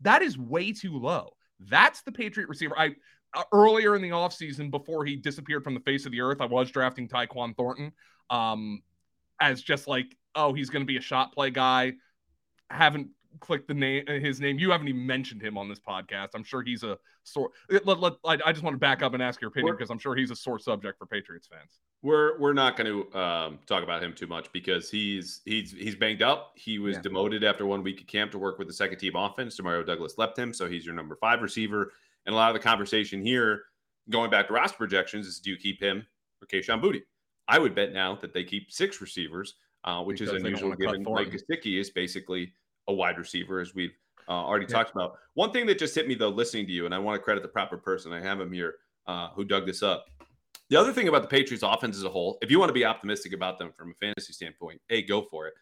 That 0.00 0.22
is 0.22 0.36
way 0.36 0.72
too 0.72 0.98
low. 0.98 1.36
That's 1.60 2.02
the 2.02 2.12
Patriot 2.12 2.48
receiver. 2.48 2.78
I 2.78 2.96
uh, 3.34 3.42
earlier 3.52 3.96
in 3.96 4.02
the 4.02 4.10
offseason, 4.10 4.70
before 4.70 5.04
he 5.04 5.16
disappeared 5.16 5.64
from 5.64 5.74
the 5.74 5.80
face 5.80 6.06
of 6.06 6.12
the 6.12 6.20
earth, 6.20 6.40
I 6.40 6.46
was 6.46 6.70
drafting 6.70 7.08
Tyquan 7.08 7.56
Thornton 7.56 7.92
um, 8.30 8.82
as 9.40 9.62
just 9.62 9.86
like, 9.86 10.16
oh, 10.34 10.52
he's 10.52 10.70
going 10.70 10.82
to 10.82 10.86
be 10.86 10.96
a 10.96 11.02
shot 11.02 11.32
play 11.32 11.50
guy. 11.50 11.94
Haven't 12.70 13.08
click 13.40 13.66
the 13.66 13.74
name, 13.74 14.04
uh, 14.08 14.14
his 14.14 14.40
name. 14.40 14.58
You 14.58 14.70
haven't 14.70 14.88
even 14.88 15.06
mentioned 15.06 15.42
him 15.42 15.56
on 15.58 15.68
this 15.68 15.80
podcast. 15.80 16.28
I'm 16.34 16.44
sure 16.44 16.62
he's 16.62 16.82
a 16.82 16.98
sore. 17.22 17.50
Let, 17.70 17.98
let, 17.98 18.14
I, 18.24 18.38
I 18.44 18.52
just 18.52 18.62
want 18.62 18.74
to 18.74 18.78
back 18.78 19.02
up 19.02 19.14
and 19.14 19.22
ask 19.22 19.40
your 19.40 19.48
opinion 19.48 19.74
because 19.74 19.90
I'm 19.90 19.98
sure 19.98 20.14
he's 20.14 20.30
a 20.30 20.36
sore 20.36 20.58
subject 20.58 20.98
for 20.98 21.06
Patriots 21.06 21.48
fans. 21.48 21.78
We're 22.02 22.38
we're 22.38 22.52
not 22.52 22.76
going 22.76 23.04
to 23.10 23.18
um, 23.18 23.58
talk 23.66 23.82
about 23.82 24.02
him 24.02 24.12
too 24.12 24.26
much 24.26 24.52
because 24.52 24.90
he's 24.90 25.40
he's 25.44 25.72
he's 25.72 25.96
banged 25.96 26.22
up. 26.22 26.52
He 26.56 26.78
was 26.78 26.96
Yeah. 26.96 27.02
demoted 27.02 27.44
after 27.44 27.66
one 27.66 27.82
week 27.82 28.00
of 28.00 28.06
camp 28.06 28.32
to 28.32 28.38
work 28.38 28.58
with 28.58 28.68
the 28.68 28.74
second 28.74 28.98
team 28.98 29.16
offense. 29.16 29.58
Demario 29.58 29.84
Douglas 29.84 30.18
left 30.18 30.38
him, 30.38 30.52
so 30.52 30.68
he's 30.68 30.84
your 30.84 30.94
number 30.94 31.16
five 31.16 31.42
receiver. 31.42 31.92
And 32.26 32.34
a 32.34 32.36
lot 32.36 32.54
of 32.54 32.60
the 32.60 32.66
conversation 32.66 33.22
here, 33.22 33.62
going 34.10 34.30
back 34.30 34.48
to 34.48 34.52
roster 34.52 34.76
projections, 34.76 35.26
is 35.26 35.40
do 35.40 35.50
you 35.50 35.56
keep 35.56 35.80
him 35.80 36.06
or 36.42 36.46
Kayshon 36.48 36.82
Boutte? 36.82 37.02
I 37.48 37.58
would 37.58 37.74
bet 37.74 37.92
now 37.92 38.16
that 38.16 38.34
they 38.34 38.42
keep 38.44 38.72
six 38.72 39.00
receivers, 39.00 39.54
uh, 39.84 40.02
which 40.02 40.18
Because 40.18 40.34
is 40.34 40.42
unusual 40.42 40.74
given. 40.74 41.04
Mike 41.08 41.30
Gesicki 41.30 41.78
is 41.78 41.90
basically 41.90 42.52
a 42.88 42.92
wide 42.92 43.18
receiver, 43.18 43.60
as 43.60 43.74
we've 43.74 43.94
uh, 44.28 44.32
already 44.32 44.66
Yeah. 44.66 44.76
talked 44.78 44.92
about. 44.92 45.18
One 45.34 45.52
thing 45.52 45.66
that 45.66 45.78
just 45.78 45.94
hit 45.94 46.08
me 46.08 46.14
though, 46.14 46.28
listening 46.30 46.66
to 46.66 46.72
you, 46.72 46.86
and 46.86 46.94
I 46.94 46.98
want 46.98 47.18
to 47.18 47.22
credit 47.22 47.42
the 47.42 47.48
proper 47.48 47.76
person. 47.76 48.12
I 48.12 48.20
have 48.20 48.40
him 48.40 48.52
here 48.52 48.76
uh, 49.06 49.30
who 49.30 49.44
dug 49.44 49.66
this 49.66 49.82
up. 49.82 50.06
The 50.68 50.76
other 50.76 50.92
thing 50.92 51.06
about 51.06 51.22
the 51.22 51.28
Patriots 51.28 51.62
offense 51.62 51.96
as 51.96 52.02
a 52.02 52.08
whole, 52.08 52.38
if 52.42 52.50
you 52.50 52.58
want 52.58 52.70
to 52.70 52.74
be 52.74 52.84
optimistic 52.84 53.32
about 53.32 53.58
them 53.58 53.70
from 53.76 53.90
a 53.92 53.94
fantasy 54.04 54.32
standpoint, 54.32 54.80
A, 54.90 55.02
go 55.02 55.22
for 55.30 55.46
it 55.46 55.54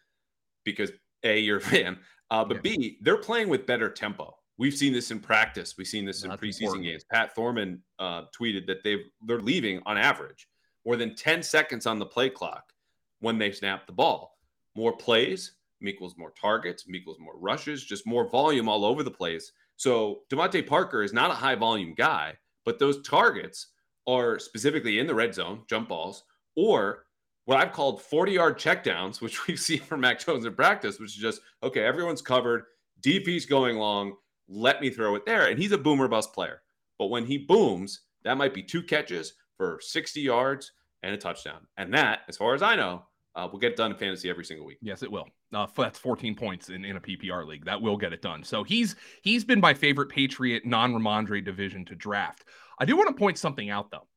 because 0.63 0.91
A, 1.23 1.37
you're 1.39 1.57
a 1.57 1.61
fan. 1.61 1.99
Uh, 2.31 2.43
but 2.43 2.63
B, 2.63 2.97
they're 3.01 3.17
playing 3.17 3.49
with 3.49 3.67
better 3.67 3.87
tempo. 3.87 4.35
We've 4.57 4.73
seen 4.73 4.93
this 4.93 5.11
in 5.11 5.19
practice. 5.19 5.75
We've 5.77 5.85
seen 5.85 6.05
this 6.05 6.23
in 6.23 6.31
preseason 6.31 6.61
important. 6.61 6.85
games. 6.85 7.03
Pat 7.03 7.35
Thorman 7.35 7.83
uh, 7.99 8.23
tweeted 8.39 8.65
that 8.67 8.83
they've 8.83 9.03
they're 9.27 9.41
leaving 9.41 9.81
on 9.85 9.97
average 9.97 10.47
more 10.85 10.95
than 10.95 11.13
10 11.13 11.43
seconds 11.43 11.85
on 11.85 11.99
the 11.99 12.05
play 12.05 12.29
clock 12.29 12.71
when 13.19 13.37
they 13.37 13.51
snap 13.51 13.85
the 13.85 13.93
ball. 13.93 14.39
More 14.75 14.95
plays 14.95 15.51
equals 15.87 16.17
more 16.17 16.31
targets, 16.31 16.85
equals 16.87 17.19
more 17.19 17.37
rushes, 17.37 17.83
just 17.83 18.07
more 18.07 18.29
volume 18.29 18.69
all 18.69 18.85
over 18.85 19.03
the 19.03 19.11
place. 19.11 19.51
So 19.77 20.21
DeVante 20.29 20.65
Parker 20.65 21.03
is 21.03 21.13
not 21.13 21.31
a 21.31 21.35
high 21.35 21.55
volume 21.55 21.93
guy, 21.95 22.35
but 22.63 22.79
those 22.79 23.01
targets 23.01 23.67
are 24.07 24.39
specifically 24.39 24.99
in 24.99 25.07
the 25.07 25.15
red 25.15 25.33
zone, 25.33 25.63
jump 25.67 25.89
balls, 25.89 26.23
or 26.55 27.05
what 27.45 27.59
I've 27.59 27.73
called 27.73 28.01
40 28.01 28.33
yard 28.33 28.59
checkdowns, 28.59 29.21
which 29.21 29.47
we 29.47 29.55
see 29.55 29.77
from 29.77 30.01
Mac 30.01 30.19
Jones 30.19 30.45
in 30.45 30.53
practice, 30.53 30.99
which 30.99 31.15
is 31.15 31.21
just, 31.21 31.41
okay, 31.63 31.83
everyone's 31.83 32.21
covered, 32.21 32.63
DP's 33.01 33.45
going 33.45 33.77
long, 33.77 34.15
let 34.47 34.81
me 34.81 34.89
throw 34.89 35.15
it 35.15 35.25
there. 35.25 35.47
And 35.47 35.59
he's 35.59 35.71
a 35.71 35.77
boomer 35.77 36.07
bust 36.07 36.33
player. 36.33 36.61
But 36.97 37.07
when 37.07 37.25
he 37.25 37.37
booms, 37.37 38.01
that 38.23 38.37
might 38.37 38.53
be 38.53 38.63
two 38.63 38.81
catches 38.81 39.33
for 39.57 39.79
60 39.81 40.21
yards 40.21 40.71
and 41.03 41.13
a 41.13 41.17
touchdown. 41.17 41.67
And 41.77 41.93
that, 41.93 42.19
as 42.27 42.37
far 42.37 42.53
as 42.53 42.61
I 42.61 42.75
know, 42.75 43.03
uh, 43.35 43.47
will 43.51 43.59
get 43.59 43.75
done 43.75 43.91
in 43.91 43.97
fantasy 43.97 44.29
every 44.29 44.45
single 44.45 44.65
week. 44.65 44.77
Yes, 44.81 45.03
it 45.03 45.11
will. 45.11 45.27
Uh, 45.55 45.67
that's 45.77 45.97
14 45.97 46.35
points 46.35 46.69
in, 46.69 46.83
in 46.83 46.97
a 46.97 47.01
PPR 47.01 47.47
league. 47.47 47.65
That 47.65 47.81
will 47.81 47.97
get 47.97 48.13
it 48.13 48.21
done. 48.21 48.43
So 48.43 48.63
he's 48.63 48.95
he's 49.21 49.45
been 49.45 49.59
my 49.61 49.73
favorite 49.73 50.09
Patriot 50.09 50.65
non-Rhamondre 50.65 51.43
division 51.43 51.85
to 51.85 51.95
draft. 51.95 52.43
I 52.79 52.85
do 52.85 52.97
want 52.97 53.07
to 53.07 53.15
point 53.15 53.37
something 53.37 53.69
out 53.69 53.89
though. 53.89 54.07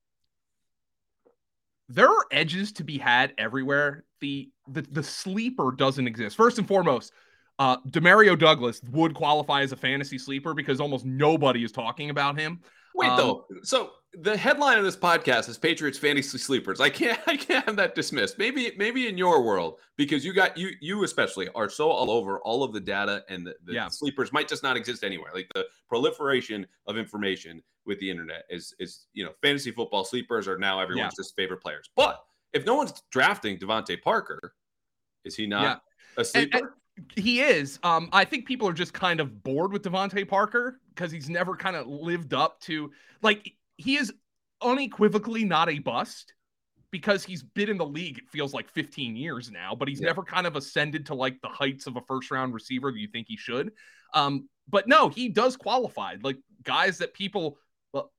There 1.89 2.09
are 2.09 2.27
edges 2.33 2.73
to 2.73 2.85
be 2.85 2.99
had 2.99 3.33
everywhere. 3.39 4.05
The 4.21 4.51
the 4.67 4.83
the 4.83 5.03
sleeper 5.03 5.73
doesn't 5.77 6.07
exist. 6.07 6.37
First 6.37 6.59
and 6.59 6.67
foremost, 6.67 7.13
uh, 7.59 7.79
Demario 7.89 8.39
Douglas 8.39 8.83
would 8.91 9.15
qualify 9.15 9.63
as 9.63 9.73
a 9.73 9.77
fantasy 9.77 10.19
sleeper 10.19 10.55
because 10.55 10.81
almost 10.81 11.05
nobody 11.05 11.65
is 11.65 11.73
talking 11.73 12.11
about 12.11 12.39
him. 12.39 12.61
Wait 12.95 13.09
Um, 13.09 13.17
though, 13.17 13.47
so 13.63 13.93
the 14.15 14.37
headline 14.37 14.79
of 14.79 14.85
this 14.85 14.97
podcast 14.97 15.49
is 15.49 15.59
Patriots 15.59 15.99
fantasy 15.99 16.39
sleepers. 16.39 16.81
I 16.81 16.89
can't, 16.91 17.19
I 17.27 17.37
can't 17.37 17.65
have 17.67 17.77
that 17.77 17.95
dismissed. 17.95 18.39
Maybe, 18.39 18.73
maybe 18.77 19.07
in 19.07 19.19
your 19.19 19.43
world 19.43 19.79
because 19.97 20.25
you 20.25 20.33
got 20.33 20.57
you, 20.57 20.71
you 20.81 21.05
especially 21.05 21.49
are 21.55 21.69
so 21.69 21.91
all 21.91 22.11
over 22.11 22.39
all 22.41 22.63
of 22.63 22.73
the 22.73 22.81
data 22.81 23.25
and 23.29 23.47
the, 23.47 23.55
the 23.65 23.75
Yeah. 23.75 23.89
sleepers 23.89 24.33
might 24.33 24.49
just 24.49 24.63
not 24.63 24.77
exist 24.77 25.05
anywhere. 25.05 25.31
Like 25.35 25.49
the 25.55 25.67
proliferation 25.89 26.67
of 26.87 26.97
information 26.97 27.63
with 27.87 27.99
the 28.01 28.11
internet 28.11 28.45
is, 28.51 28.75
is 28.79 29.07
you 29.13 29.25
know, 29.25 29.33
fantasy 29.43 29.71
football 29.71 30.05
sleepers 30.05 30.49
are 30.49 30.59
now 30.59 30.81
everyone's 30.81 31.15
just 31.17 31.37
favorite 31.37 31.63
players. 31.63 31.91
But 31.95 32.23
if 32.53 32.65
no 32.65 32.75
one's 32.77 32.95
drafting 33.11 33.59
DeVante 33.59 34.01
Parker, 34.03 34.55
is 35.25 35.37
he 35.37 35.47
not 35.47 35.63
Yeah. 35.63 35.77
a 36.17 36.25
sleeper? 36.25 36.57
And- 36.59 36.67
and 36.67 37.13
he 37.15 37.41
is. 37.43 37.79
Um, 37.85 38.09
I 38.13 38.25
think 38.25 38.45
people 38.45 38.67
are 38.67 38.73
just 38.73 38.93
kind 38.93 39.21
of 39.21 39.45
bored 39.45 39.71
with 39.73 39.83
DeVante 39.83 40.27
Parker 40.27 40.81
because 40.89 41.13
he's 41.13 41.31
never 41.31 41.55
kind 41.55 41.77
of 41.77 41.87
lived 41.87 42.35
up 42.35 42.59
to 42.63 42.91
like 43.23 43.55
he 43.79 43.97
is 43.97 44.13
unequivocally 44.61 45.45
not 45.45 45.71
a 45.71 45.79
bust 45.79 46.35
because 46.91 47.25
he's 47.25 47.43
been 47.43 47.69
in 47.69 47.77
the 47.79 47.87
league, 47.87 48.19
it 48.19 48.29
feels 48.29 48.53
like 48.55 48.69
15 48.71 49.15
years 49.17 49.51
now, 49.51 49.75
but 49.75 49.89
he's 49.89 50.01
Yeah. 50.01 50.07
never 50.09 50.23
kind 50.23 50.47
of 50.47 50.57
ascended 50.57 51.07
to 51.07 51.15
like 51.15 51.41
the 51.43 51.49
heights 51.49 51.87
of 51.87 51.97
a 51.97 52.01
first 52.03 52.31
round 52.31 52.55
receiver 52.55 52.91
that 52.93 52.99
you 52.99 53.09
think 53.09 53.27
he 53.29 53.37
should. 53.37 53.73
Um, 54.15 54.49
but 54.69 54.89
no, 54.89 55.09
he 55.09 55.29
does 55.29 55.57
qualify. 55.57 56.17
Like 56.23 56.39
guys 56.63 56.99
that 56.99 57.15
people 57.15 57.59
well, 57.93 58.13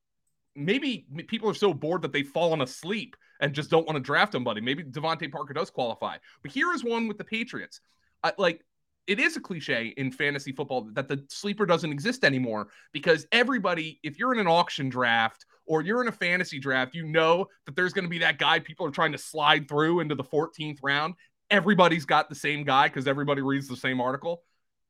maybe 0.56 1.06
people 1.28 1.50
are 1.50 1.54
so 1.54 1.74
bored 1.74 2.02
that 2.02 2.12
they've 2.12 2.26
fallen 2.28 2.60
asleep 2.60 3.16
and 3.40 3.52
just 3.54 3.70
don't 3.70 3.86
want 3.86 3.96
to 3.96 4.00
draft 4.00 4.32
somebody. 4.32 4.60
Maybe 4.60 4.84
DeVante 4.84 5.30
Parker 5.32 5.52
does 5.52 5.70
qualify. 5.70 6.18
But 6.42 6.52
here 6.52 6.72
is 6.72 6.84
one 6.84 7.08
with 7.08 7.18
the 7.18 7.24
Patriots. 7.24 7.80
I, 8.22 8.32
like 8.38 8.64
it 9.06 9.18
is 9.18 9.36
a 9.36 9.40
cliche 9.40 9.88
in 9.96 10.12
fantasy 10.12 10.52
football 10.52 10.82
that 10.92 11.08
the 11.08 11.24
sleeper 11.28 11.66
doesn't 11.66 11.90
exist 11.90 12.22
anymore 12.24 12.68
because 12.92 13.26
everybody, 13.32 13.98
if 14.04 14.18
you're 14.18 14.32
in 14.32 14.38
an 14.38 14.46
auction 14.46 14.88
draft 14.88 15.44
or 15.66 15.82
you're 15.82 16.02
in 16.02 16.08
a 16.08 16.12
fantasy 16.12 16.58
draft, 16.58 16.94
you 16.94 17.06
know 17.06 17.46
that 17.66 17.76
there's 17.76 17.92
going 17.92 18.04
to 18.04 18.08
be 18.08 18.18
that 18.18 18.38
guy 18.38 18.58
people 18.58 18.86
are 18.86 18.90
trying 18.90 19.12
to 19.12 19.18
slide 19.18 19.68
through 19.68 20.00
into 20.00 20.14
the 20.14 20.24
14th 20.24 20.78
round. 20.82 21.14
Everybody's 21.50 22.04
got 22.04 22.28
the 22.28 22.34
same 22.34 22.64
guy 22.64 22.88
because 22.88 23.06
everybody 23.06 23.42
reads 23.42 23.68
the 23.68 23.76
same 23.76 24.00
article. 24.00 24.42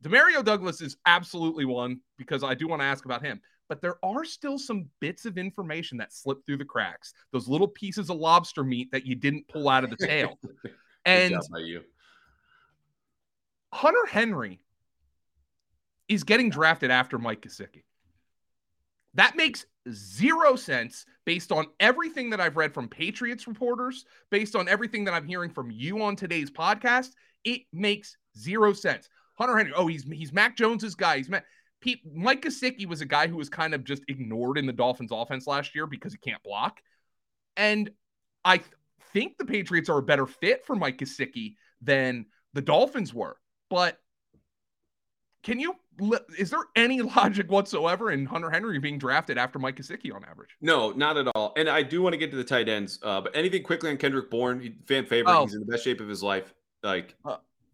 Demario 0.02 0.44
Douglas 0.44 0.80
is 0.80 0.96
absolutely 1.06 1.64
one 1.64 2.00
because 2.16 2.42
I 2.42 2.54
do 2.54 2.68
want 2.68 2.80
to 2.80 2.86
ask 2.86 3.04
about 3.04 3.24
him. 3.24 3.40
But 3.68 3.80
there 3.80 4.04
are 4.04 4.24
still 4.24 4.58
some 4.58 4.86
bits 4.98 5.26
of 5.26 5.38
information 5.38 5.98
that 5.98 6.12
slip 6.12 6.44
through 6.44 6.56
the 6.56 6.64
cracks. 6.64 7.14
Those 7.32 7.46
little 7.46 7.68
pieces 7.68 8.10
of 8.10 8.16
lobster 8.16 8.64
meat 8.64 8.90
that 8.90 9.06
you 9.06 9.14
didn't 9.14 9.46
pull 9.48 9.68
out 9.68 9.84
of 9.84 9.90
the 9.90 10.06
tail. 10.06 10.38
And 11.06 11.32
job 11.32 11.44
by 11.50 11.60
you. 11.60 11.80
Hunter 13.72 14.04
Henry 14.06 14.60
is 16.08 16.24
getting 16.24 16.50
drafted 16.50 16.90
after 16.90 17.18
Mike 17.18 17.40
Gesicki. 17.40 17.84
That 19.14 19.36
makes 19.36 19.66
zero 19.90 20.56
sense 20.56 21.04
based 21.24 21.52
on 21.52 21.66
everything 21.80 22.30
that 22.30 22.40
I've 22.40 22.56
read 22.56 22.74
from 22.74 22.88
Patriots 22.88 23.46
reporters, 23.46 24.04
based 24.30 24.54
on 24.54 24.68
everything 24.68 25.04
that 25.04 25.14
I'm 25.14 25.26
hearing 25.26 25.50
from 25.50 25.70
you 25.70 26.02
on 26.02 26.16
today's 26.16 26.50
podcast. 26.50 27.10
It 27.44 27.62
makes 27.72 28.16
zero 28.38 28.72
sense. 28.72 29.08
Hunter 29.34 29.56
Henry, 29.56 29.72
oh, 29.74 29.86
he's 29.86 30.04
he's 30.04 30.32
Mac 30.32 30.56
Jones's 30.56 30.94
guy. 30.94 31.16
He's 31.18 31.28
Mac. 31.28 31.44
Pete, 31.80 32.00
Mike 32.14 32.42
Gesicki 32.42 32.86
was 32.86 33.00
a 33.00 33.06
guy 33.06 33.26
who 33.26 33.36
was 33.36 33.48
kind 33.48 33.74
of 33.74 33.84
just 33.84 34.02
ignored 34.06 34.58
in 34.58 34.66
the 34.66 34.72
Dolphins' 34.72 35.12
offense 35.12 35.46
last 35.46 35.74
year 35.74 35.86
because 35.86 36.12
he 36.12 36.18
can't 36.18 36.42
block. 36.42 36.78
And 37.56 37.90
I 38.44 38.58
th- 38.58 38.70
think 39.14 39.38
the 39.38 39.46
Patriots 39.46 39.88
are 39.88 39.98
a 39.98 40.02
better 40.02 40.26
fit 40.26 40.66
for 40.66 40.76
Mike 40.76 40.98
Gesicki 40.98 41.54
than 41.80 42.26
the 42.52 42.60
Dolphins 42.60 43.14
were. 43.14 43.38
But 43.70 43.98
can 45.42 45.58
you? 45.58 45.74
Is 46.38 46.50
there 46.50 46.64
any 46.76 47.02
logic 47.16 47.50
whatsoever 47.50 48.10
in 48.10 48.24
Hunter 48.26 48.50
Henry 48.50 48.78
being 48.78 48.98
drafted 48.98 49.38
after 49.38 49.58
Mike 49.58 49.76
Gesicki 49.76 50.14
on 50.14 50.24
average? 50.24 50.50
No, 50.60 50.90
not 50.92 51.16
at 51.16 51.26
all. 51.34 51.52
And 51.56 51.68
I 51.68 51.82
do 51.82 52.02
want 52.02 52.12
to 52.14 52.16
get 52.18 52.30
to 52.30 52.36
the 52.36 52.44
tight 52.44 52.68
ends, 52.68 52.98
uh, 53.02 53.20
but 53.20 53.34
anything 53.36 53.62
quickly 53.62 53.90
on 53.90 53.96
Kendrick 53.96 54.30
Bourne, 54.30 54.76
fan 54.86 55.04
favorite. 55.06 55.36
Oh. 55.36 55.44
He's 55.44 55.54
in 55.54 55.60
the 55.60 55.66
best 55.66 55.84
shape 55.84 56.00
of 56.00 56.08
his 56.08 56.22
life. 56.22 56.54
Like 56.82 57.14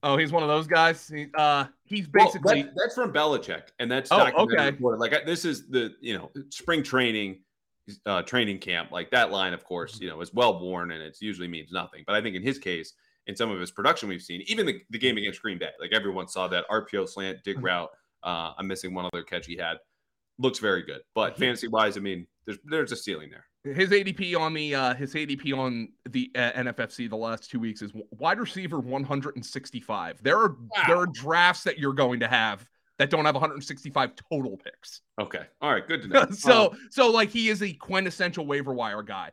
Oh, 0.03 0.17
he's 0.17 0.31
one 0.31 0.43
of 0.43 0.49
those 0.49 0.67
guys. 0.67 1.09
He, 1.09 1.27
uh, 1.35 1.65
he's 1.85 2.07
Well, 2.13 2.27
basically 2.27 2.63
that- 2.63 2.75
that's 2.77 2.95
from 2.95 3.13
Belichick, 3.13 3.63
and 3.79 3.91
that's 3.91 4.11
Oh, 4.13 4.27
okay. 4.37 4.67
reported. 4.67 4.99
Like 4.99 5.15
I- 5.15 5.25
this 5.25 5.45
is 5.45 5.69
the 5.69 5.95
you 6.01 6.17
know 6.17 6.31
spring 6.51 6.83
training, 6.83 7.41
uh, 8.05 8.23
training 8.23 8.59
camp. 8.59 8.91
Like 8.93 9.11
that 9.13 9.31
line, 9.33 9.53
of 9.55 9.65
course, 9.65 9.99
you 10.01 10.09
know, 10.09 10.21
is 10.21 10.33
well 10.35 10.61
worn, 10.61 10.91
and 10.93 11.03
it 11.03 11.17
usually 11.21 11.49
means 11.49 11.73
nothing. 11.73 12.05
But 12.07 12.15
I 12.17 12.21
think 12.21 12.37
in 12.37 12.43
his 12.43 12.59
case, 12.59 12.93
in 13.27 13.35
some 13.37 13.51
of 13.51 13.59
his 13.59 13.71
production 13.71 14.09
we've 14.09 14.23
seen, 14.23 14.43
even 14.47 14.67
the, 14.67 14.81
the 14.91 14.99
game 14.99 15.17
against 15.17 15.43
Green 15.43 15.59
Bay, 15.59 15.71
like 15.81 15.93
everyone 15.93 16.29
saw 16.29 16.47
that 16.49 16.67
RPO 16.69 17.09
slant, 17.09 17.43
dig 17.43 17.61
route. 17.63 17.91
Uh, 18.27 18.53
I'm 18.59 18.67
missing 18.67 18.93
one 18.93 19.07
other 19.07 19.23
catch 19.23 19.47
he 19.47 19.57
had. 19.57 19.77
Looks 20.39 20.59
very 20.59 20.83
good, 20.83 21.01
but 21.15 21.39
fantasy 21.39 21.69
wise, 21.69 21.97
I 21.97 22.01
mean, 22.01 22.27
there's 22.45 22.59
there's 22.65 22.93
a 22.93 22.97
ceiling 22.97 23.31
there. 23.31 23.75
his 23.75 23.91
ADP 23.91 24.39
on 24.39 24.53
the 24.53 24.75
uh, 24.75 24.95
his 24.95 25.15
ADP 25.15 25.57
on 25.57 25.89
the 26.11 26.31
uh, 26.35 26.53
NFFC 26.53 27.09
the 27.09 27.17
last 27.17 27.51
two 27.51 27.59
weeks 27.59 27.81
is 27.81 27.93
wide 28.11 28.39
receiver 28.39 28.79
165. 28.79 30.23
There 30.23 30.39
are 30.39 30.57
there 30.87 30.99
are 30.99 31.07
drafts 31.07 31.65
that 31.65 31.79
you're 31.79 31.95
going 31.95 32.21
to 32.21 32.29
have 32.29 32.69
that 32.99 33.11
don't 33.11 33.27
have 33.27 33.35
165 33.35 34.13
total 34.31 34.57
picks. 34.57 35.03
Okay, 35.21 35.45
all 35.61 35.73
right, 35.73 35.87
good 35.87 36.03
to 36.03 36.09
know. 36.09 36.27
so 36.31 36.73
Um, 36.73 36.79
so 36.91 37.11
like 37.11 37.31
he 37.31 37.49
is 37.49 37.63
a 37.63 37.73
quintessential 37.73 38.47
waiver 38.47 38.73
wire 38.73 39.03
guy. 39.03 39.31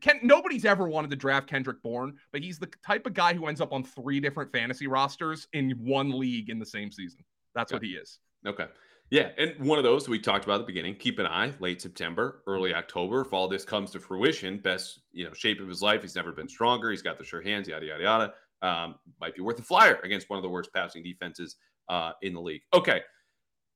Ken, 0.00 0.20
nobody's 0.22 0.64
ever 0.64 0.88
wanted 0.88 1.10
to 1.10 1.16
draft 1.16 1.48
Kendrick 1.48 1.82
Bourne, 1.82 2.14
but 2.32 2.42
he's 2.42 2.58
the 2.58 2.68
type 2.86 3.06
of 3.06 3.14
guy 3.14 3.34
who 3.34 3.46
ends 3.46 3.60
up 3.60 3.72
on 3.72 3.84
three 3.84 4.20
different 4.20 4.52
fantasy 4.52 4.86
rosters 4.86 5.48
in 5.52 5.70
one 5.80 6.16
league 6.16 6.50
in 6.50 6.58
the 6.58 6.66
same 6.66 6.90
season. 6.90 7.24
That's 7.54 7.72
what 7.72 7.82
he 7.82 7.90
is. 7.90 8.18
Okay. 8.46 8.66
Yeah, 9.10 9.30
and 9.36 9.54
one 9.64 9.78
of 9.78 9.84
those 9.84 10.08
we 10.08 10.18
talked 10.18 10.44
about 10.44 10.54
at 10.54 10.58
the 10.62 10.66
beginning. 10.66 10.96
Keep 10.96 11.18
an 11.18 11.26
eye, 11.26 11.52
late 11.60 11.80
September, 11.80 12.42
early 12.46 12.74
October. 12.74 13.20
If 13.20 13.32
all 13.32 13.48
this 13.48 13.64
comes 13.64 13.90
to 13.92 14.00
fruition, 14.00 14.58
best 14.58 15.00
you 15.12 15.24
know 15.24 15.32
shape 15.34 15.60
of 15.60 15.68
his 15.68 15.82
life. 15.82 16.02
He's 16.02 16.16
never 16.16 16.32
been 16.32 16.48
stronger. 16.48 16.90
He's 16.90 17.02
got 17.02 17.18
the 17.18 17.24
sure 17.24 17.42
hands. 17.42 17.68
Yada 17.68 17.86
yada 17.86 18.02
yada. 18.02 18.34
Um, 18.62 18.94
might 19.20 19.34
be 19.34 19.42
worth 19.42 19.58
a 19.58 19.62
flyer 19.62 20.00
against 20.04 20.30
one 20.30 20.38
of 20.38 20.42
the 20.42 20.48
worst 20.48 20.70
passing 20.74 21.02
defenses 21.02 21.56
uh, 21.88 22.12
in 22.22 22.32
the 22.32 22.40
league. 22.40 22.62
Okay, 22.72 23.02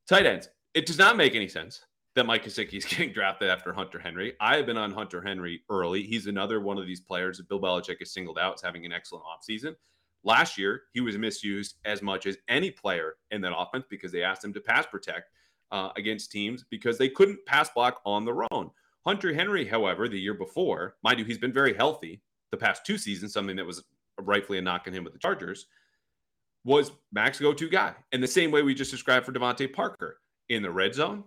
tight 0.09 0.25
ends. 0.25 0.49
It 0.75 0.87
does 0.87 0.99
not 0.99 1.17
make 1.17 1.35
any 1.35 1.49
sense 1.49 1.83
that 2.15 2.25
Mike 2.25 2.45
Gesicki 2.45 2.75
is 2.75 2.85
getting 2.87 3.13
drafted 3.13 3.51
after 3.51 3.73
Hunter 3.73 3.99
Henry. 3.99 4.35
I 4.41 4.57
have 4.57 4.67
been 4.67 4.79
on 4.79 4.93
Hunter 4.93 5.23
Henry 5.23 5.63
early. 5.71 6.03
He's 6.03 6.27
another 6.27 6.61
one 6.61 6.79
of 6.79 6.87
these 6.87 7.01
players 7.01 7.37
that 7.37 7.49
Bill 7.49 7.61
Belichick 7.61 7.99
has 8.01 8.13
singled 8.13 8.39
out 8.39 8.55
as 8.55 8.63
having 8.63 8.87
an 8.87 8.93
excellent 8.93 9.25
offseason. 9.25 9.77
Last 10.25 10.59
year, 10.59 10.83
he 10.93 11.01
was 11.01 11.17
misused 11.17 11.77
as 11.85 12.03
much 12.03 12.27
as 12.27 12.37
any 12.49 12.71
player 12.71 13.15
in 13.31 13.41
that 13.43 13.57
offense 13.57 13.85
because 13.89 14.13
they 14.13 14.23
asked 14.23 14.45
him 14.45 14.53
to 14.55 14.61
pass 14.61 14.87
protect 14.87 15.31
uh, 15.71 15.91
against 15.97 16.33
teams 16.33 16.65
because 16.71 16.99
they 16.99 17.09
couldn't 17.09 17.45
pass 17.47 17.71
block 17.71 18.01
on 18.05 18.25
their 18.25 18.43
own. 18.53 18.71
Hunter 19.07 19.33
Henry, 19.33 19.67
however, 19.67 20.09
the 20.09 20.19
year 20.19 20.35
before, 20.35 20.97
mind 21.03 21.19
you, 21.19 21.25
he's 21.25 21.39
been 21.39 21.53
very 21.53 21.75
healthy 21.75 22.21
the 22.51 22.57
past 22.57 22.85
two 22.85 22.99
seasons, 22.99 23.33
something 23.33 23.57
that 23.57 23.67
was 23.67 23.85
rightfully 24.21 24.59
a 24.59 24.63
knock 24.63 24.85
on 24.87 24.93
him 24.93 25.05
with 25.05 25.13
the 25.13 25.19
Chargers, 25.19 25.67
was 26.65 26.93
Max 27.13 27.39
go 27.39 27.53
to 27.53 27.69
guy. 27.69 27.95
In 28.13 28.21
the 28.21 28.27
same 28.27 28.51
way 28.51 28.63
we 28.63 28.75
just 28.75 28.91
described 28.91 29.25
for 29.25 29.33
DeVante 29.33 29.73
Parker 29.73 30.21
in 30.49 30.63
the 30.63 30.71
red 30.71 30.95
zone, 30.95 31.25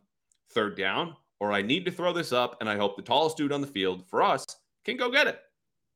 third 0.52 0.78
down, 0.78 1.16
or 1.40 1.52
I 1.52 1.62
need 1.62 1.86
to 1.86 1.92
throw 1.92 2.14
this 2.14 2.32
up 2.32 2.58
and 2.60 2.70
I 2.70 2.76
hope 2.76 2.96
the 2.96 3.02
tallest 3.02 3.38
dude 3.38 3.52
on 3.52 3.62
the 3.62 3.68
field 3.68 4.04
for 4.08 4.22
us 4.22 4.46
can 4.86 4.98
go 4.98 5.10
get 5.10 5.28
it. 5.28 5.40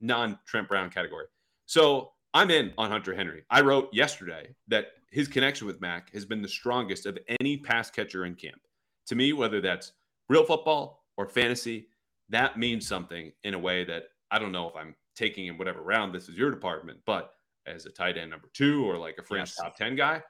Non 0.01 0.39
Trent 0.45 0.67
Brown 0.67 0.89
category. 0.89 1.25
So 1.65 2.11
I'm 2.35 2.51
in 2.51 2.73
on 2.77 2.91
Hunter 2.91 3.15
Henry. 3.15 3.43
I 3.49 3.61
wrote 3.61 3.89
yesterday 3.93 4.53
that 4.67 4.87
his 5.09 5.29
connection 5.29 5.67
with 5.67 5.79
Mac 5.79 6.13
has 6.13 6.25
been 6.25 6.41
the 6.41 6.49
strongest 6.49 7.05
of 7.05 7.17
any 7.39 7.55
pass 7.55 7.89
catcher 7.89 8.25
in 8.25 8.35
camp. 8.35 8.59
To 9.07 9.15
me, 9.15 9.31
whether 9.31 9.61
that's 9.61 9.93
real 10.27 10.43
football 10.43 11.05
or 11.15 11.29
fantasy, 11.29 11.87
that 12.27 12.59
means 12.59 12.85
something 12.85 13.31
in 13.45 13.53
a 13.53 13.59
way 13.59 13.85
that 13.85 14.09
I 14.31 14.39
don't 14.39 14.51
know 14.51 14.67
if 14.67 14.75
I'm 14.75 14.95
taking 15.15 15.47
in 15.47 15.57
whatever 15.57 15.81
round 15.81 16.13
this 16.13 16.27
is 16.27 16.35
your 16.35 16.51
department, 16.51 16.99
but 17.05 17.31
as 17.65 17.85
a 17.85 17.89
tight 17.89 18.17
end 18.17 18.31
number 18.31 18.49
two 18.53 18.83
or 18.83 18.97
like 18.97 19.15
a 19.17 19.23
fringe 19.23 19.47
yes. 19.47 19.55
top 19.55 19.77
10 19.77 19.95
guy, 19.95 20.21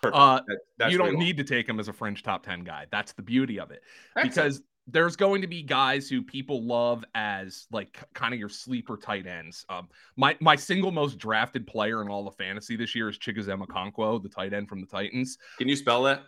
perfect. 0.00 0.16
Uh, 0.16 0.40
that, 0.78 0.92
you 0.92 0.98
don't 0.98 1.18
need 1.18 1.36
to 1.38 1.44
take 1.44 1.68
him 1.68 1.80
as 1.80 1.88
a 1.88 1.92
fringe 1.92 2.22
top 2.22 2.46
10 2.46 2.62
guy. 2.62 2.86
That's 2.92 3.14
the 3.14 3.22
beauty 3.22 3.58
of 3.58 3.72
it. 3.72 3.82
Excellent. 4.16 4.34
Because 4.34 4.62
there's 4.92 5.16
going 5.16 5.40
to 5.42 5.48
be 5.48 5.62
guys 5.62 6.08
who 6.08 6.22
people 6.22 6.62
love 6.64 7.04
as 7.14 7.66
like 7.72 7.98
kind 8.14 8.32
of 8.34 8.40
your 8.40 8.48
sleeper 8.48 8.96
tight 8.96 9.26
ends. 9.26 9.64
Um, 9.68 9.88
my 10.16 10.36
my 10.40 10.54
single 10.56 10.92
most 10.92 11.18
drafted 11.18 11.66
player 11.66 12.02
in 12.02 12.08
all 12.08 12.28
of 12.28 12.36
fantasy 12.36 12.76
this 12.76 12.94
year 12.94 13.08
is 13.08 13.18
Chigoziem 13.18 13.66
Okonkwo, 13.66 14.22
the 14.22 14.28
tight 14.28 14.52
end 14.52 14.68
from 14.68 14.80
the 14.80 14.86
Titans. 14.86 15.38
Can 15.58 15.68
you 15.68 15.76
spell 15.76 16.02
that? 16.04 16.22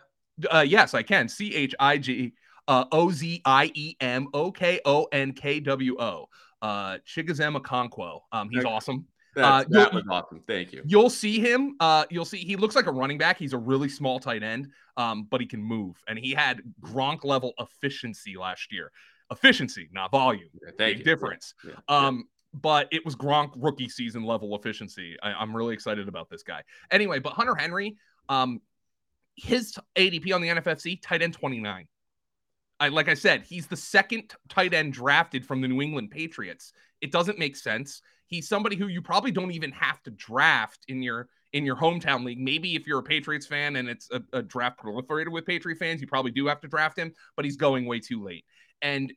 Uh, 0.51 0.65
yes, 0.67 0.93
I 0.93 1.03
can. 1.03 1.29
C 1.29 1.55
H 1.55 1.73
I 1.79 1.97
G 1.97 2.33
uh, 2.67 2.85
O 2.91 3.11
Z 3.11 3.41
I 3.45 3.71
E 3.73 3.95
M 4.01 4.27
O 4.33 4.51
K 4.51 4.81
O 4.85 5.07
N 5.11 5.31
K 5.31 5.59
W 5.59 5.95
O. 5.99 6.27
Uh, 6.61 6.97
Um, 8.31 8.49
he's 8.49 8.59
okay. 8.59 8.69
awesome. 8.69 9.05
Uh, 9.35 9.65
that 9.69 9.93
was 9.93 10.03
awesome. 10.09 10.41
Thank 10.47 10.73
you. 10.73 10.83
You'll 10.85 11.09
see 11.09 11.39
him. 11.39 11.75
Uh, 11.79 12.05
you'll 12.09 12.25
see 12.25 12.37
he 12.37 12.55
looks 12.55 12.75
like 12.75 12.87
a 12.87 12.91
running 12.91 13.17
back. 13.17 13.37
He's 13.37 13.53
a 13.53 13.57
really 13.57 13.89
small 13.89 14.19
tight 14.19 14.43
end, 14.43 14.69
um, 14.97 15.27
but 15.29 15.41
he 15.41 15.47
can 15.47 15.61
move. 15.61 16.01
And 16.07 16.17
he 16.17 16.31
had 16.31 16.61
Gronk 16.81 17.23
level 17.23 17.53
efficiency 17.59 18.37
last 18.37 18.71
year. 18.71 18.91
Efficiency, 19.31 19.89
not 19.91 20.11
volume. 20.11 20.49
Yeah, 20.61 20.71
Big 20.77 20.99
you. 20.99 21.03
difference. 21.03 21.53
Yeah, 21.63 21.71
yeah, 21.89 22.07
um, 22.07 22.25
but 22.53 22.87
it 22.91 23.03
was 23.03 23.15
Gronk 23.15 23.51
rookie 23.57 23.89
season 23.89 24.23
level 24.23 24.55
efficiency. 24.55 25.17
I, 25.21 25.41
am 25.41 25.55
really 25.55 25.73
excited 25.73 26.07
about 26.07 26.29
this 26.29 26.43
guy. 26.43 26.61
Anyway, 26.91 27.19
but 27.19 27.33
Hunter 27.33 27.55
Henry, 27.55 27.97
um, 28.29 28.61
his 29.35 29.77
ADP 29.95 30.33
on 30.33 30.41
the 30.41 30.47
NFFC, 30.49 31.01
tight 31.01 31.21
end 31.21 31.33
29. 31.33 31.87
I, 32.79 32.89
like 32.89 33.07
I 33.07 33.13
said, 33.13 33.43
he's 33.43 33.67
the 33.67 33.77
second 33.77 34.33
tight 34.49 34.73
end 34.73 34.93
drafted 34.93 35.45
from 35.45 35.61
the 35.61 35.67
New 35.67 35.81
England 35.81 36.11
Patriots. 36.11 36.73
It 37.01 37.11
doesn't 37.11 37.39
make 37.39 37.55
sense. 37.55 38.01
He's 38.27 38.49
somebody 38.49 38.75
who 38.75 38.87
you 38.87 39.01
probably 39.01 39.31
don't 39.31 39.51
even 39.51 39.71
have 39.71 40.01
to 40.03 40.11
draft 40.11 40.79
in 40.87 41.01
your 41.01 41.29
in 41.53 41.63
your 41.65 41.77
hometown 41.77 42.25
league. 42.25 42.39
Maybe 42.39 42.75
if 42.75 42.85
you're 42.85 42.99
a 42.99 43.03
Patriots 43.03 43.47
fan 43.47 43.77
and 43.77 43.87
it's 43.87 44.09
a, 44.11 44.21
a 44.33 44.41
draft 44.41 44.77
proliferated 44.77 45.29
with 45.29 45.45
Patriot 45.45 45.77
fans, 45.77 46.01
you 46.01 46.07
probably 46.07 46.31
do 46.31 46.47
have 46.47 46.59
to 46.61 46.67
draft 46.67 46.99
him, 46.99 47.13
but 47.37 47.45
he's 47.45 47.55
going 47.55 47.85
way 47.85 47.99
too 47.99 48.21
late. 48.21 48.43
And 48.81 49.13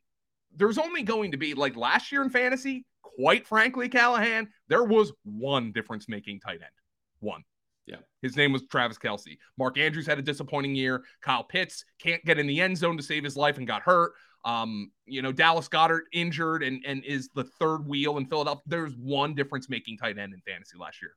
there's 0.55 0.77
only 0.77 1.03
going 1.03 1.31
to 1.31 1.37
be 1.37 1.53
like 1.53 1.75
last 1.75 2.13
year 2.13 2.21
in 2.21 2.29
fantasy, 2.29 2.85
quite 3.01 3.45
frankly, 3.45 3.89
Callahan, 3.89 4.47
there 4.69 4.85
was 4.85 5.11
one 5.23 5.73
difference 5.73 6.07
making 6.07 6.39
tight 6.39 6.61
end. 6.61 6.71
One. 7.19 7.43
Yeah. 7.89 7.97
His 8.21 8.37
name 8.37 8.53
was 8.53 8.63
Travis 8.69 8.99
Kelce. 8.99 9.37
Mark 9.57 9.77
Andrews 9.79 10.05
had 10.05 10.19
a 10.19 10.21
disappointing 10.21 10.75
year. 10.75 11.03
Kyle 11.21 11.43
Pitts 11.43 11.83
can't 11.99 12.23
get 12.23 12.37
in 12.37 12.45
the 12.45 12.61
end 12.61 12.77
zone 12.77 12.97
to 12.97 13.03
save 13.03 13.23
his 13.23 13.35
life 13.35 13.57
and 13.57 13.65
got 13.65 13.81
hurt. 13.81 14.11
Um, 14.45 14.91
you 15.05 15.21
know, 15.21 15.31
Dallas 15.31 15.67
Goedert 15.67 16.03
injured 16.13 16.61
and, 16.61 16.83
and 16.85 17.03
is 17.03 17.29
the 17.33 17.43
third 17.43 17.87
wheel 17.87 18.17
in 18.17 18.27
Philadelphia. 18.27 18.61
There's 18.67 18.95
one 18.95 19.33
difference 19.33 19.69
making 19.69 19.97
tight 19.97 20.19
end 20.19 20.33
in 20.33 20.41
fantasy 20.41 20.77
last 20.77 21.01
year. 21.01 21.13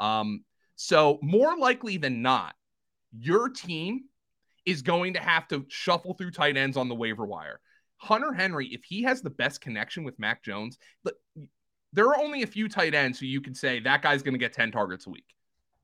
Um, 0.00 0.44
so 0.76 1.18
more 1.22 1.56
likely 1.58 1.98
than 1.98 2.22
not, 2.22 2.54
your 3.12 3.50
team 3.50 4.04
is 4.64 4.80
going 4.80 5.12
to 5.12 5.20
have 5.20 5.46
to 5.48 5.66
shuffle 5.68 6.14
through 6.14 6.30
tight 6.30 6.56
ends 6.56 6.76
on 6.76 6.88
the 6.88 6.94
waiver 6.94 7.26
wire. 7.26 7.60
Hunter 7.98 8.32
Henry, 8.32 8.68
if 8.68 8.82
he 8.82 9.02
has 9.02 9.20
the 9.20 9.30
best 9.30 9.60
connection 9.60 10.04
with 10.04 10.18
Mac 10.18 10.42
Jones, 10.42 10.78
there 11.92 12.08
are 12.08 12.18
only 12.18 12.42
a 12.42 12.46
few 12.46 12.68
tight 12.68 12.94
ends 12.94 13.20
who 13.20 13.26
you 13.26 13.40
could 13.40 13.56
say 13.56 13.78
that 13.80 14.02
guy's 14.02 14.22
going 14.22 14.34
to 14.34 14.38
get 14.38 14.52
10 14.52 14.72
targets 14.72 15.06
a 15.06 15.10
week. 15.10 15.33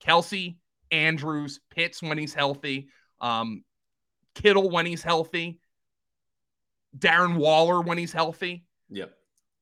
Kelce, 0.05 0.57
Andrews, 0.91 1.61
Pitts 1.71 2.03
when 2.03 2.19
he's 2.19 2.35
healthy, 2.35 2.89
um, 3.21 3.65
Kittle 4.35 4.71
when 4.71 4.87
he's 4.87 5.03
healthy. 5.03 5.61
Darren 6.99 7.37
Waller 7.37 7.81
when 7.81 7.99
he's 7.99 8.13
healthy. 8.13 8.65
Yep. 8.89 9.13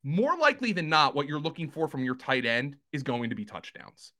More 0.02 0.38
likely 0.38 0.72
than 0.72 0.88
not, 0.88 1.14
what 1.14 1.26
you're 1.26 1.40
looking 1.40 1.68
for 1.68 1.88
from 1.88 2.04
your 2.04 2.14
tight 2.14 2.46
end 2.46 2.76
is 2.92 3.02
going 3.02 3.30
to 3.30 3.36
be 3.36 3.44
touchdowns. 3.44 4.12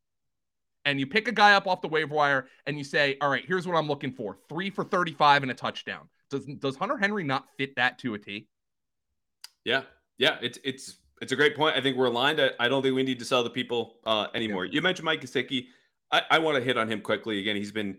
And 0.84 0.98
you 0.98 1.06
pick 1.06 1.28
a 1.28 1.32
guy 1.32 1.54
up 1.54 1.66
off 1.66 1.80
the 1.80 1.88
waiver 1.88 2.14
wire 2.14 2.46
and 2.66 2.78
you 2.78 2.84
say, 2.84 3.16
all 3.20 3.28
right, 3.28 3.44
here's 3.46 3.66
what 3.66 3.76
I'm 3.76 3.88
looking 3.88 4.12
for 4.12 4.38
three 4.48 4.70
for 4.70 4.84
35 4.84 5.42
and 5.42 5.50
a 5.50 5.54
touchdown. 5.54 6.08
Does, 6.30 6.46
does 6.58 6.76
Hunter 6.76 6.96
Henry 6.96 7.24
not 7.24 7.46
fit 7.56 7.76
that 7.76 7.98
to 8.00 8.14
a 8.14 8.18
T? 8.18 8.48
Yeah. 9.64 9.82
Yeah. 10.18 10.36
It's, 10.42 10.58
it's, 10.64 10.98
it's 11.20 11.32
a 11.32 11.36
great 11.36 11.56
point. 11.56 11.76
I 11.76 11.80
think 11.80 11.96
we're 11.96 12.06
aligned. 12.06 12.40
I, 12.40 12.50
I 12.58 12.68
don't 12.68 12.82
think 12.82 12.94
we 12.94 13.02
need 13.02 13.18
to 13.18 13.24
sell 13.24 13.42
the 13.42 13.50
people 13.50 13.96
uh, 14.04 14.28
anymore. 14.34 14.64
Yeah. 14.64 14.72
You 14.74 14.82
mentioned 14.82 15.04
Mike 15.04 15.20
Gesicki. 15.20 15.66
I, 16.11 16.22
I 16.30 16.38
want 16.38 16.56
to 16.56 16.62
hit 16.62 16.78
on 16.78 16.90
him 16.90 17.00
quickly. 17.00 17.40
Again, 17.40 17.56
he's 17.56 17.72
been 17.72 17.98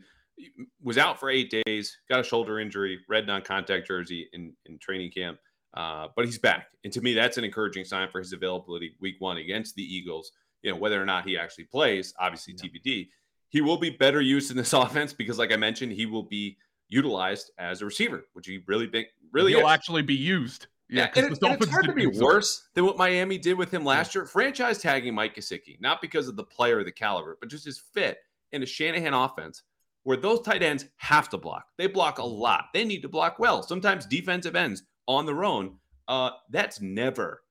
was 0.82 0.98
out 0.98 1.20
for 1.20 1.30
eight 1.30 1.54
days, 1.66 1.98
got 2.10 2.20
a 2.20 2.24
shoulder 2.24 2.60
injury, 2.60 3.00
red 3.10 3.28
non-contact 3.28 3.88
jersey 3.88 4.30
in, 4.34 4.54
in 4.66 4.80
training 4.80 5.12
camp, 5.12 5.38
uh, 5.76 6.08
but 6.16 6.26
he's 6.26 6.40
back. 6.40 6.68
And 6.84 6.94
to 6.94 7.02
me, 7.02 7.14
that's 7.14 7.38
an 7.38 7.44
encouraging 7.44 7.86
sign 7.86 8.10
for 8.10 8.20
his 8.20 8.34
availability 8.34 8.96
week 9.00 9.16
one 9.20 9.38
against 9.38 9.76
the 9.76 9.84
Eagles. 9.84 10.32
You 10.62 10.72
know, 10.72 10.78
whether 10.78 11.02
or 11.02 11.06
not 11.06 11.26
he 11.26 11.38
actually 11.38 11.66
plays, 11.66 12.14
obviously 12.20 12.56
yeah. 12.58 12.70
TBD. 12.70 13.10
He 13.50 13.62
will 13.62 13.78
be 13.78 13.90
better 13.90 14.22
used 14.22 14.52
in 14.52 14.58
this 14.58 14.74
offense 14.74 15.14
because, 15.14 15.38
like 15.38 15.52
I 15.52 15.58
mentioned, 15.58 15.92
he 15.92 16.06
will 16.06 16.24
be 16.24 16.58
utilized 16.88 17.52
as 17.58 17.82
a 17.82 17.86
receiver, 17.86 18.26
which 18.34 18.48
he 18.48 18.62
really 18.68 18.88
big, 18.88 19.08
really 19.32 19.56
will 19.56 19.68
actually 19.68 20.02
be 20.02 20.16
used. 20.16 20.68
Yeah, 20.90 21.10
and, 21.16 21.18
it, 21.18 21.44
and 21.44 21.62
it's 21.62 21.72
hard 21.72 21.86
to 21.86 21.94
be 21.94 22.08
worse 22.08 22.68
than 22.74 22.84
what 22.84 22.98
Miami 22.98 23.38
did 23.38 23.58
with 23.58 23.72
him 23.72 23.86
last 23.86 24.16
yeah. 24.16 24.22
year. 24.22 24.26
Franchise 24.26 24.80
tagging 24.80 25.14
Mike 25.14 25.36
Gesicki, 25.36 25.80
not 25.80 26.02
because 26.02 26.28
of 26.28 26.36
the 26.36 26.44
player 26.44 26.80
or 26.80 26.84
the 26.84 26.92
caliber, 26.92 27.38
but 27.40 27.50
just 27.50 27.66
his 27.66 27.78
fit 27.78 28.18
in 28.52 28.64
a 28.64 28.66
Shanahan 28.66 29.14
offense 29.14 29.64
where 30.04 30.18
those 30.18 30.42
tight 30.42 30.64
ends 30.64 30.86
have 30.98 31.30
to 31.30 31.38
block. 31.38 31.68
They 31.78 31.86
block 31.88 32.18
a 32.18 32.26
lot. 32.26 32.66
They 32.74 32.84
need 32.86 33.02
to 33.02 33.10
block 33.10 33.38
well. 33.38 33.62
Sometimes 33.62 34.06
defensive 34.08 34.56
ends 34.56 34.84
on 35.08 35.26
their 35.26 35.44
own. 35.44 35.76
Uh, 36.08 36.32
that's 36.50 36.82
never, 36.82 37.44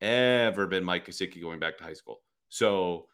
ever 0.00 0.66
been 0.66 0.84
Mike 0.84 1.06
Gesicki 1.06 1.42
going 1.42 1.58
back 1.58 1.76
to 1.78 1.84
high 1.84 1.92
school. 1.92 2.20
So 2.48 3.08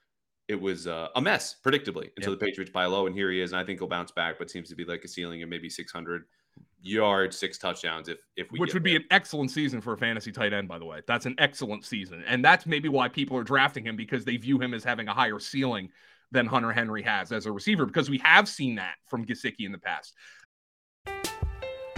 it 0.47 0.61
was 0.61 0.87
uh, 0.87 1.09
a 1.17 1.21
mess, 1.21 1.57
predictably, 1.65 2.11
until 2.17 2.33
yep. 2.33 2.41
the 2.41 2.47
Patriots 2.47 2.71
buy 2.71 2.87
low, 2.87 3.07
and 3.07 3.15
here 3.15 3.31
he 3.31 3.41
is. 3.41 3.53
And 3.53 3.61
I 3.61 3.65
think 3.65 3.81
he'll 3.81 3.89
bounce 3.89 4.13
back, 4.13 4.39
but 4.39 4.51
seems 4.51 4.69
to 4.69 4.77
be 4.77 4.85
like 4.85 5.03
a 5.05 5.09
ceiling 5.09 5.43
of 5.43 5.49
maybe 5.49 5.69
600 5.69 6.25
yards, 6.85 7.39
six 7.39 7.59
touchdowns. 7.59 8.09
If 8.09 8.19
if 8.37 8.53
we 8.53 8.59
which 8.59 8.75
would 8.75 8.85
there. 8.85 8.93
be 8.93 8.97
an 8.97 9.05
excellent 9.11 9.51
season 9.51 9.81
for 9.81 9.95
a 9.95 9.99
fantasy 9.99 10.31
tight 10.31 10.53
end, 10.53 10.69
by 10.69 10.79
the 10.79 10.85
way. 10.85 11.01
That's 11.07 11.27
an 11.27 11.35
excellent 11.39 11.85
season, 11.85 12.23
and 12.27 12.45
that's 12.45 12.67
maybe 12.67 12.89
why 12.89 13.09
people 13.09 13.37
are 13.37 13.45
drafting 13.45 13.85
him 13.85 13.97
because 13.97 14.25
they 14.25 14.37
view 14.37 14.61
him 14.61 14.75
as 14.75 14.85
having 14.85 15.09
a 15.09 15.15
higher 15.15 15.39
ceiling 15.39 15.89
than 16.31 16.47
Hunter 16.47 16.73
Henry 16.73 17.03
has 17.03 17.33
as 17.33 17.47
a 17.47 17.53
receiver 17.53 17.87
because 17.87 18.11
we 18.11 18.19
have 18.19 18.49
seen 18.49 18.75
that 18.77 18.95
from 19.07 19.25
Gesicki 19.25 19.67
in 19.67 19.73
the 19.73 19.79
past. 19.79 20.15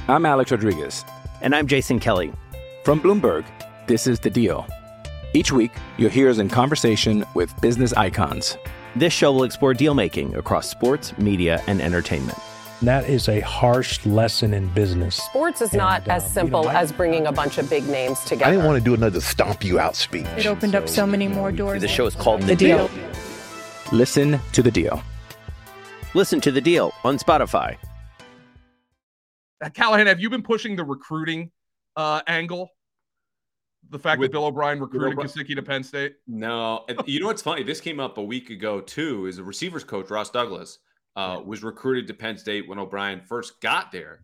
I'm 0.09 0.25
Alex 0.25 0.53
Rodriguez. 0.53 1.05
And 1.43 1.55
I'm 1.55 1.67
Jason 1.67 1.99
Kelly. 1.99 2.33
From 2.85 3.01
Bloomberg, 3.01 3.45
this 3.89 4.07
is 4.07 4.21
The 4.21 4.31
Deal. 4.31 4.67
Each 5.35 5.53
week, 5.53 5.73
you'll 5.99 6.11
hear 6.11 6.31
us 6.31 6.39
in 6.39 6.49
conversation 6.49 7.25
with 7.35 7.59
business 7.61 7.93
icons. 7.93 8.57
This 8.95 9.13
show 9.13 9.33
will 9.33 9.45
explore 9.45 9.75
deal 9.75 9.95
making 9.95 10.35
across 10.37 10.71
sports, 10.71 11.17
media, 11.19 11.63
and 11.67 11.83
entertainment. 11.83 12.39
That 12.83 13.09
is 13.09 13.29
a 13.31 13.41
harsh 13.41 14.05
lesson 14.05 14.53
in 14.53 14.69
business. 14.69 15.17
Sports 15.17 15.63
is 15.63 15.71
and, 15.71 15.79
not 15.79 16.07
as 16.09 16.31
simple 16.31 16.61
you 16.61 16.67
know, 16.67 16.73
as 16.79 16.93
bringing 16.93 17.27
a 17.27 17.33
bunch 17.33 17.57
of 17.57 17.71
big 17.71 17.89
names 17.89 18.21
together. 18.21 18.45
I 18.45 18.51
didn't 18.51 18.67
want 18.67 18.79
to 18.79 18.85
do 18.85 18.93
another 18.93 19.21
stomp 19.23 19.65
you 19.65 19.79
out 19.79 19.97
speech. 19.97 20.27
It 20.37 20.47
opened 20.47 20.73
so, 20.73 20.79
up 20.79 20.89
so 20.89 21.07
many 21.07 21.27
more 21.27 21.51
doors. 21.51 21.81
The 21.81 21.89
show 21.89 22.05
is 22.05 22.15
called 22.15 22.43
The, 22.43 22.49
the 22.49 22.57
deal. 22.57 22.89
deal. 22.89 23.11
Listen 23.93 24.39
to 24.53 24.63
the 24.63 24.71
deal. 24.71 25.03
Listen 26.13 26.39
to 26.43 26.53
the 26.53 26.61
deal 26.61 26.93
on 27.03 27.17
Spotify. 27.19 27.77
Uh, 29.65 29.71
Callahan, 29.71 30.07
have 30.07 30.21
you 30.21 30.29
been 30.29 30.43
pushing 30.43 30.77
the 30.77 30.85
recruiting 30.85 31.51
uh, 31.97 32.21
angle? 32.27 32.69
The 33.89 33.99
fact 33.99 34.21
With, 34.21 34.31
that 34.31 34.33
Bill 34.33 34.47
O'Brien 34.47 34.81
recruited 34.81 35.17
Gesicki 35.17 35.55
to 35.55 35.63
Penn 35.63 35.83
State? 35.83 36.17
No. 36.27 36.85
you 37.07 37.21
know 37.21 37.27
what's 37.27 37.41
funny? 37.41 37.63
This 37.63 37.81
came 37.81 38.01
up 38.01 38.19
a 38.19 38.23
week 38.23 38.51
ago, 38.51 38.81
too, 38.83 39.27
is 39.27 39.37
the 39.37 39.45
receivers 39.45 39.85
coach, 39.85 40.11
Ross 40.11 40.29
Douglas. 40.29 40.79
Uh, 41.17 41.41
was 41.45 41.65
recruited 41.65 42.07
to 42.07 42.15
Penn 42.15 42.37
State 42.37 42.69
when 42.69 42.79
O'Brien 42.79 43.21
first 43.21 43.61
got 43.61 43.91
there 43.91 44.21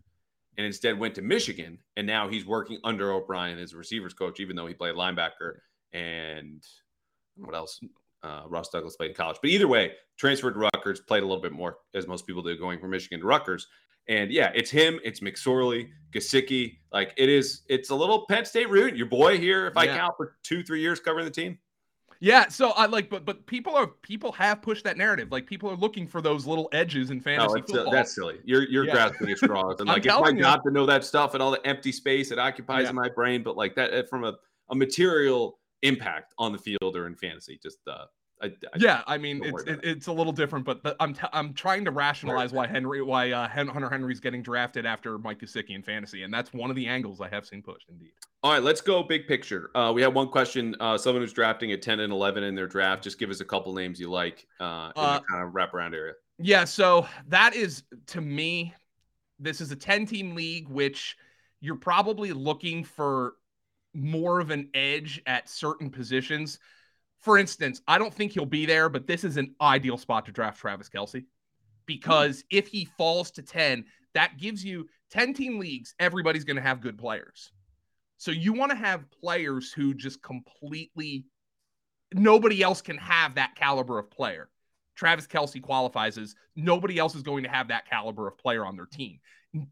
and 0.57 0.65
instead 0.65 0.97
went 0.97 1.15
to 1.15 1.21
Michigan. 1.21 1.79
And 1.97 2.05
now 2.05 2.29
he's 2.29 2.45
working 2.45 2.79
under 2.83 3.11
O'Brien 3.11 3.57
as 3.57 3.73
a 3.73 3.77
receivers 3.77 4.13
coach, 4.13 4.39
even 4.39 4.55
though 4.55 4.67
he 4.67 4.73
played 4.73 4.95
linebacker 4.95 5.55
and 5.91 6.63
what 7.37 7.55
else? 7.55 7.79
Uh, 8.21 8.43
Ross 8.47 8.69
Douglas 8.69 8.95
played 8.95 9.09
in 9.09 9.15
college. 9.15 9.37
But 9.41 9.49
either 9.49 9.67
way, 9.67 9.91
transferred 10.17 10.53
to 10.53 10.59
Rutgers, 10.59 11.01
played 11.01 11.23
a 11.23 11.25
little 11.25 11.41
bit 11.41 11.51
more, 11.51 11.77
as 11.93 12.07
most 12.07 12.25
people 12.25 12.41
do, 12.41 12.57
going 12.57 12.79
from 12.79 12.91
Michigan 12.91 13.19
to 13.19 13.25
Rutgers. 13.25 13.67
And 14.07 14.31
yeah, 14.31 14.51
it's 14.55 14.69
him, 14.69 14.99
it's 15.03 15.19
McSorley, 15.19 15.89
Gesicki. 16.11 16.77
Like 16.91 17.13
it 17.17 17.29
is, 17.29 17.63
it's 17.69 17.89
a 17.89 17.95
little 17.95 18.25
Penn 18.27 18.45
State 18.45 18.69
root. 18.69 18.95
Your 18.95 19.07
boy 19.07 19.37
here, 19.37 19.67
if 19.67 19.77
I 19.77 19.87
count 19.87 20.13
for 20.17 20.35
two, 20.43 20.63
three 20.63 20.81
years 20.81 20.99
covering 20.99 21.25
the 21.25 21.31
team. 21.31 21.57
Yeah, 22.23 22.47
so 22.47 22.69
I 22.69 22.85
like, 22.85 23.09
but 23.09 23.25
but 23.25 23.45
people 23.47 23.75
are 23.75 23.85
people 23.85 24.31
have 24.31 24.61
pushed 24.61 24.85
that 24.85 24.95
narrative. 24.95 25.29
Like 25.29 25.45
people 25.45 25.69
are 25.69 25.75
looking 25.75 26.07
for 26.07 26.21
those 26.21 26.47
little 26.47 26.69
edges 26.71 27.11
in 27.11 27.19
fantasy 27.19 27.59
no, 27.59 27.65
football. 27.65 27.89
Uh, 27.89 27.91
that's 27.91 28.15
silly. 28.15 28.37
You're 28.45 28.63
you're 28.69 28.85
yeah. 28.85 28.93
grasping 28.93 29.29
at 29.29 29.39
straws, 29.39 29.75
and 29.79 29.89
like 29.89 30.05
it's 30.05 30.17
my 30.17 30.31
job 30.31 30.63
to 30.63 30.71
know 30.71 30.85
that 30.85 31.03
stuff 31.03 31.33
and 31.33 31.43
all 31.43 31.51
the 31.51 31.59
empty 31.67 31.91
space 31.91 32.31
it 32.31 32.39
occupies 32.39 32.83
yeah. 32.83 32.91
in 32.91 32.95
my 32.95 33.09
brain. 33.09 33.43
But 33.43 33.57
like 33.57 33.75
that 33.75 34.07
from 34.09 34.23
a, 34.23 34.35
a 34.69 34.75
material 34.75 35.59
impact 35.81 36.33
on 36.37 36.53
the 36.53 36.57
field 36.57 36.95
or 36.95 37.07
in 37.07 37.15
fantasy, 37.17 37.59
just 37.61 37.79
uh, 37.87 38.05
I, 38.43 38.47
I, 38.47 38.77
yeah, 38.77 39.01
I 39.07 39.17
mean 39.17 39.41
it's 39.43 39.63
it, 39.63 39.79
it's 39.83 40.07
a 40.07 40.11
little 40.11 40.33
different, 40.33 40.65
but 40.65 40.83
the, 40.83 40.95
I'm 40.99 41.13
t- 41.13 41.27
I'm 41.31 41.53
trying 41.53 41.85
to 41.85 41.91
rationalize 41.91 42.51
why 42.51 42.67
Henry 42.67 43.01
why 43.01 43.31
uh, 43.31 43.47
Hunter 43.47 43.89
Henry's 43.89 44.19
getting 44.19 44.43
drafted 44.43 44.85
after 44.85 45.17
Mike 45.17 45.39
Gesicki 45.39 45.71
in 45.71 45.81
fantasy, 45.81 46.23
and 46.23 46.33
that's 46.33 46.51
one 46.51 46.69
of 46.69 46.75
the 46.75 46.85
angles 46.85 47.21
I 47.21 47.29
have 47.29 47.45
seen 47.45 47.61
pushed. 47.61 47.87
Indeed. 47.89 48.11
All 48.43 48.51
right, 48.51 48.61
let's 48.61 48.81
go 48.81 49.01
big 49.03 49.25
picture. 49.25 49.71
Uh, 49.73 49.93
we 49.95 50.01
have 50.01 50.13
one 50.13 50.27
question. 50.27 50.75
Uh, 50.81 50.97
someone 50.97 51.21
who's 51.21 51.31
drafting 51.31 51.71
at 51.71 51.81
10 51.81 52.01
and 52.01 52.11
11 52.11 52.43
in 52.43 52.55
their 52.55 52.67
draft. 52.67 53.01
Just 53.01 53.17
give 53.17 53.29
us 53.29 53.39
a 53.39 53.45
couple 53.45 53.73
names 53.73 54.01
you 54.01 54.09
like 54.09 54.45
uh, 54.59 54.91
in 54.95 55.01
uh, 55.01 55.19
the 55.19 55.25
kind 55.31 55.47
of 55.47 55.53
wraparound 55.53 55.93
area. 55.93 56.13
Yeah, 56.39 56.65
so 56.65 57.07
that 57.29 57.55
is 57.55 57.83
to 58.07 58.19
me, 58.19 58.73
this 59.39 59.61
is 59.61 59.71
a 59.71 59.77
10 59.77 60.05
team 60.07 60.35
league, 60.35 60.67
which 60.67 61.15
you're 61.61 61.77
probably 61.77 62.33
looking 62.33 62.83
for 62.83 63.35
more 63.93 64.41
of 64.41 64.49
an 64.51 64.69
edge 64.73 65.21
at 65.25 65.47
certain 65.47 65.89
positions 65.89 66.59
for 67.23 67.37
instance, 67.37 67.81
I 67.87 67.97
don't 67.97 68.13
think 68.13 68.33
he'll 68.33 68.45
be 68.45 68.65
there, 68.65 68.89
but 68.89 69.07
this 69.07 69.23
is 69.23 69.37
an 69.37 69.55
ideal 69.61 69.97
spot 69.97 70.25
to 70.25 70.31
draft 70.33 70.59
Travis 70.59 70.89
Kelce 70.89 71.23
because 71.85 72.39
mm-hmm. 72.39 72.57
if 72.57 72.67
he 72.67 72.85
falls 72.97 73.31
to 73.31 73.41
10, 73.41 73.85
that 74.13 74.37
gives 74.37 74.63
you 74.63 74.87
10 75.11 75.33
team 75.33 75.57
leagues, 75.57 75.95
everybody's 75.99 76.43
going 76.43 76.57
to 76.57 76.61
have 76.61 76.81
good 76.81 76.97
players. 76.97 77.51
So 78.17 78.31
you 78.31 78.51
want 78.51 78.71
to 78.71 78.77
have 78.77 79.09
players 79.09 79.71
who 79.71 79.93
just 79.93 80.21
completely 80.21 81.25
nobody 82.13 82.61
else 82.61 82.81
can 82.81 82.97
have 82.97 83.35
that 83.35 83.55
caliber 83.55 83.99
of 83.99 84.11
player. 84.11 84.49
Travis 84.95 85.25
Kelce 85.25 85.61
qualifies 85.61 86.17
as 86.17 86.35
nobody 86.55 86.99
else 86.99 87.15
is 87.15 87.23
going 87.23 87.43
to 87.43 87.49
have 87.49 87.69
that 87.69 87.89
caliber 87.89 88.27
of 88.27 88.37
player 88.37 88.65
on 88.65 88.75
their 88.75 88.85
team. 88.85 89.19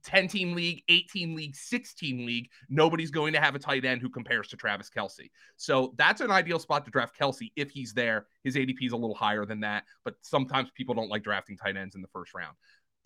10 0.03 0.27
team 0.27 0.53
league, 0.53 0.83
18 0.89 1.35
league, 1.35 1.55
16 1.55 2.25
league, 2.25 2.49
nobody's 2.69 3.11
going 3.11 3.33
to 3.33 3.39
have 3.39 3.55
a 3.55 3.59
tight 3.59 3.85
end 3.85 4.01
who 4.01 4.09
compares 4.09 4.47
to 4.49 4.57
Travis 4.57 4.89
Kelce. 4.89 5.29
So 5.57 5.93
that's 5.97 6.21
an 6.21 6.31
ideal 6.31 6.59
spot 6.59 6.85
to 6.85 6.91
draft 6.91 7.17
Kelce 7.19 7.51
if 7.55 7.71
he's 7.71 7.93
there. 7.93 8.27
His 8.43 8.55
ADP 8.55 8.85
is 8.85 8.91
a 8.91 8.97
little 8.97 9.15
higher 9.15 9.45
than 9.45 9.61
that, 9.61 9.85
but 10.03 10.15
sometimes 10.21 10.69
people 10.71 10.95
don't 10.95 11.09
like 11.09 11.23
drafting 11.23 11.57
tight 11.57 11.77
ends 11.77 11.95
in 11.95 12.01
the 12.01 12.07
first 12.09 12.33
round. 12.33 12.55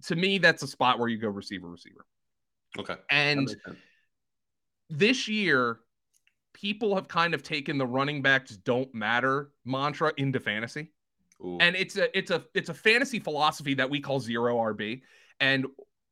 To 0.07 0.15
me, 0.15 0.38
that's 0.38 0.63
a 0.63 0.67
spot 0.67 0.99
where 0.99 1.07
you 1.07 1.17
go 1.17 1.30
receiver, 1.30 1.69
receiver. 1.69 2.05
Okay. 2.78 2.95
And 3.09 3.55
this 4.89 5.28
year, 5.28 5.80
people 6.53 6.95
have 6.95 7.07
kind 7.07 7.34
of 7.34 7.43
taken 7.43 7.78
the 7.78 7.86
running 7.86 8.21
backs 8.21 8.57
don't 8.57 8.93
matter 8.93 9.51
mantra 9.63 10.13
into 10.17 10.39
fantasy. 10.39 10.91
Ooh. 11.43 11.57
And 11.59 11.76
it's 11.76 11.97
a 11.97 12.17
it's 12.17 12.32
a 12.32 12.43
it's 12.53 12.69
a 12.69 12.73
fantasy 12.73 13.19
philosophy 13.19 13.73
that 13.76 13.89
we 13.89 13.99
call 13.99 14.19
zero 14.19 14.55
RB. 14.55 15.01
And 15.39 15.65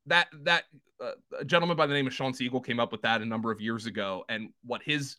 that 0.08 0.28
that 0.44 0.64
uh, 1.02 1.12
a 1.40 1.46
gentleman 1.46 1.78
by 1.78 1.88
the 1.88 1.94
name 1.94 2.08
of 2.08 2.14
Shawn 2.14 2.34
Siegele 2.34 2.66
came 2.66 2.80
up 2.80 2.92
with 2.92 3.02
that 3.02 3.22
a 3.22 3.26
number 3.26 3.52
of 3.52 3.62
years 3.62 3.86
ago, 3.86 4.26
and 4.30 4.50
what 4.64 4.82
his 4.84 5.16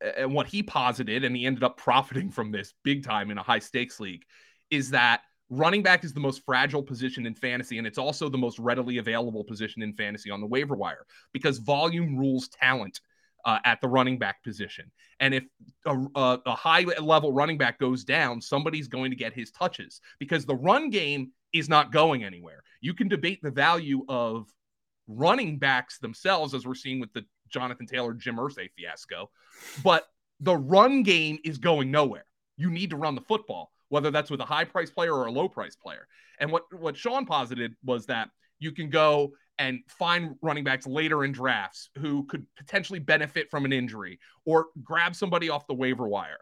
and 0.00 0.32
what 0.32 0.46
he 0.46 0.62
posited, 0.62 1.24
and 1.24 1.36
he 1.36 1.46
ended 1.46 1.64
up 1.64 1.76
profiting 1.78 2.30
from 2.30 2.50
this 2.50 2.74
big 2.84 3.04
time 3.04 3.30
in 3.30 3.38
a 3.38 3.42
high 3.42 3.58
stakes 3.58 4.00
league, 4.00 4.24
is 4.70 4.90
that 4.90 5.22
running 5.50 5.82
back 5.82 6.04
is 6.04 6.12
the 6.12 6.20
most 6.20 6.44
fragile 6.44 6.82
position 6.82 7.26
in 7.26 7.34
fantasy, 7.34 7.78
and 7.78 7.86
it's 7.86 7.98
also 7.98 8.28
the 8.28 8.38
most 8.38 8.58
readily 8.58 8.98
available 8.98 9.44
position 9.44 9.82
in 9.82 9.92
fantasy 9.94 10.30
on 10.30 10.40
the 10.40 10.46
waiver 10.46 10.74
wire 10.74 11.06
because 11.32 11.58
volume 11.58 12.16
rules 12.16 12.48
talent. 12.48 13.00
Uh, 13.44 13.60
at 13.64 13.80
the 13.80 13.88
running 13.88 14.18
back 14.18 14.42
position. 14.42 14.90
And 15.20 15.32
if 15.32 15.44
a, 15.86 15.96
a, 16.16 16.40
a, 16.44 16.54
high 16.56 16.82
level 17.00 17.32
running 17.32 17.56
back 17.56 17.78
goes 17.78 18.02
down, 18.04 18.42
somebody's 18.42 18.88
going 18.88 19.10
to 19.12 19.16
get 19.16 19.32
his 19.32 19.52
touches 19.52 20.00
because 20.18 20.44
the 20.44 20.56
run 20.56 20.90
game 20.90 21.30
is 21.52 21.68
not 21.68 21.92
going 21.92 22.24
anywhere. 22.24 22.62
You 22.80 22.94
can 22.94 23.08
debate 23.08 23.40
the 23.42 23.50
value 23.50 24.04
of 24.08 24.48
running 25.06 25.58
backs 25.58 25.98
themselves, 25.98 26.54
as 26.54 26.66
we're 26.66 26.74
seeing 26.74 27.00
with 27.00 27.12
the 27.12 27.24
Jonathan 27.48 27.86
Taylor, 27.86 28.12
Jim 28.12 28.36
Irsay 28.36 28.68
fiasco, 28.76 29.30
but 29.82 30.06
the 30.40 30.56
run 30.56 31.02
game 31.02 31.38
is 31.44 31.58
going 31.58 31.90
nowhere. 31.90 32.26
You 32.56 32.70
need 32.70 32.90
to 32.90 32.96
run 32.96 33.14
the 33.14 33.22
football, 33.22 33.72
whether 33.88 34.10
that's 34.10 34.30
with 34.30 34.40
a 34.40 34.44
high 34.44 34.64
price 34.64 34.90
player 34.90 35.14
or 35.14 35.26
a 35.26 35.32
low 35.32 35.48
price 35.48 35.76
player. 35.76 36.06
And 36.40 36.52
what, 36.52 36.64
what 36.78 36.96
Shawn 36.96 37.26
posited 37.26 37.74
was 37.84 38.06
that 38.06 38.28
you 38.58 38.72
can 38.72 38.90
go 38.90 39.32
and 39.58 39.80
find 39.88 40.36
running 40.40 40.64
backs 40.64 40.86
later 40.86 41.24
in 41.24 41.32
drafts 41.32 41.90
who 41.98 42.24
could 42.26 42.46
potentially 42.56 43.00
benefit 43.00 43.50
from 43.50 43.64
an 43.64 43.72
injury 43.72 44.20
or 44.44 44.66
grab 44.84 45.16
somebody 45.16 45.48
off 45.48 45.66
the 45.66 45.74
waiver 45.74 46.06
wire. 46.06 46.38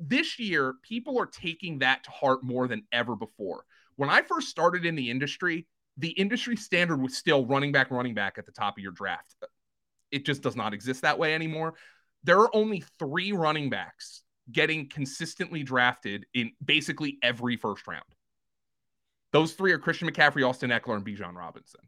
This 0.00 0.38
year, 0.38 0.74
people 0.82 1.20
are 1.20 1.26
taking 1.26 1.80
that 1.80 2.04
to 2.04 2.10
heart 2.10 2.42
more 2.42 2.66
than 2.66 2.84
ever 2.90 3.14
before. 3.14 3.64
When 3.96 4.08
I 4.08 4.22
first 4.22 4.48
started 4.48 4.86
in 4.86 4.94
the 4.94 5.10
industry, 5.10 5.66
the 5.98 6.08
industry 6.10 6.56
standard 6.56 7.02
was 7.02 7.16
still 7.16 7.44
running 7.44 7.70
back, 7.70 7.90
running 7.90 8.14
back 8.14 8.38
at 8.38 8.46
the 8.46 8.52
top 8.52 8.78
of 8.78 8.82
your 8.82 8.92
draft. 8.92 9.36
It 10.10 10.24
just 10.24 10.42
does 10.42 10.56
not 10.56 10.72
exist 10.72 11.02
that 11.02 11.18
way 11.18 11.34
anymore. 11.34 11.74
There 12.24 12.40
are 12.40 12.54
only 12.56 12.82
three 12.98 13.32
running 13.32 13.68
backs 13.68 14.22
getting 14.50 14.88
consistently 14.88 15.62
drafted 15.62 16.26
in 16.32 16.52
basically 16.64 17.18
every 17.22 17.56
first 17.56 17.86
round. 17.86 18.04
Those 19.32 19.52
three 19.52 19.72
are 19.72 19.78
Christian 19.78 20.10
McCaffrey, 20.10 20.48
Austin 20.48 20.70
Ekeler, 20.70 20.96
and 20.96 21.04
Bijan 21.04 21.34
Robinson. 21.34 21.80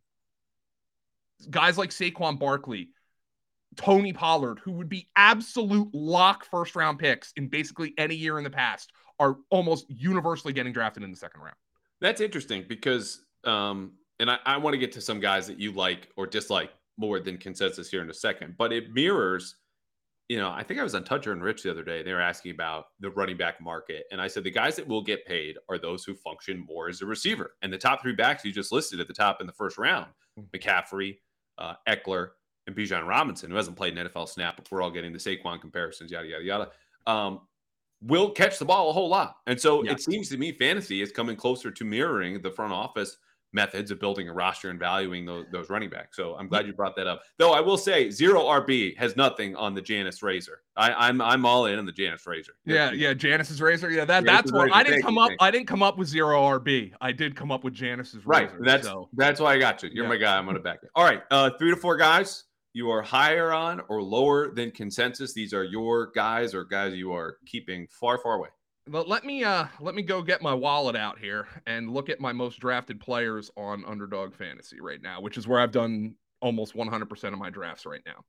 Guys 1.51 1.77
like 1.77 1.91
Saquon 1.91 2.39
Barkley, 2.39 2.91
Tony 3.77 4.13
Pollard, 4.13 4.61
who 4.63 4.73
would 4.73 4.89
be 4.89 5.09
absolute 5.17 5.89
lock 5.95 6.45
first 6.45 6.77
round 6.77 6.99
picks 6.99 7.33
in 7.37 7.49
basically 7.49 7.95
any 7.99 8.15
year 8.15 8.39
in 8.39 8.45
the 8.45 8.51
past, 8.51 8.93
are 9.19 9.37
almost 9.51 9.87
universally 9.89 10.53
getting 10.53 10.73
drafted 10.73 11.03
in 11.03 11.11
the 11.11 11.17
second 11.17 11.41
round. 11.41 11.57
That's 12.01 12.21
interesting 12.21 12.65
because, 12.69 13.23
um, 13.45 13.93
and 14.19 14.31
I, 14.31 14.39
I 14.45 14.57
want 14.57 14.75
to 14.75 14.79
get 14.79 14.93
to 14.93 15.01
some 15.01 15.21
guys 15.21 15.47
that 15.47 15.59
you 15.59 15.73
like 15.73 16.09
or 16.17 16.27
dislike 16.27 16.71
more 16.99 17.21
than 17.21 17.39
consensus 17.39 17.89
here 17.91 18.03
in 18.03 18.11
a 18.11 18.15
second, 18.15 18.57
but 18.59 18.73
it 18.73 18.93
mirrors. 18.93 19.57
You 20.29 20.39
know, 20.39 20.51
I 20.51 20.63
think 20.63 20.81
I 20.81 20.83
was 20.83 20.95
on 20.95 21.05
Toucher 21.05 21.33
and 21.33 21.43
Rich 21.43 21.63
the 21.63 21.71
other 21.71 21.83
day. 21.83 22.03
They 22.03 22.13
were 22.13 22.21
asking 22.21 22.53
about 22.53 22.87
the 23.01 23.11
running 23.11 23.37
back 23.37 23.61
market. 23.61 24.05
And 24.11 24.21
I 24.21 24.29
said 24.29 24.45
the 24.45 24.51
guys 24.51 24.77
that 24.77 24.87
will 24.87 25.03
get 25.03 25.27
paid 25.27 25.59
are 25.69 25.79
those 25.79 26.05
who 26.05 26.15
function 26.15 26.65
more 26.67 26.89
as 26.89 27.03
a 27.03 27.07
receiver. 27.07 27.55
And 27.61 27.73
the 27.73 27.77
top 27.77 28.01
three 28.01 28.15
backs 28.15 28.45
you 28.45 28.53
just 28.53 28.73
listed 28.73 28.99
at 28.99 29.09
the 29.09 29.15
top 29.15 29.41
in 29.41 29.47
the 29.47 29.53
first 29.53 29.77
round 29.77 30.07
hmm. 30.37 30.45
McCaffrey, 30.57 31.19
uh, 31.59 31.75
Ekeler, 31.87 32.31
and 32.67 32.77
Bijan 32.77 33.07
Robinson, 33.07 33.51
who 33.51 33.57
hasn't 33.57 33.77
played 33.77 33.97
an 33.99 34.09
NFL 34.09 34.29
snap, 34.29 34.57
but 34.57 34.71
we're 34.71 34.83
all 34.83 34.91
getting 34.91 35.13
the 35.13 35.19
Saquon 35.19 35.61
comparisons, 35.61 36.11
yada, 36.11 36.29
yada, 36.29 36.45
yada. 36.45 36.71
Um, 37.07 37.41
will 38.03 38.31
catch 38.31 38.59
the 38.59 38.65
ball 38.65 38.91
a 38.91 38.93
whole 38.93 39.09
lot. 39.09 39.37
And 39.47 39.61
so 39.61 39.85
yeah. 39.85 39.93
it 39.93 40.01
seems 40.01 40.29
to 40.31 40.37
me 40.37 40.53
fantasy 40.53 41.03
is 41.03 41.13
coming 41.13 41.37
closer 41.37 41.71
to 41.71 41.85
mirroring 41.85 42.41
the 42.43 42.51
front 42.51 42.73
office 42.73 43.17
methods 43.55 43.91
of 43.91 44.01
building 44.01 44.29
a 44.29 44.33
roster 44.33 44.71
and 44.71 44.79
valuing 44.79 45.27
those, 45.27 45.45
those 45.53 45.69
running 45.69 45.91
backs. 45.91 46.17
So 46.17 46.35
I'm 46.37 46.49
glad 46.49 46.67
you 46.67 46.73
brought 46.73 46.97
that 46.97 47.07
up. 47.07 47.23
Though 47.39 47.53
I 47.53 47.61
will 47.61 47.77
say 47.77 48.11
zero 48.11 48.45
RB 48.45 48.97
has 48.97 49.15
nothing 49.15 49.55
on 49.57 49.75
the 49.75 49.83
Janis 49.83 50.23
razor. 50.23 50.63
I, 50.75 51.09
am 51.09 51.21
I'm, 51.21 51.21
I'm 51.21 51.47
all 51.47 51.67
in 51.67 51.79
on 51.79 51.85
the 51.85 51.93
Janis 51.93 52.27
razor. 52.27 52.55
Yeah, 52.65 52.93
yeah, 52.93 53.13
Janis's 53.13 53.61
razor. 53.61 53.91
Yeah, 53.91 54.07
that 54.07 54.25
that's 54.25 54.51
what 54.51 54.73
I 54.73 54.83
didn't 54.83 55.03
come 55.03 55.19
up. 55.19 55.33
I 55.39 55.51
didn't 55.51 55.67
come 55.67 55.83
up 55.83 55.99
with 55.99 56.09
zero 56.09 56.41
RB. 56.59 56.93
I 57.01 57.13
did 57.13 57.37
come 57.37 57.53
up 57.53 57.63
with 57.63 57.75
Janis's 57.75 58.25
right. 58.25 58.51
razor. 58.51 58.65
That's 58.65 58.87
so. 58.87 59.09
that's 59.13 59.39
why 59.39 59.53
I 59.55 59.59
got 59.59 59.83
you. 59.83 59.91
You're 59.93 60.05
yeah. 60.05 60.11
my 60.11 60.17
guy. 60.17 60.39
I'm 60.39 60.47
gonna 60.47 60.59
back 60.59 60.81
it. 60.83 60.89
All 60.95 61.05
right, 61.05 61.23
uh, 61.31 61.51
three 61.59 61.71
to 61.71 61.77
four 61.77 61.99
guys 61.99 62.45
you 62.73 62.91
are 62.91 63.03
higher 63.03 63.53
on 63.53 63.83
or 63.89 64.03
lower 64.03 64.53
than 64.55 64.71
consensus. 64.71 65.33
These 65.33 65.53
are 65.53 65.65
your 65.65 66.11
guys 66.13 66.55
or 66.55 66.65
guys 66.65 66.95
you 66.95 67.13
are 67.13 67.37
keeping 67.47 67.87
far, 67.89 68.19
far 68.19 68.35
away. 68.35 68.49
But 68.87 69.09
let 69.09 69.25
me 69.25 69.45
uh 69.45 69.67
let 69.81 69.95
me 69.95 70.03
go 70.03 70.23
get 70.23 70.43
my 70.43 70.55
wallet 70.55 70.97
out 70.97 71.19
here 71.19 71.47
and 71.67 71.93
look 71.93 72.09
at 72.09 72.21
my 72.21 72.33
most 72.33 72.59
drafted 72.59 72.99
players 72.99 73.51
on 73.57 73.85
Underdog 73.85 74.35
Fantasy 74.35 74.81
right 74.81 75.01
now, 75.01 75.21
which 75.21 75.39
is 75.39 75.47
where 75.47 75.61
I've 75.61 75.71
done 75.71 76.17
almost 76.41 76.75
100% 76.75 77.33
of 77.33 77.39
my 77.39 77.51
drafts 77.51 77.87
right 77.87 78.01
now. 78.05 78.25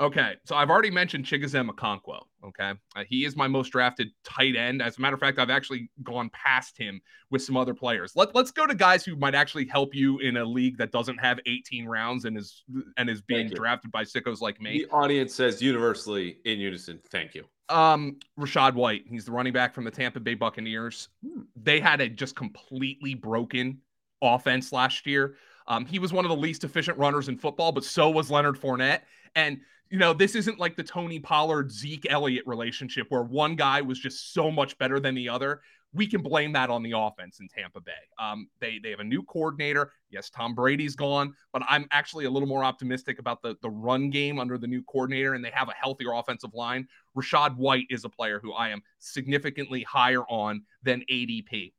Okay, 0.00 0.34
so 0.44 0.54
I've 0.54 0.70
already 0.70 0.90
mentioned 0.90 1.24
Chigoziem 1.24 1.68
Okonkwo. 1.68 2.20
Okay, 2.44 2.72
uh, 2.94 3.04
he 3.08 3.24
is 3.24 3.34
my 3.34 3.48
most 3.48 3.70
drafted 3.70 4.08
tight 4.22 4.54
end. 4.54 4.80
As 4.80 4.96
a 4.96 5.00
matter 5.00 5.14
of 5.14 5.20
fact, 5.20 5.40
I've 5.40 5.50
actually 5.50 5.90
gone 6.04 6.30
past 6.32 6.78
him 6.78 7.00
with 7.30 7.42
some 7.42 7.56
other 7.56 7.74
players. 7.74 8.12
Let, 8.14 8.32
let's 8.32 8.52
go 8.52 8.64
to 8.64 8.76
guys 8.76 9.04
who 9.04 9.16
might 9.16 9.34
actually 9.34 9.66
help 9.66 9.96
you 9.96 10.18
in 10.20 10.36
a 10.36 10.44
league 10.44 10.78
that 10.78 10.92
doesn't 10.92 11.18
have 11.18 11.40
18 11.46 11.86
rounds 11.86 12.26
and 12.26 12.38
is 12.38 12.62
and 12.96 13.10
is 13.10 13.20
being 13.22 13.48
drafted 13.48 13.90
by 13.90 14.04
sickos 14.04 14.40
like 14.40 14.60
me. 14.60 14.84
The 14.84 14.94
audience 14.94 15.34
says 15.34 15.60
universally 15.60 16.38
in 16.44 16.60
unison, 16.60 17.00
"Thank 17.10 17.34
you." 17.34 17.44
Um, 17.68 18.18
Rachaad 18.38 18.74
White. 18.74 19.02
He's 19.08 19.24
the 19.24 19.32
running 19.32 19.52
back 19.52 19.74
from 19.74 19.84
the 19.84 19.90
Tampa 19.90 20.20
Bay 20.20 20.34
Buccaneers. 20.34 21.08
Hmm. 21.26 21.42
they 21.56 21.80
had 21.80 22.00
a 22.00 22.08
just 22.08 22.36
completely 22.36 23.14
broken 23.14 23.78
offense 24.22 24.72
last 24.72 25.06
year. 25.06 25.36
Um, 25.66 25.84
he 25.84 25.98
was 25.98 26.12
one 26.12 26.24
of 26.24 26.30
the 26.30 26.36
least 26.36 26.64
efficient 26.64 26.96
runners 26.98 27.28
in 27.28 27.36
football, 27.36 27.72
but 27.72 27.84
so 27.84 28.08
was 28.08 28.30
Leonard 28.30 28.58
Fournette. 28.58 29.00
And 29.34 29.60
you 29.90 29.98
know, 29.98 30.12
this 30.12 30.34
isn't 30.34 30.58
like 30.58 30.76
the 30.76 30.82
Tony 30.82 31.18
Pollard 31.18 31.70
Zeke 31.70 32.06
Elliott 32.10 32.46
relationship 32.46 33.06
where 33.08 33.22
one 33.22 33.56
guy 33.56 33.80
was 33.80 33.98
just 33.98 34.34
so 34.34 34.50
much 34.50 34.76
better 34.78 35.00
than 35.00 35.14
the 35.14 35.28
other. 35.28 35.62
We 35.94 36.06
can 36.06 36.20
blame 36.20 36.52
that 36.52 36.68
on 36.68 36.82
the 36.82 36.92
offense 36.94 37.40
in 37.40 37.48
Tampa 37.48 37.80
Bay. 37.80 37.92
Um, 38.18 38.48
they 38.60 38.78
they 38.82 38.90
have 38.90 39.00
a 39.00 39.04
new 39.04 39.22
coordinator. 39.22 39.90
Yes, 40.10 40.28
Tom 40.28 40.54
Brady's 40.54 40.94
gone, 40.94 41.32
but 41.50 41.62
I'm 41.66 41.86
actually 41.90 42.26
a 42.26 42.30
little 42.30 42.48
more 42.48 42.62
optimistic 42.62 43.18
about 43.18 43.40
the 43.40 43.56
the 43.62 43.70
run 43.70 44.10
game 44.10 44.38
under 44.38 44.58
the 44.58 44.66
new 44.66 44.82
coordinator, 44.82 45.32
and 45.32 45.42
they 45.42 45.50
have 45.50 45.70
a 45.70 45.74
healthier 45.80 46.12
offensive 46.12 46.52
line. 46.52 46.86
Rachaad 47.16 47.56
White 47.56 47.86
is 47.88 48.04
a 48.04 48.10
player 48.10 48.38
who 48.38 48.52
I 48.52 48.68
am 48.68 48.82
significantly 48.98 49.82
higher 49.82 50.24
on 50.24 50.64
than 50.82 51.02
ADP. 51.10 51.72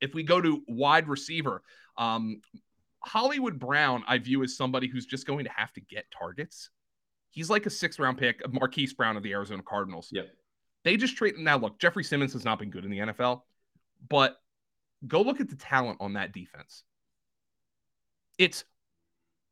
If 0.00 0.14
we 0.14 0.22
go 0.22 0.40
to 0.40 0.62
wide 0.68 1.08
receiver, 1.08 1.62
um, 1.98 2.40
Hollywood 3.00 3.58
Brown, 3.58 4.04
I 4.06 4.18
view 4.18 4.44
as 4.44 4.56
somebody 4.56 4.86
who's 4.86 5.06
just 5.06 5.26
going 5.26 5.44
to 5.44 5.50
have 5.50 5.72
to 5.72 5.80
get 5.80 6.04
targets. 6.16 6.70
He's 7.34 7.50
like 7.50 7.66
a 7.66 7.70
sixth 7.70 7.98
round 7.98 8.16
pick 8.16 8.40
of 8.44 8.52
Marquise 8.52 8.94
Brown 8.94 9.16
of 9.16 9.24
the 9.24 9.32
Arizona 9.32 9.62
Cardinals. 9.62 10.08
Yep. 10.12 10.28
They 10.84 10.96
just 10.96 11.16
trade 11.16 11.36
now. 11.36 11.58
Look, 11.58 11.80
Jeffrey 11.80 12.04
Simmons 12.04 12.32
has 12.32 12.44
not 12.44 12.60
been 12.60 12.70
good 12.70 12.84
in 12.84 12.90
the 12.92 12.98
NFL, 12.98 13.42
but 14.08 14.36
go 15.08 15.20
look 15.20 15.40
at 15.40 15.48
the 15.50 15.56
talent 15.56 15.98
on 16.00 16.12
that 16.12 16.32
defense. 16.32 16.84
It's 18.38 18.64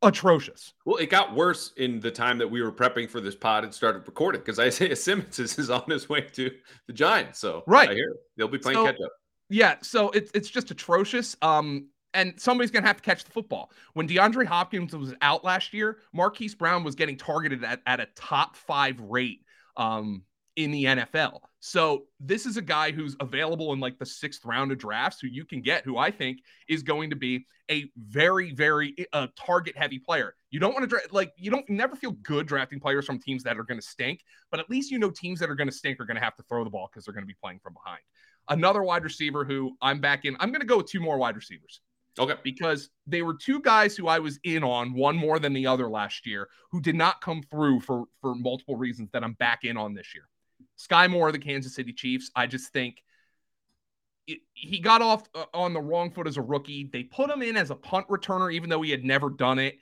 atrocious. 0.00 0.74
Well, 0.84 0.96
it 0.96 1.10
got 1.10 1.34
worse 1.34 1.72
in 1.76 1.98
the 1.98 2.10
time 2.10 2.38
that 2.38 2.48
we 2.48 2.62
were 2.62 2.70
prepping 2.72 3.10
for 3.10 3.20
this 3.20 3.34
pod 3.34 3.64
and 3.64 3.74
started 3.74 4.06
recording 4.06 4.40
because 4.42 4.60
Isaiah 4.60 4.94
Simmons 4.96 5.38
is 5.40 5.70
on 5.70 5.84
his 5.90 6.08
way 6.08 6.20
to 6.20 6.50
the 6.86 6.92
Giants. 6.92 7.40
So 7.40 7.64
right 7.66 7.90
I 7.90 7.94
hear 7.94 8.14
they'll 8.36 8.46
be 8.48 8.58
playing 8.58 8.76
So- 8.78 8.84
catch 8.86 9.00
up. 9.04 9.10
Yeah, 9.48 9.74
so 9.82 10.08
it's 10.10 10.30
it's 10.32 10.48
just 10.48 10.70
atrocious. 10.70 11.36
Um, 11.42 11.88
and 12.14 12.34
somebody's 12.40 12.70
gonna 12.70 12.86
have 12.86 12.96
to 12.96 13.02
catch 13.02 13.24
the 13.24 13.30
football. 13.30 13.70
When 13.94 14.08
DeAndre 14.08 14.46
Hopkins 14.46 14.94
was 14.94 15.14
out 15.22 15.44
last 15.44 15.72
year, 15.72 15.98
Marquise 16.12 16.54
Brown 16.54 16.84
was 16.84 16.94
getting 16.94 17.16
targeted 17.16 17.64
at, 17.64 17.80
at 17.86 18.00
a 18.00 18.06
top 18.14 18.56
five 18.56 19.00
rate 19.00 19.40
um 19.76 20.22
in 20.56 20.70
the 20.70 20.84
NFL. 20.84 21.40
So 21.60 22.04
this 22.20 22.44
is 22.44 22.56
a 22.56 22.62
guy 22.62 22.90
who's 22.90 23.16
available 23.20 23.72
in 23.72 23.80
like 23.80 23.98
the 23.98 24.06
sixth 24.06 24.44
round 24.44 24.72
of 24.72 24.78
drafts 24.78 25.20
who 25.20 25.28
you 25.28 25.44
can 25.44 25.62
get, 25.62 25.84
who 25.84 25.96
I 25.96 26.10
think 26.10 26.40
is 26.68 26.82
going 26.82 27.10
to 27.10 27.16
be 27.16 27.46
a 27.70 27.90
very, 27.96 28.52
very 28.52 28.94
uh, 29.12 29.28
target 29.36 29.76
heavy 29.76 29.98
player. 29.98 30.34
You 30.50 30.60
don't 30.60 30.74
want 30.74 30.82
to 30.82 30.88
dra- 30.88 31.00
like 31.10 31.32
you 31.36 31.50
don't 31.50 31.68
never 31.70 31.96
feel 31.96 32.12
good 32.12 32.46
drafting 32.46 32.80
players 32.80 33.06
from 33.06 33.18
teams 33.18 33.42
that 33.44 33.58
are 33.58 33.64
going 33.64 33.80
to 33.80 33.86
stink, 33.86 34.20
but 34.50 34.60
at 34.60 34.68
least 34.68 34.90
you 34.90 34.98
know 34.98 35.10
teams 35.10 35.38
that 35.40 35.48
are 35.48 35.54
going 35.54 35.70
to 35.70 35.74
stink 35.74 36.00
are 36.00 36.04
going 36.04 36.16
to 36.16 36.22
have 36.22 36.36
to 36.36 36.42
throw 36.42 36.64
the 36.64 36.70
ball 36.70 36.88
because 36.92 37.04
they're 37.04 37.14
going 37.14 37.24
to 37.24 37.28
be 37.28 37.36
playing 37.42 37.60
from 37.62 37.74
behind. 37.74 38.00
Another 38.48 38.82
wide 38.82 39.04
receiver 39.04 39.44
who 39.44 39.76
I'm 39.80 40.00
back 40.00 40.24
in. 40.24 40.36
I'm 40.40 40.50
going 40.50 40.60
to 40.60 40.66
go 40.66 40.78
with 40.78 40.86
two 40.86 41.00
more 41.00 41.16
wide 41.16 41.36
receivers. 41.36 41.80
Okay. 42.18 42.34
Because 42.42 42.90
they 43.06 43.22
were 43.22 43.34
two 43.34 43.60
guys 43.60 43.96
who 43.96 44.06
I 44.06 44.18
was 44.18 44.38
in 44.44 44.62
on, 44.62 44.92
one 44.92 45.16
more 45.16 45.38
than 45.38 45.52
the 45.52 45.66
other 45.66 45.88
last 45.88 46.26
year, 46.26 46.48
who 46.70 46.80
did 46.80 46.94
not 46.94 47.20
come 47.20 47.42
through 47.42 47.80
for 47.80 48.04
for 48.20 48.34
multiple 48.34 48.76
reasons 48.76 49.10
that 49.12 49.24
I'm 49.24 49.32
back 49.34 49.64
in 49.64 49.76
on 49.76 49.94
this 49.94 50.14
year. 50.14 50.28
Sky 50.76 51.06
Moore, 51.06 51.28
of 51.28 51.32
the 51.32 51.38
Kansas 51.38 51.74
City 51.74 51.92
Chiefs. 51.92 52.30
I 52.36 52.46
just 52.46 52.72
think 52.72 53.02
it, 54.26 54.40
he 54.52 54.78
got 54.78 55.02
off 55.02 55.28
uh, 55.34 55.44
on 55.54 55.72
the 55.72 55.80
wrong 55.80 56.10
foot 56.10 56.26
as 56.26 56.36
a 56.36 56.42
rookie. 56.42 56.88
They 56.92 57.04
put 57.04 57.30
him 57.30 57.42
in 57.42 57.56
as 57.56 57.70
a 57.70 57.76
punt 57.76 58.08
returner, 58.08 58.52
even 58.52 58.68
though 58.68 58.82
he 58.82 58.90
had 58.90 59.04
never 59.04 59.30
done 59.30 59.58
it. 59.58 59.76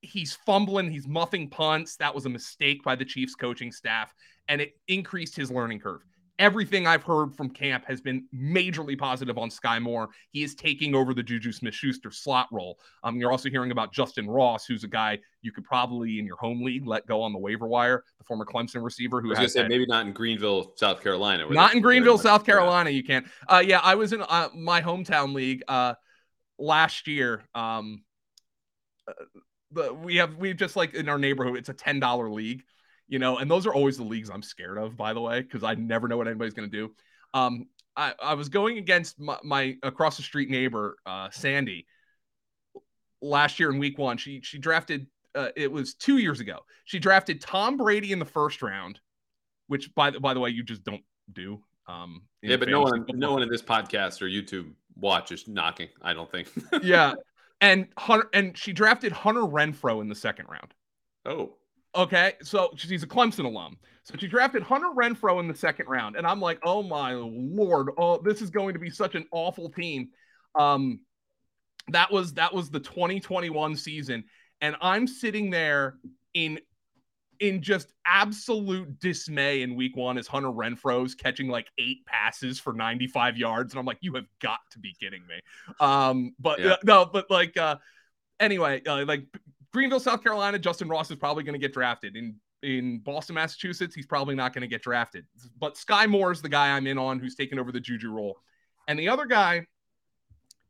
He's 0.00 0.34
fumbling, 0.34 0.90
he's 0.90 1.08
muffing 1.08 1.48
punts. 1.48 1.96
That 1.96 2.14
was 2.14 2.26
a 2.26 2.30
mistake 2.30 2.82
by 2.82 2.96
the 2.96 3.04
Chiefs 3.04 3.34
coaching 3.34 3.72
staff, 3.72 4.12
and 4.48 4.60
it 4.60 4.72
increased 4.86 5.36
his 5.36 5.50
learning 5.50 5.80
curve. 5.80 6.02
Everything 6.40 6.86
I've 6.86 7.04
heard 7.04 7.32
from 7.36 7.48
camp 7.48 7.84
has 7.86 8.00
been 8.00 8.26
majorly 8.34 8.98
positive 8.98 9.38
on 9.38 9.50
Sky 9.50 9.78
Moore. 9.78 10.08
He 10.32 10.42
is 10.42 10.56
taking 10.56 10.94
over 10.94 11.14
the 11.14 11.22
JuJu 11.22 11.54
Smith-Schuster 11.54 12.10
slot 12.10 12.48
role. 12.50 12.78
Um, 13.04 13.18
you're 13.18 13.30
also 13.30 13.48
hearing 13.50 13.70
about 13.70 13.92
Justin 13.92 14.28
Ross, 14.28 14.66
who's 14.66 14.82
a 14.82 14.88
guy 14.88 15.20
you 15.42 15.52
could 15.52 15.62
probably 15.62 16.18
in 16.18 16.26
your 16.26 16.36
home 16.36 16.64
league 16.64 16.86
let 16.86 17.06
go 17.06 17.22
on 17.22 17.32
the 17.32 17.38
waiver 17.38 17.68
wire, 17.68 18.02
the 18.18 18.24
former 18.24 18.44
Clemson 18.44 18.82
receiver 18.82 19.20
who 19.20 19.28
I 19.28 19.30
was 19.30 19.38
has 19.38 19.52
say 19.52 19.60
had- 19.60 19.68
maybe 19.68 19.86
not 19.86 20.06
in 20.06 20.12
Greenville, 20.12 20.72
South 20.76 21.00
Carolina. 21.02 21.46
not 21.50 21.74
in 21.74 21.80
Greenville, 21.80 22.18
South 22.18 22.44
Carolina. 22.44 22.90
You 22.90 23.04
can't. 23.04 23.26
Uh, 23.48 23.62
yeah, 23.64 23.78
I 23.80 23.94
was 23.94 24.12
in 24.12 24.20
uh, 24.22 24.48
my 24.56 24.82
hometown 24.82 25.34
league 25.34 25.62
uh, 25.68 25.94
last 26.58 27.06
year. 27.06 27.44
Um, 27.54 28.02
uh, 29.06 29.92
we 29.94 30.16
have 30.16 30.36
we 30.36 30.54
just 30.54 30.74
like 30.76 30.94
in 30.94 31.08
our 31.08 31.18
neighborhood, 31.18 31.56
it's 31.58 31.68
a 31.68 31.74
ten 31.74 32.00
dollar 32.00 32.30
league, 32.30 32.64
you 33.08 33.18
know, 33.18 33.38
and 33.38 33.50
those 33.50 33.66
are 33.66 33.74
always 33.74 33.96
the 33.96 34.04
leagues 34.04 34.30
I'm 34.30 34.42
scared 34.42 34.78
of, 34.78 34.96
by 34.96 35.12
the 35.12 35.20
way, 35.20 35.42
because 35.42 35.62
I 35.62 35.74
never 35.74 36.08
know 36.08 36.16
what 36.16 36.26
anybody's 36.28 36.54
gonna 36.54 36.68
do. 36.68 36.92
Um, 37.32 37.66
I, 37.96 38.14
I 38.22 38.34
was 38.34 38.48
going 38.48 38.78
against 38.78 39.20
my, 39.20 39.38
my 39.44 39.76
across 39.82 40.16
the 40.16 40.22
street 40.22 40.50
neighbor, 40.50 40.96
uh, 41.06 41.30
Sandy, 41.30 41.86
last 43.20 43.58
year 43.60 43.70
in 43.70 43.78
week 43.78 43.98
one. 43.98 44.16
She 44.16 44.40
she 44.42 44.58
drafted. 44.58 45.06
Uh, 45.34 45.48
it 45.56 45.70
was 45.70 45.94
two 45.94 46.18
years 46.18 46.40
ago. 46.40 46.60
She 46.84 46.98
drafted 46.98 47.40
Tom 47.40 47.76
Brady 47.76 48.12
in 48.12 48.18
the 48.20 48.24
first 48.24 48.62
round, 48.62 49.00
which 49.66 49.92
by 49.94 50.10
the 50.10 50.20
by 50.20 50.34
the 50.34 50.40
way 50.40 50.50
you 50.50 50.62
just 50.62 50.84
don't 50.84 51.02
do. 51.32 51.62
Um, 51.86 52.22
Yeah, 52.42 52.56
but 52.56 52.68
no 52.68 52.82
one, 52.82 53.00
football. 53.00 53.16
no 53.16 53.32
one 53.32 53.42
in 53.42 53.48
this 53.48 53.62
podcast 53.62 54.22
or 54.22 54.26
YouTube 54.26 54.72
watch 54.96 55.32
is 55.32 55.48
knocking. 55.48 55.88
I 56.02 56.14
don't 56.14 56.30
think. 56.30 56.48
yeah, 56.82 57.14
and 57.60 57.88
Hunter 57.98 58.28
and 58.32 58.56
she 58.56 58.72
drafted 58.72 59.12
Hunter 59.12 59.42
Renfrow 59.42 60.00
in 60.00 60.08
the 60.08 60.14
second 60.14 60.46
round. 60.48 60.72
Oh, 61.26 61.54
Okay, 61.96 62.34
so 62.42 62.70
she's 62.76 63.02
a 63.02 63.06
Clemson 63.06 63.44
alum. 63.44 63.76
So 64.02 64.14
she 64.18 64.26
drafted 64.26 64.62
Hunter 64.62 64.88
Renfrow 64.94 65.40
in 65.40 65.48
the 65.48 65.54
second 65.54 65.86
round, 65.88 66.16
and 66.16 66.26
I'm 66.26 66.40
like, 66.40 66.58
oh 66.64 66.82
my 66.82 67.12
lord, 67.14 67.88
oh 67.96 68.20
this 68.22 68.42
is 68.42 68.50
going 68.50 68.74
to 68.74 68.78
be 68.80 68.90
such 68.90 69.14
an 69.14 69.26
awful 69.30 69.70
team. 69.70 70.08
Um, 70.54 71.00
that 71.88 72.10
was 72.12 72.34
that 72.34 72.52
was 72.52 72.70
the 72.70 72.80
2021 72.80 73.76
season, 73.76 74.24
and 74.60 74.76
I'm 74.80 75.06
sitting 75.06 75.50
there 75.50 75.96
in 76.34 76.58
in 77.40 77.62
just 77.62 77.92
absolute 78.06 78.98
dismay 79.00 79.62
in 79.62 79.74
week 79.74 79.96
one 79.96 80.18
as 80.18 80.26
Hunter 80.26 80.48
Renfrow's 80.48 81.14
catching 81.14 81.48
like 81.48 81.66
eight 81.78 82.04
passes 82.06 82.60
for 82.60 82.72
95 82.72 83.36
yards, 83.36 83.72
and 83.72 83.80
I'm 83.80 83.86
like, 83.86 83.98
you 84.00 84.14
have 84.14 84.26
got 84.40 84.60
to 84.72 84.78
be 84.78 84.94
kidding 84.98 85.22
me. 85.26 85.40
Um, 85.80 86.34
but 86.38 86.60
Yeah. 86.60 86.72
uh, 86.72 86.76
no, 86.84 87.06
but 87.06 87.30
like 87.30 87.56
uh, 87.56 87.76
anyway, 88.38 88.82
uh, 88.86 89.04
like 89.04 89.26
Greenville, 89.74 89.98
South 89.98 90.22
Carolina, 90.22 90.56
Justin 90.56 90.88
Ross 90.88 91.10
is 91.10 91.16
probably 91.16 91.42
going 91.42 91.54
to 91.54 91.58
get 91.58 91.74
drafted. 91.74 92.16
In 92.16 92.36
in 92.62 93.00
Boston, 93.00 93.34
Massachusetts, 93.34 93.94
he's 93.94 94.06
probably 94.06 94.34
not 94.34 94.54
going 94.54 94.62
to 94.62 94.68
get 94.68 94.82
drafted. 94.82 95.26
But 95.58 95.76
Sky 95.76 96.06
Moore 96.06 96.32
is 96.32 96.40
the 96.40 96.48
guy 96.48 96.74
I'm 96.74 96.86
in 96.86 96.96
on 96.96 97.18
who's 97.18 97.34
taken 97.34 97.58
over 97.58 97.72
the 97.72 97.80
Juju 97.80 98.10
role. 98.10 98.38
And 98.88 98.98
the 98.98 99.08
other 99.08 99.26
guy 99.26 99.66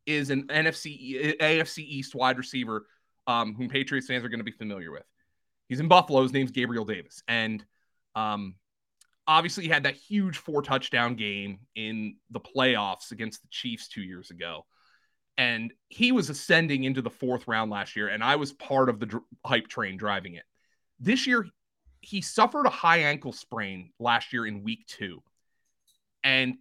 is 0.06 0.30
an 0.30 0.48
NFC 0.48 1.38
AFC 1.38 1.78
East 1.78 2.14
wide 2.14 2.38
receiver 2.38 2.86
um, 3.26 3.54
whom 3.54 3.68
Patriots 3.68 4.08
fans 4.08 4.24
are 4.24 4.28
going 4.28 4.40
to 4.40 4.44
be 4.44 4.50
familiar 4.50 4.90
with. 4.90 5.04
He's 5.68 5.80
in 5.80 5.86
Buffalo. 5.86 6.22
His 6.22 6.32
name's 6.32 6.50
Gabriel 6.50 6.84
Davis. 6.84 7.22
And 7.28 7.64
um, 8.16 8.54
obviously, 9.28 9.64
he 9.64 9.70
had 9.70 9.84
that 9.84 9.94
huge 9.94 10.38
four 10.38 10.62
touchdown 10.62 11.14
game 11.14 11.60
in 11.76 12.16
the 12.30 12.40
playoffs 12.40 13.12
against 13.12 13.42
the 13.42 13.48
Chiefs 13.50 13.86
two 13.86 14.02
years 14.02 14.30
ago 14.30 14.64
and 15.36 15.72
he 15.88 16.12
was 16.12 16.30
ascending 16.30 16.84
into 16.84 17.02
the 17.02 17.10
fourth 17.10 17.46
round 17.48 17.70
last 17.70 17.96
year, 17.96 18.08
and 18.08 18.22
I 18.22 18.36
was 18.36 18.52
part 18.52 18.88
of 18.88 19.00
the 19.00 19.06
dr- 19.06 19.24
hype 19.44 19.68
train 19.68 19.96
driving 19.96 20.34
it. 20.34 20.44
This 21.00 21.26
year, 21.26 21.46
he 22.00 22.20
suffered 22.20 22.66
a 22.66 22.70
high 22.70 22.98
ankle 22.98 23.32
sprain 23.32 23.90
last 23.98 24.32
year 24.32 24.46
in 24.46 24.62
week 24.62 24.86
two, 24.86 25.22
and 26.22 26.56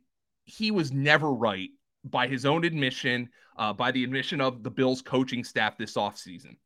he 0.45 0.71
was 0.71 0.91
never 0.91 1.31
right 1.31 1.69
by 2.03 2.27
his 2.27 2.45
own 2.45 2.63
admission, 2.63 3.29
uh, 3.57 3.73
by 3.73 3.91
the 3.91 4.03
admission 4.03 4.41
of 4.41 4.63
the 4.63 4.71
Bills 4.71 5.01
coaching 5.01 5.43
staff 5.43 5.77
this 5.77 5.95
offseason. 5.95 6.57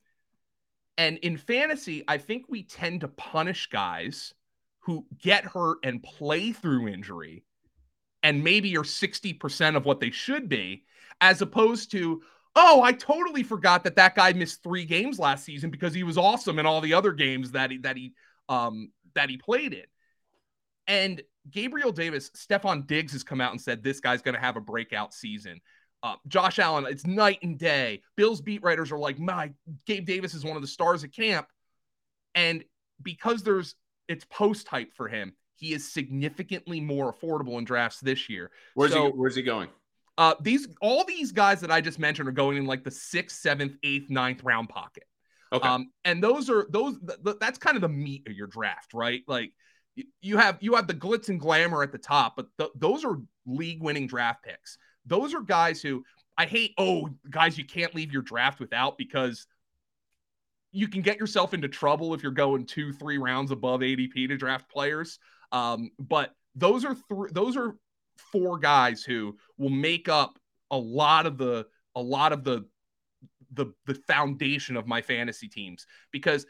And 0.98 1.18
in 1.20 1.38
fantasy, 1.38 2.04
I 2.08 2.18
think 2.18 2.46
we 2.48 2.64
tend 2.64 3.02
to 3.02 3.08
punish 3.08 3.68
guys 3.68 4.34
who 4.80 5.06
get 5.22 5.44
hurt 5.46 5.78
and 5.84 6.02
play 6.02 6.54
through 6.54 6.88
injury 6.88 7.44
and 8.24 8.44
maybe 8.44 8.76
are 8.78 8.84
60% 8.84 9.76
of 9.76 9.86
what 9.86 10.00
they 10.00 10.10
should 10.10 10.50
be, 10.50 10.86
as 11.22 11.42
opposed 11.42 11.92
to, 11.92 12.22
oh, 12.56 12.82
I 12.82 12.92
totally 12.92 13.44
forgot 13.44 13.84
that 13.84 13.96
that 13.96 14.16
guy 14.16 14.34
missed 14.34 14.64
three 14.64 14.86
games 14.86 15.20
last 15.20 15.46
season 15.46 15.70
because 15.70 15.94
he 15.94 16.04
was 16.04 16.18
awesome 16.18 16.60
in 16.60 16.66
all 16.66 16.82
the 16.82 16.94
other 16.94 17.12
games 17.12 17.52
that 17.52 17.72
he 17.72 17.78
that 17.80 17.98
he 17.98 18.14
um 18.50 18.92
that 19.16 19.30
he 19.30 19.38
played 19.38 19.74
in. 19.74 19.86
And 20.88 21.22
Gabriel 21.50 21.92
Davis, 21.92 22.30
Stefon 22.32 22.88
Diggs 22.88 23.12
has 23.14 23.24
come 23.24 23.42
out 23.42 23.52
and 23.52 23.60
said 23.62 23.84
this 23.84 24.00
guy's 24.00 24.22
going 24.22 24.36
to 24.36 24.42
have 24.42 24.58
a 24.58 24.62
breakout 24.62 25.14
season. 25.14 25.60
Uh, 26.04 26.16
Josh 26.28 26.60
Allen, 26.60 26.86
it's 26.88 27.06
night 27.06 27.40
and 27.42 27.58
day. 27.58 28.02
Bills 28.16 28.40
beat 28.42 28.62
writers 28.64 28.92
are 28.92 29.00
like, 29.00 29.18
my 29.20 29.52
Gabe 29.86 30.06
Davis 30.06 30.34
is 30.34 30.46
one 30.46 30.56
of 30.56 30.62
the 30.62 30.68
stars 30.68 31.04
at 31.04 31.12
camp, 31.12 31.48
and 32.36 32.64
because 33.02 33.44
there's 33.44 33.76
it's 34.08 34.24
post 34.26 34.68
hype 34.68 34.94
for 34.94 35.08
him, 35.08 35.34
he 35.56 35.74
is 35.74 35.92
significantly 35.92 36.80
more 36.80 37.12
affordable 37.12 37.58
in 37.58 37.66
drafts 37.66 38.00
this 38.00 38.30
year. 38.30 38.52
where's 38.76 38.92
So- 38.92 39.08
he? 39.08 39.12
Where's 39.12 39.36
he 39.36 39.42
going? 39.42 39.70
Uh, 40.18 40.34
these 40.42 40.68
all 40.82 41.04
these 41.06 41.32
guys 41.32 41.62
that 41.62 41.72
I 41.72 41.82
just 41.82 42.00
mentioned 42.00 42.28
are 42.28 42.34
going 42.34 42.58
in 42.58 42.66
like 42.66 42.84
the 42.84 42.92
sixth, 42.92 43.40
seventh, 43.40 43.76
eighth, 43.84 44.10
ninth 44.10 44.44
round 44.44 44.70
pocket. 44.70 45.04
Okay. 45.54 45.68
Um, 45.68 45.92
and 46.06 46.22
those 46.22 46.50
are 46.50 46.68
those 46.70 46.98
th- 47.00 47.20
th- 47.24 47.38
that's 47.40 47.58
kind 47.58 47.78
of 47.78 47.82
the 47.82 47.90
meat 47.90 48.24
of 48.28 48.34
your 48.34 48.48
draft, 48.48 48.94
right? 48.94 49.22
Like 49.28 49.54
you 50.22 50.38
have 50.38 50.58
you 50.60 50.76
have 50.76 50.88
the 50.88 50.94
glitz 50.94 51.30
and 51.30 51.40
glamour 51.40 51.84
at 51.84 51.92
the 51.92 51.98
top, 51.98 52.36
but 52.36 52.48
th- 52.58 52.72
those 52.76 53.06
are 53.06 53.18
league 53.46 53.82
winning 53.82 54.08
draft 54.08 54.44
picks. 54.44 54.78
Those 55.06 55.34
are 55.34 55.42
guys 55.42 55.82
who 55.82 56.04
I 56.38 56.46
hate. 56.46 56.74
Oh, 56.78 57.10
guys, 57.30 57.58
you 57.58 57.66
can't 57.66 57.96
leave 57.96 58.12
your 58.12 58.22
draft 58.22 58.60
without 58.60 58.98
because 58.98 59.48
you 60.72 60.88
can 60.88 61.02
get 61.02 61.18
yourself 61.18 61.54
into 61.54 61.68
trouble 61.68 62.14
if 62.14 62.22
you're 62.22 62.32
going 62.32 62.66
two, 62.66 62.92
three 62.92 63.18
rounds 63.18 63.52
above 63.52 63.80
ADP 63.82 64.28
to 64.28 64.38
draft 64.38 64.70
players. 64.70 65.18
Um, 65.52 65.92
but 65.98 66.32
those 66.56 66.84
are 66.86 66.96
th- 66.96 67.32
those 67.32 67.56
are 67.56 67.76
four 68.20 68.58
guys 68.58 69.04
who 69.04 69.38
will 69.58 69.70
make 69.70 70.10
up 70.10 70.40
a 70.72 70.78
lot 70.78 71.26
of 71.26 71.38
the 71.38 71.66
a 71.96 72.02
lot 72.02 72.34
of 72.34 72.44
the 72.44 72.66
the 73.54 73.68
the 73.86 73.96
foundation 73.96 74.76
of 74.76 74.88
my 74.88 75.02
fantasy 75.02 75.48
teams 75.48 75.86
because 76.12 76.46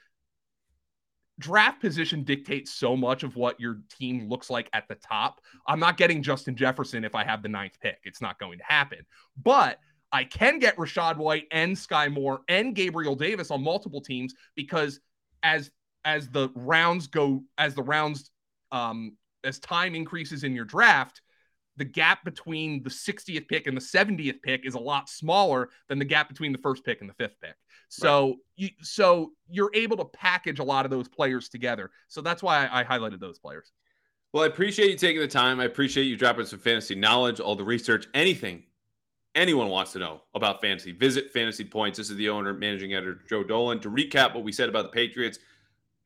draft 1.39 1.80
position 1.80 2.24
dictates 2.24 2.74
so 2.74 2.97
much 2.97 3.24
of 3.24 3.36
what 3.36 3.59
your 3.59 3.80
team 3.89 4.28
looks 4.28 4.49
like 4.49 4.70
at 4.74 4.88
the 4.88 4.95
top. 4.95 5.39
I'm 5.68 5.80
not 5.80 5.97
getting 5.97 6.24
Justin 6.24 6.55
Jefferson 6.55 7.03
if 7.03 7.13
I 7.13 7.24
have 7.24 7.43
the 7.43 7.49
ninth 7.49 7.80
pick. 7.80 7.99
It's 8.03 8.22
not 8.22 8.39
going 8.39 8.57
to 8.57 8.63
happen. 8.63 8.99
But 9.43 9.78
I 10.11 10.24
can 10.24 10.57
get 10.57 10.78
Rachaad 10.78 11.18
White 11.18 11.45
and 11.51 11.78
Sky 11.78 12.07
Moore 12.07 12.41
and 12.47 12.74
Gabriel 12.74 13.15
Davis 13.15 13.51
on 13.51 13.61
multiple 13.63 14.01
teams 14.01 14.34
because 14.55 14.99
as 15.43 15.70
as 16.05 16.30
the 16.30 16.49
rounds 16.55 17.07
go 17.07 17.43
as 17.57 17.76
the 17.76 17.84
rounds 17.84 18.32
um 18.72 19.18
as 19.43 19.59
time 19.59 19.95
increases 19.95 20.43
in 20.43 20.53
your 20.53 20.65
draft, 20.65 21.22
the 21.78 21.86
gap 21.86 22.25
between 22.25 22.84
the 22.84 22.89
60th 22.89 23.47
pick 23.47 23.67
and 23.67 23.78
the 23.78 23.82
70th 23.82 24.41
pick 24.41 24.65
is 24.65 24.73
a 24.73 24.80
lot 24.80 25.09
smaller 25.09 25.69
than 25.88 25.99
the 25.99 26.05
gap 26.05 26.28
between 26.28 26.51
the 26.51 26.57
first 26.57 26.84
pick 26.84 27.01
and 27.01 27.09
the 27.09 27.13
fifth 27.13 27.39
pick. 27.41 27.55
So 27.89 28.28
right. 28.28 28.36
you 28.57 28.69
so 28.82 29.32
you're 29.49 29.71
able 29.73 29.97
to 29.97 30.05
package 30.05 30.59
a 30.59 30.63
lot 30.63 30.86
of 30.86 30.91
those 30.91 31.07
players 31.07 31.49
together. 31.49 31.91
So 32.07 32.21
that's 32.21 32.43
why 32.43 32.65
I, 32.65 32.82
I 32.82 32.84
highlighted 32.84 33.19
those 33.19 33.39
players. 33.39 33.71
Well, 34.34 34.43
I 34.43 34.47
appreciate 34.47 34.89
you 34.89 34.97
taking 34.97 35.21
the 35.21 35.28
time. 35.28 35.59
I 35.59 35.65
appreciate 35.65 36.03
you 36.03 36.17
dropping 36.17 36.45
some 36.45 36.59
fantasy 36.59 36.95
knowledge, 36.95 37.39
all 37.39 37.55
the 37.55 37.63
research, 37.63 38.07
anything 38.13 38.63
anyone 39.36 39.69
wants 39.69 39.93
to 39.93 39.99
know 39.99 40.21
about 40.34 40.59
fantasy. 40.61 40.91
Visit 40.91 41.32
Fantasy 41.32 41.63
Points. 41.63 41.97
This 41.97 42.09
is 42.09 42.17
the 42.17 42.28
owner, 42.28 42.53
managing 42.53 42.93
editor 42.93 43.21
Joe 43.30 43.43
Dolan. 43.43 43.80
To 43.82 43.89
recap 43.89 44.34
what 44.34 44.43
we 44.43 44.51
said 44.51 44.67
about 44.67 44.84
the 44.84 44.89
Patriots, 44.89 45.39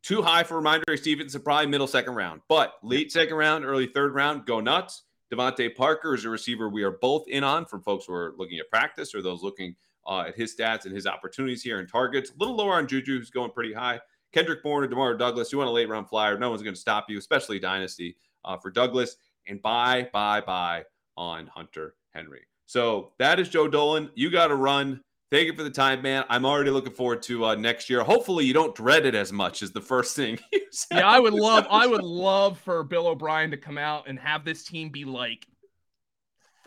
too 0.03 0.22
high 0.22 0.43
for 0.43 0.61
Rhamondre 0.61 0.99
Stevenson, 0.99 1.41
probably 1.41 1.67
middle 1.67 1.88
second 1.88 2.15
round, 2.15 2.41
but 2.47 2.76
late 2.84 3.11
second 3.11 3.36
round, 3.36 3.65
early 3.65 3.88
third 3.88 4.13
round, 4.13 4.45
go 4.45 4.59
nuts. 4.59 5.03
DeVante 5.32 5.74
Parker 5.74 6.14
is 6.14 6.26
a 6.26 6.30
receiver 6.30 6.70
we 6.70 6.84
are 6.84 6.92
both 6.92 7.28
in 7.28 7.44
on 7.44 7.66
from 7.66 7.82
folks 7.82 8.06
who 8.06 8.14
are 8.14 8.34
looking 8.38 8.60
at 8.60 8.70
practice 8.70 9.16
or 9.16 9.22
those 9.22 9.42
looking 9.42 9.76
uh, 10.06 10.26
at 10.28 10.36
his 10.36 10.56
stats 10.56 10.86
and 10.86 10.94
his 10.94 11.08
opportunities 11.08 11.64
here 11.64 11.80
and 11.80 11.90
targets. 11.90 12.32
A 12.32 12.34
little 12.38 12.56
lower 12.56 12.74
on 12.74 12.88
Juju, 12.88 13.18
who's 13.18 13.30
going 13.30 13.52
pretty 13.52 13.74
high. 13.74 14.00
Kendrick 14.34 14.64
Bourne 14.64 14.84
or 14.84 14.88
Demario 14.88 15.18
Douglas, 15.18 15.52
you 15.52 15.58
want 15.58 15.70
a 15.70 15.74
late 15.74 15.90
round 15.90 16.10
flyer. 16.10 16.38
No 16.38 16.50
one's 16.50 16.64
going 16.64 16.74
to 16.74 16.80
stop 16.80 17.10
you, 17.10 17.18
especially 17.18 17.60
Dynasty 17.60 18.18
uh, 18.44 18.58
for 18.58 18.72
Douglas. 18.72 19.16
And 19.48 19.62
buy, 19.62 20.10
buy, 20.12 20.42
buy 20.42 20.84
on 21.18 21.48
Hunter 21.48 21.96
Henry. 22.10 22.42
So 22.66 23.12
that 23.18 23.40
is 23.40 23.50
Joe 23.50 23.68
Dolan. 23.68 24.10
You 24.16 24.30
got 24.30 24.48
to 24.48 24.56
run. 24.56 25.02
Thank 25.32 25.48
you 25.48 25.54
for 25.56 25.64
the 25.64 25.70
time, 25.70 26.02
man. 26.02 26.26
I'm 26.28 26.46
already 26.46 26.72
looking 26.72 26.92
forward 26.92 27.22
to 27.24 27.46
uh, 27.46 27.56
next 27.56 27.90
year. 27.90 28.04
Hopefully, 28.04 28.44
you 28.44 28.54
don't 28.54 28.76
dread 28.76 29.06
it 29.06 29.16
as 29.16 29.32
much 29.32 29.64
as 29.64 29.72
the 29.72 29.80
first 29.80 30.14
thing. 30.14 30.38
yeah, 30.92 31.08
I 31.08 31.20
would 31.22 31.34
love, 31.34 31.66
I 31.70 31.88
would 31.88 32.04
love 32.04 32.60
for 32.60 32.84
Bill 32.84 33.08
O'Brien 33.08 33.50
to 33.52 33.58
come 33.58 33.78
out 33.78 34.10
and 34.10 34.20
have 34.20 34.44
this 34.44 34.66
team 34.66 34.90
be 34.90 35.06
like 35.06 35.48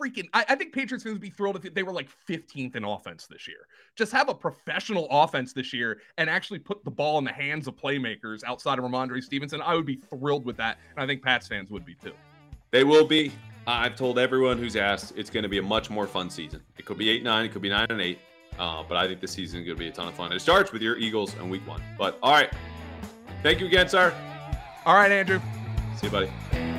freaking. 0.01 0.27
I, 0.33 0.45
I 0.49 0.55
think 0.55 0.73
Patriots 0.73 1.03
fans 1.03 1.13
would 1.13 1.21
be 1.21 1.29
thrilled 1.29 1.63
if 1.63 1.75
they 1.75 1.83
were 1.83 1.91
like 1.93 2.09
15th 2.27 2.75
in 2.75 2.83
offense 2.83 3.27
this 3.27 3.47
year. 3.47 3.67
Just 3.95 4.11
have 4.13 4.29
a 4.29 4.33
professional 4.33 5.07
offense 5.11 5.53
this 5.53 5.71
year 5.71 6.01
and 6.17 6.27
actually 6.27 6.57
put 6.57 6.83
the 6.83 6.91
ball 6.91 7.19
in 7.19 7.23
the 7.23 7.31
hands 7.31 7.67
of 7.67 7.75
playmakers 7.75 8.43
outside 8.45 8.79
of 8.79 8.85
Rhamondre 8.85 9.21
Stevenson. 9.21 9.61
I 9.61 9.75
would 9.75 9.85
be 9.85 9.97
thrilled 9.97 10.43
with 10.43 10.57
that, 10.57 10.79
and 10.95 11.03
I 11.03 11.05
think 11.05 11.21
Pats 11.21 11.47
fans 11.47 11.69
would 11.69 11.85
be 11.85 11.93
too. 11.93 12.13
They 12.71 12.83
will 12.83 13.05
be. 13.05 13.31
I've 13.67 13.95
told 13.95 14.17
everyone 14.17 14.57
who's 14.57 14.75
asked 14.75 15.13
it's 15.15 15.29
going 15.29 15.43
to 15.43 15.49
be 15.49 15.59
a 15.59 15.63
much 15.63 15.91
more 15.91 16.07
fun 16.07 16.31
season. 16.31 16.63
It 16.79 16.85
could 16.85 16.97
be 16.97 17.09
eight 17.11 17.23
nine, 17.23 17.45
it 17.45 17.51
could 17.51 17.61
be 17.61 17.69
nine 17.69 17.85
and 17.91 18.01
eight. 18.01 18.17
Uh, 18.57 18.83
but 18.87 18.97
I 18.97 19.07
think 19.07 19.19
this 19.19 19.31
season 19.31 19.59
is 19.59 19.65
going 19.65 19.77
to 19.77 19.79
be 19.79 19.89
a 19.89 19.91
ton 19.91 20.07
of 20.07 20.13
fun. 20.13 20.31
It 20.31 20.39
starts 20.39 20.71
with 20.71 20.81
your 20.81 20.97
Eagles 20.97 21.35
in 21.35 21.49
week 21.49 21.67
one. 21.67 21.81
But 21.97 22.17
all 22.23 22.31
right. 22.31 22.51
Thank 23.43 23.59
you 23.59 23.67
again, 23.67 23.89
sir. 23.89 24.13
All 24.85 24.95
right, 24.95 25.11
Andrew. 25.11 25.39
See 25.97 26.07
you, 26.07 26.11
buddy. 26.11 26.74